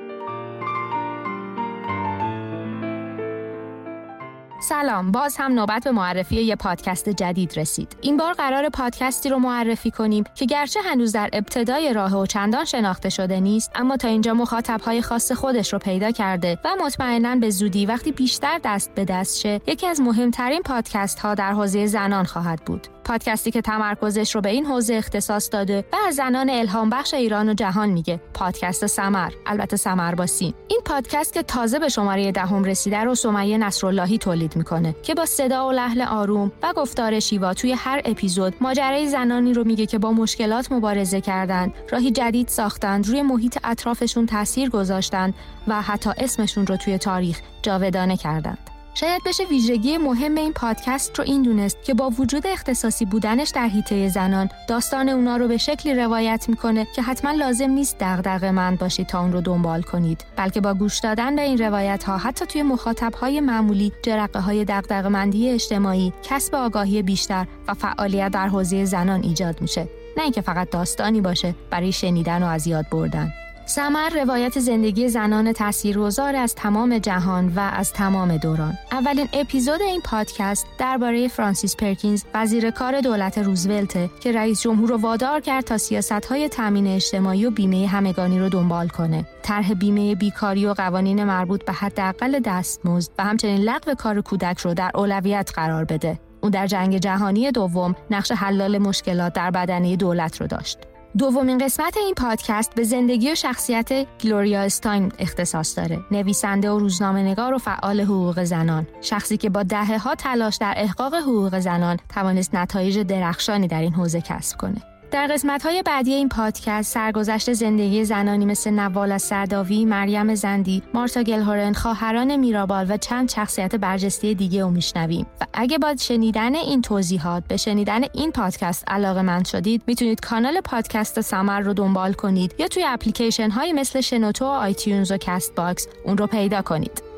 سلام. 4.84 5.12
باز 5.12 5.36
هم 5.36 5.52
نوبت 5.52 5.84
به 5.84 5.90
معرفی 5.90 6.36
یه 6.36 6.56
پادکست 6.56 7.08
جدید 7.08 7.58
رسید. 7.58 7.96
این 8.00 8.16
بار 8.16 8.32
قرار 8.32 8.68
پادکستی 8.68 9.28
رو 9.28 9.38
معرفی 9.38 9.90
کنیم 9.90 10.24
که 10.34 10.46
گرچه 10.46 10.80
هنوز 10.80 11.12
در 11.12 11.30
ابتدای 11.32 11.92
راه 11.92 12.20
و 12.20 12.26
چندان 12.26 12.64
شناخته 12.64 13.08
شده 13.08 13.40
نیست 13.40 13.70
اما 13.74 13.96
تا 13.96 14.08
اینجا 14.08 14.34
مخاطبهای 14.34 15.02
خاص 15.02 15.32
خودش 15.32 15.72
رو 15.72 15.78
پیدا 15.78 16.10
کرده 16.10 16.58
و 16.64 16.68
مطمئنا 16.84 17.36
به 17.36 17.50
زودی 17.50 17.86
وقتی 17.86 18.12
بیشتر 18.12 18.60
دست 18.64 18.94
به 18.94 19.04
دست 19.04 19.40
شه 19.40 19.60
یکی 19.66 19.86
از 19.86 20.00
مهمترین 20.00 20.62
پادکست 20.62 21.18
ها 21.18 21.34
در 21.34 21.52
حوزه 21.52 21.86
زنان 21.86 22.24
خواهد 22.24 22.64
بود. 22.64 22.86
پادکستی 23.04 23.50
که 23.50 23.60
تمرکزش 23.60 24.34
رو 24.34 24.40
به 24.40 24.48
این 24.48 24.66
حوزه 24.66 24.94
اختصاص 24.94 25.48
داده 25.52 25.84
و 25.92 25.96
از 26.08 26.14
زنان 26.14 26.50
الهام 26.50 26.90
بخش 26.90 27.14
ایران 27.14 27.48
و 27.48 27.54
جهان 27.54 27.88
میگه. 27.88 28.20
پادکست 28.34 28.86
سمر. 28.86 29.32
البته 29.46 29.76
سمر 29.76 30.14
با 30.14 30.26
سین. 30.26 30.54
این 30.68 30.80
پادکست 30.84 31.32
که 31.32 31.42
تازه 31.42 31.78
به 31.78 31.88
شماره 31.88 32.32
دهم 32.32 32.64
رسیده 32.64 33.04
رو 33.04 33.14
سمیه 33.14 33.58
نصراللهی 33.58 34.18
تولید 34.18 34.56
می‌کنه 34.56 34.94
که 35.02 35.14
با 35.14 35.26
صدا 35.26 35.68
و 35.68 35.72
لحن 35.72 36.00
آروم 36.00 36.52
و 36.62 36.72
گفتار 36.72 37.20
شیوا 37.20 37.54
توی 37.54 37.72
هر 37.72 38.02
اپیزود 38.04 38.54
ماجرای 38.60 39.08
زنانی 39.08 39.52
رو 39.54 39.64
میگه 39.64 39.86
که 39.86 39.98
با 39.98 40.12
مشکلات 40.12 40.72
مبارزه 40.72 41.20
کردند 41.20 41.74
راهی 41.90 42.10
جدید 42.10 42.48
ساختند 42.48 43.08
روی 43.08 43.22
محیط 43.22 43.58
اطرافشون 43.64 44.26
تاثیر 44.26 44.70
گذاشتند 44.70 45.34
و 45.68 45.82
حتی 45.82 46.10
اسمشون 46.18 46.66
رو 46.66 46.76
توی 46.76 46.98
تاریخ 46.98 47.40
جاودانه 47.62 48.16
کردند. 48.16 48.73
شاید 48.94 49.22
بشه 49.24 49.44
ویژگی 49.44 49.98
مهم 49.98 50.34
این 50.34 50.52
پادکست 50.52 51.18
رو 51.18 51.24
این 51.24 51.42
دونست 51.42 51.84
که 51.84 51.94
با 51.94 52.10
وجود 52.10 52.46
اختصاصی 52.46 53.04
بودنش 53.04 53.48
در 53.48 53.66
حیطه 53.66 54.08
زنان 54.08 54.48
داستان 54.68 55.08
اونا 55.08 55.36
رو 55.36 55.48
به 55.48 55.56
شکلی 55.56 55.94
روایت 55.94 56.44
می‌کنه 56.48 56.86
که 56.96 57.02
حتما 57.02 57.30
لازم 57.30 57.70
نیست 57.70 57.96
دغدغه 58.00 58.50
مند 58.50 58.78
باشید 58.78 59.06
تا 59.06 59.20
اون 59.20 59.32
رو 59.32 59.40
دنبال 59.40 59.82
کنید. 59.82 60.24
بلکه 60.36 60.60
با 60.60 60.74
گوش 60.74 60.98
دادن 60.98 61.36
به 61.36 61.42
این 61.42 61.58
روایت 61.58 62.04
ها 62.04 62.18
حتی 62.18 62.46
توی 62.46 62.62
مخاطب 62.62 63.14
های 63.14 63.40
معمولی 63.40 63.92
جرقه 64.02 64.40
های 64.40 64.64
دغدغه 64.64 65.08
مندی 65.08 65.48
اجتماعی 65.48 66.12
کسب 66.22 66.54
آگاهی 66.54 67.02
بیشتر 67.02 67.46
و 67.68 67.74
فعالیت 67.74 68.32
در 68.32 68.48
حوزه 68.48 68.84
زنان 68.84 69.22
ایجاد 69.22 69.60
میشه. 69.60 69.88
نه 70.16 70.22
اینکه 70.22 70.40
فقط 70.40 70.70
داستانی 70.70 71.20
باشه 71.20 71.54
برای 71.70 71.92
شنیدن 71.92 72.42
و 72.42 72.46
از 72.46 72.66
یاد 72.66 72.86
بردن. 72.90 73.32
سمر 73.66 74.08
روایت 74.08 74.58
زندگی 74.58 75.08
زنان 75.08 75.52
تاثیرگذار 75.52 76.36
از 76.36 76.54
تمام 76.54 76.98
جهان 76.98 77.52
و 77.56 77.60
از 77.60 77.92
تمام 77.92 78.36
دوران. 78.36 78.78
اولین 78.92 79.28
اپیزود 79.32 79.82
این 79.82 80.00
پادکست 80.00 80.66
درباره 80.78 81.28
فرانسیس 81.28 81.76
پرکینز 81.76 82.24
وزیر 82.34 82.70
کار 82.70 83.00
دولت 83.00 83.38
روزولت 83.38 84.20
که 84.20 84.32
رئیس 84.32 84.62
جمهور 84.62 84.88
رو 84.88 84.96
وادار 84.96 85.40
کرد 85.40 85.64
تا 85.64 85.78
سیاست 85.78 86.48
تامین 86.48 86.86
اجتماعی 86.86 87.46
و 87.46 87.50
بیمه 87.50 87.86
همگانی 87.86 88.38
رو 88.38 88.48
دنبال 88.48 88.88
کنه. 88.88 89.24
طرح 89.42 89.74
بیمه 89.74 90.14
بیکاری 90.14 90.66
و 90.66 90.72
قوانین 90.74 91.24
مربوط 91.24 91.64
به 91.64 91.72
حداقل 91.72 92.40
دستمزد 92.44 93.12
و 93.18 93.24
همچنین 93.24 93.60
لغو 93.60 93.94
کار 93.94 94.20
کودک 94.20 94.58
رو 94.58 94.74
در 94.74 94.90
اولویت 94.94 95.50
قرار 95.54 95.84
بده. 95.84 96.20
او 96.40 96.50
در 96.50 96.66
جنگ 96.66 96.98
جهانی 96.98 97.50
دوم 97.52 97.94
نقش 98.10 98.32
حلال 98.32 98.78
مشکلات 98.78 99.32
در 99.32 99.50
بدنه 99.50 99.96
دولت 99.96 100.40
رو 100.40 100.46
داشت. 100.46 100.78
دومین 101.18 101.58
قسمت 101.58 101.96
این 101.96 102.14
پادکست 102.14 102.74
به 102.74 102.84
زندگی 102.84 103.32
و 103.32 103.34
شخصیت 103.34 103.88
گلوریا 104.20 104.60
استاینم 104.60 105.12
اختصاص 105.18 105.78
داره. 105.78 106.00
نویسنده 106.10 106.70
و 106.70 106.78
روزنامه 106.78 107.22
نگار 107.22 107.54
و 107.54 107.58
فعال 107.58 108.00
حقوق 108.00 108.44
زنان. 108.44 108.86
شخصی 109.00 109.36
که 109.36 109.50
با 109.50 109.62
دهه 109.62 109.98
ها 109.98 110.14
تلاش 110.14 110.56
در 110.56 110.74
احقاق 110.76 111.14
حقوق 111.14 111.58
زنان 111.58 111.98
توانست 112.14 112.54
نتایج 112.54 112.98
درخشانی 112.98 113.68
در 113.68 113.80
این 113.80 113.92
حوزه 113.92 114.20
کسب 114.20 114.56
کنه. 114.58 114.93
در 115.14 115.26
قسمت 115.26 115.62
های 115.62 115.82
بعدی 115.82 116.14
این 116.14 116.28
پادکست 116.28 116.92
سرگذشت 116.92 117.52
زندگی 117.52 118.04
زنانی 118.04 118.46
مثل 118.46 118.70
نوال 118.70 119.18
سعداوی، 119.18 119.84
مریم 119.84 120.34
زندی، 120.34 120.82
مارتا 120.94 121.22
گلهورن، 121.22 121.72
خواهران 121.72 122.36
میرابال 122.36 122.86
و 122.90 122.96
چند 122.96 123.30
شخصیت 123.30 123.74
برجسته 123.76 124.34
دیگه 124.34 124.62
رو 124.62 124.70
میشنویم 124.70 125.26
و 125.40 125.46
اگه 125.52 125.78
با 125.78 125.96
شنیدن 125.96 126.54
این 126.54 126.82
توضیحات 126.82 127.44
به 127.48 127.56
شنیدن 127.56 128.00
این 128.14 128.32
پادکست 128.32 128.84
علاقه‌مند 128.86 129.44
شدید 129.44 129.82
می‌تونید 129.86 130.20
کانال 130.20 130.60
پادکست 130.60 131.20
سمر 131.20 131.60
رو 131.60 131.74
دنبال 131.74 132.12
کنید 132.12 132.54
یا 132.58 132.68
توی 132.68 132.84
اپلیکیشن 132.86 133.50
های 133.50 133.72
مثل 133.72 134.00
شنوتو 134.00 134.44
و 134.44 134.48
iTunes 134.48 135.12
و 135.12 135.16
Castbox 135.16 135.86
اون 136.04 136.18
رو 136.18 136.26
پیدا 136.26 136.62
کنید. 136.62 137.13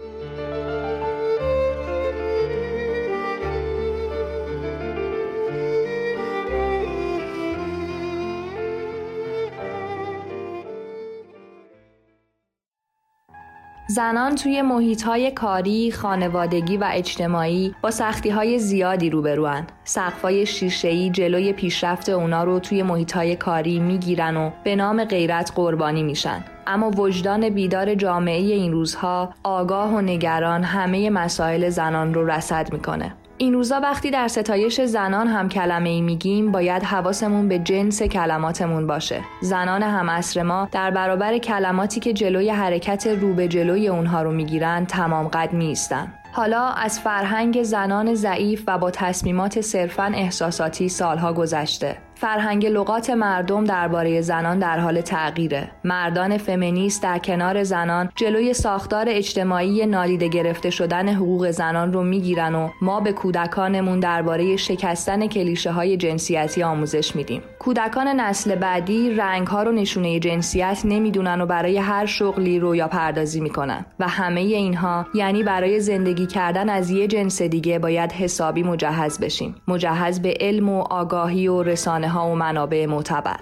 زنان 13.89 14.35
توی 14.35 14.63
محیط 14.63 15.03
های 15.03 15.31
کاری، 15.31 15.93
خانوادگی 15.93 16.77
و 16.77 16.89
اجتماعی 16.93 17.75
با 17.83 17.91
سختی 17.91 18.31
های 18.31 18.59
زیادی 18.59 19.11
روبروان. 19.11 19.67
سقفای 19.85 20.47
شیشه‌ای 20.47 21.11
جلوی 21.11 21.53
پیشرفت 21.53 22.09
اونا 22.09 22.45
رو 22.45 22.59
توی 22.59 22.83
محیط 22.83 23.13
های 23.13 23.37
کاری 23.37 23.79
می‌گیرن 23.79 24.37
و 24.37 24.51
به 24.65 24.77
نام 24.77 25.05
غیرت 25.05 25.53
قربانی 25.55 26.03
میشن. 26.03 26.45
اما 26.67 26.91
وجدان 26.91 27.49
بیدار 27.49 27.95
جامعه 27.95 28.41
این 28.41 28.73
روزها 28.73 29.35
آگاه 29.43 29.95
و 29.95 30.01
نگران 30.01 30.63
همه 30.63 31.11
مسائل 31.11 31.69
زنان 31.69 32.15
رو 32.15 32.31
رسد 32.31 32.73
می‌کنه. 32.73 33.15
این 33.39 33.55
روزا 33.55 33.81
وقتی 33.81 34.11
در 34.11 34.29
ستایش 34.29 34.81
زنان 34.81 35.27
هم 35.27 35.49
کلمه 35.49 35.89
ای 35.89 36.01
میگیم 36.01 36.53
باید 36.53 36.83
حواسمون 36.83 37.49
به 37.49 37.59
جنس 37.59 38.03
کلماتمون 38.03 38.87
باشه. 38.87 39.21
زنان 39.41 39.83
هم 39.83 40.09
اصر 40.09 40.43
ما 40.43 40.69
در 40.73 40.91
برابر 40.91 41.39
کلماتی 41.39 42.01
که 42.01 42.13
جلوی 42.13 42.51
حرکت 42.51 43.07
رو 43.07 43.35
به 43.35 43.49
جلوی 43.49 43.89
اونها 43.89 44.23
رو 44.23 44.33
می‌گیرن 44.33 44.87
تمام 44.87 45.29
قد 45.29 45.55
نیستن. 45.55 46.13
حالا 46.33 46.69
از 46.69 47.01
فرهنگ 47.01 47.63
زنان 47.63 48.15
ضعیف 48.15 48.65
و 48.67 48.79
با 48.79 48.91
تصمیمات 48.91 49.61
صرفا 49.61 50.13
احساساتی 50.15 50.89
سالها 50.89 51.33
گذشته. 51.33 51.97
فرهنگ 52.19 52.67
لغات 52.67 53.11
مردم 53.11 53.65
درباره 53.65 54.21
زنان 54.21 54.59
در 54.59 54.79
حال 54.79 55.01
تغییره. 55.01 55.71
مردان 55.85 56.39
فمینیست 56.39 57.03
در 57.03 57.19
کنار 57.19 57.65
زنان 57.65 58.09
جلوی 58.15 58.55
ساختار 58.55 59.07
اجتماعی 59.09 59.87
نادیده 59.87 60.29
گرفته 60.29 60.71
شدن 60.71 61.09
حقوق 61.09 61.51
زنان 61.51 61.93
رو 61.93 62.03
می‌گیرن 62.03 62.55
و 62.55 62.69
ما 62.83 63.01
به 63.01 63.13
کودکانمون 63.13 64.01
درباره 64.01 64.57
شکستن 64.57 65.27
کلیشه 65.27 65.71
های 65.71 65.97
جنسیتی 65.97 66.63
آموزش 66.63 67.17
میدیم. 67.17 67.43
کودکان 67.59 68.09
نسل 68.09 68.55
بعدی 68.55 69.11
رنگ 69.11 69.47
ها 69.47 69.63
رو 69.63 69.73
نشونه 69.73 70.21
جنسیت 70.21 70.81
نمی‌دونن 70.85 71.41
و 71.41 71.47
برای 71.47 71.79
هر 71.79 72.07
شغلی 72.07 72.59
رویا 72.59 72.89
پردازی 72.89 73.41
می‌کنن 73.41 73.87
و 74.01 74.09
همه 74.09 74.41
اینها 74.41 75.07
یعنی 75.15 75.43
برای 75.43 75.81
زندگی 75.81 76.27
کردن 76.27 76.69
از 76.69 76.91
یه 76.91 77.07
جنس 77.07 77.43
دیگه 77.43 77.79
باید 77.79 78.13
حسابی 78.13 78.63
مجهز 78.63 79.21
بشیم. 79.21 79.55
مجهز 79.69 80.23
به 80.23 80.35
علم 80.41 80.69
و 80.69 80.81
آگاهی 80.81 81.49
و 81.49 81.63
رسانه 81.63 82.06
رسانه 82.07 82.09
ها 82.09 82.31
و 82.31 82.35
منابع 82.35 82.87
معتبر 82.87 83.41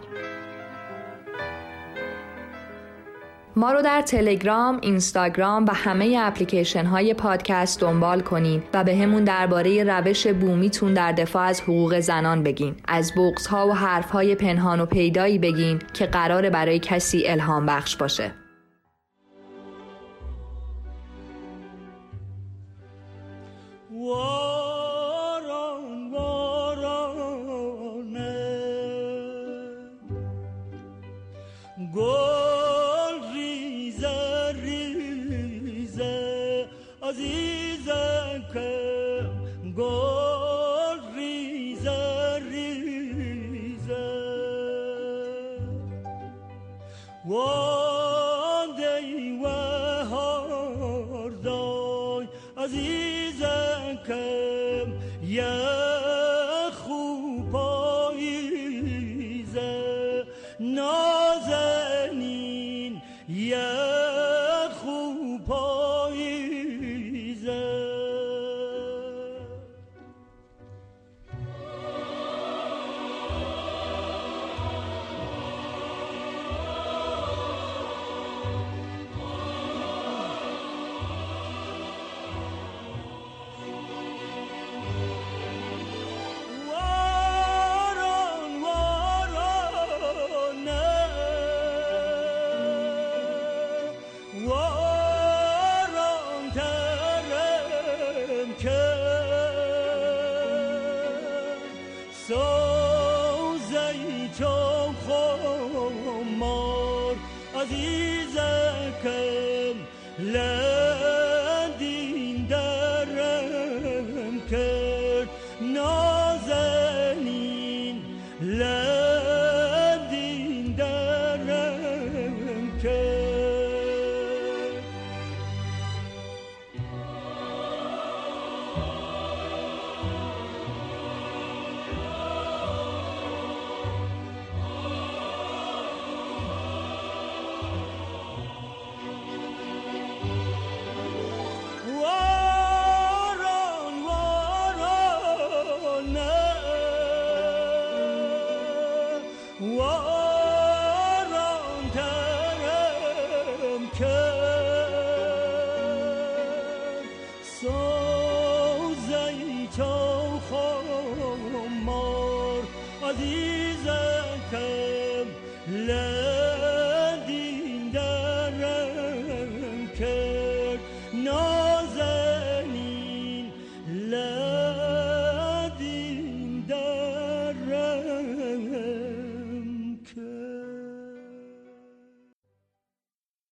ما 3.56 3.72
رو 3.72 3.82
در 3.82 4.02
تلگرام، 4.02 4.78
اینستاگرام 4.82 5.64
و 5.64 5.70
همه 5.74 6.16
اپلیکیشن 6.20 6.84
های 6.84 7.14
پادکست 7.14 7.80
دنبال 7.80 8.20
کنین 8.20 8.62
و 8.74 8.84
به 8.84 8.96
همون 8.96 9.24
درباره 9.24 9.84
روش 9.84 10.26
بومیتون 10.26 10.94
در 10.94 11.12
دفاع 11.12 11.42
از 11.42 11.60
حقوق 11.60 12.00
زنان 12.00 12.42
بگین. 12.42 12.74
از 12.88 13.12
بغز 13.16 13.46
ها 13.46 13.68
و 13.68 13.72
حرف 13.72 14.10
های 14.10 14.34
پنهان 14.34 14.80
و 14.80 14.86
پیدایی 14.86 15.38
بگین 15.38 15.78
که 15.92 16.06
قرار 16.06 16.50
برای 16.50 16.78
کسی 16.78 17.26
الهام 17.26 17.66
بخش 17.66 17.96
باشه. 17.96 18.32
Whoa. 24.04 24.53
گل 31.94 33.16
ریزه 33.34 34.52
ریزه. 34.62 36.16
عزیزکم 37.02 38.64
گل 39.76 40.98
ریزه 41.16 42.02
ریزه. 42.50 44.06
وادی 47.26 49.10
و 49.44 49.46
هاردای 50.04 51.44
عزیزکم 52.56 54.08
یه 55.26 55.54
خوباییزه 56.84 57.84
نه 60.60 61.03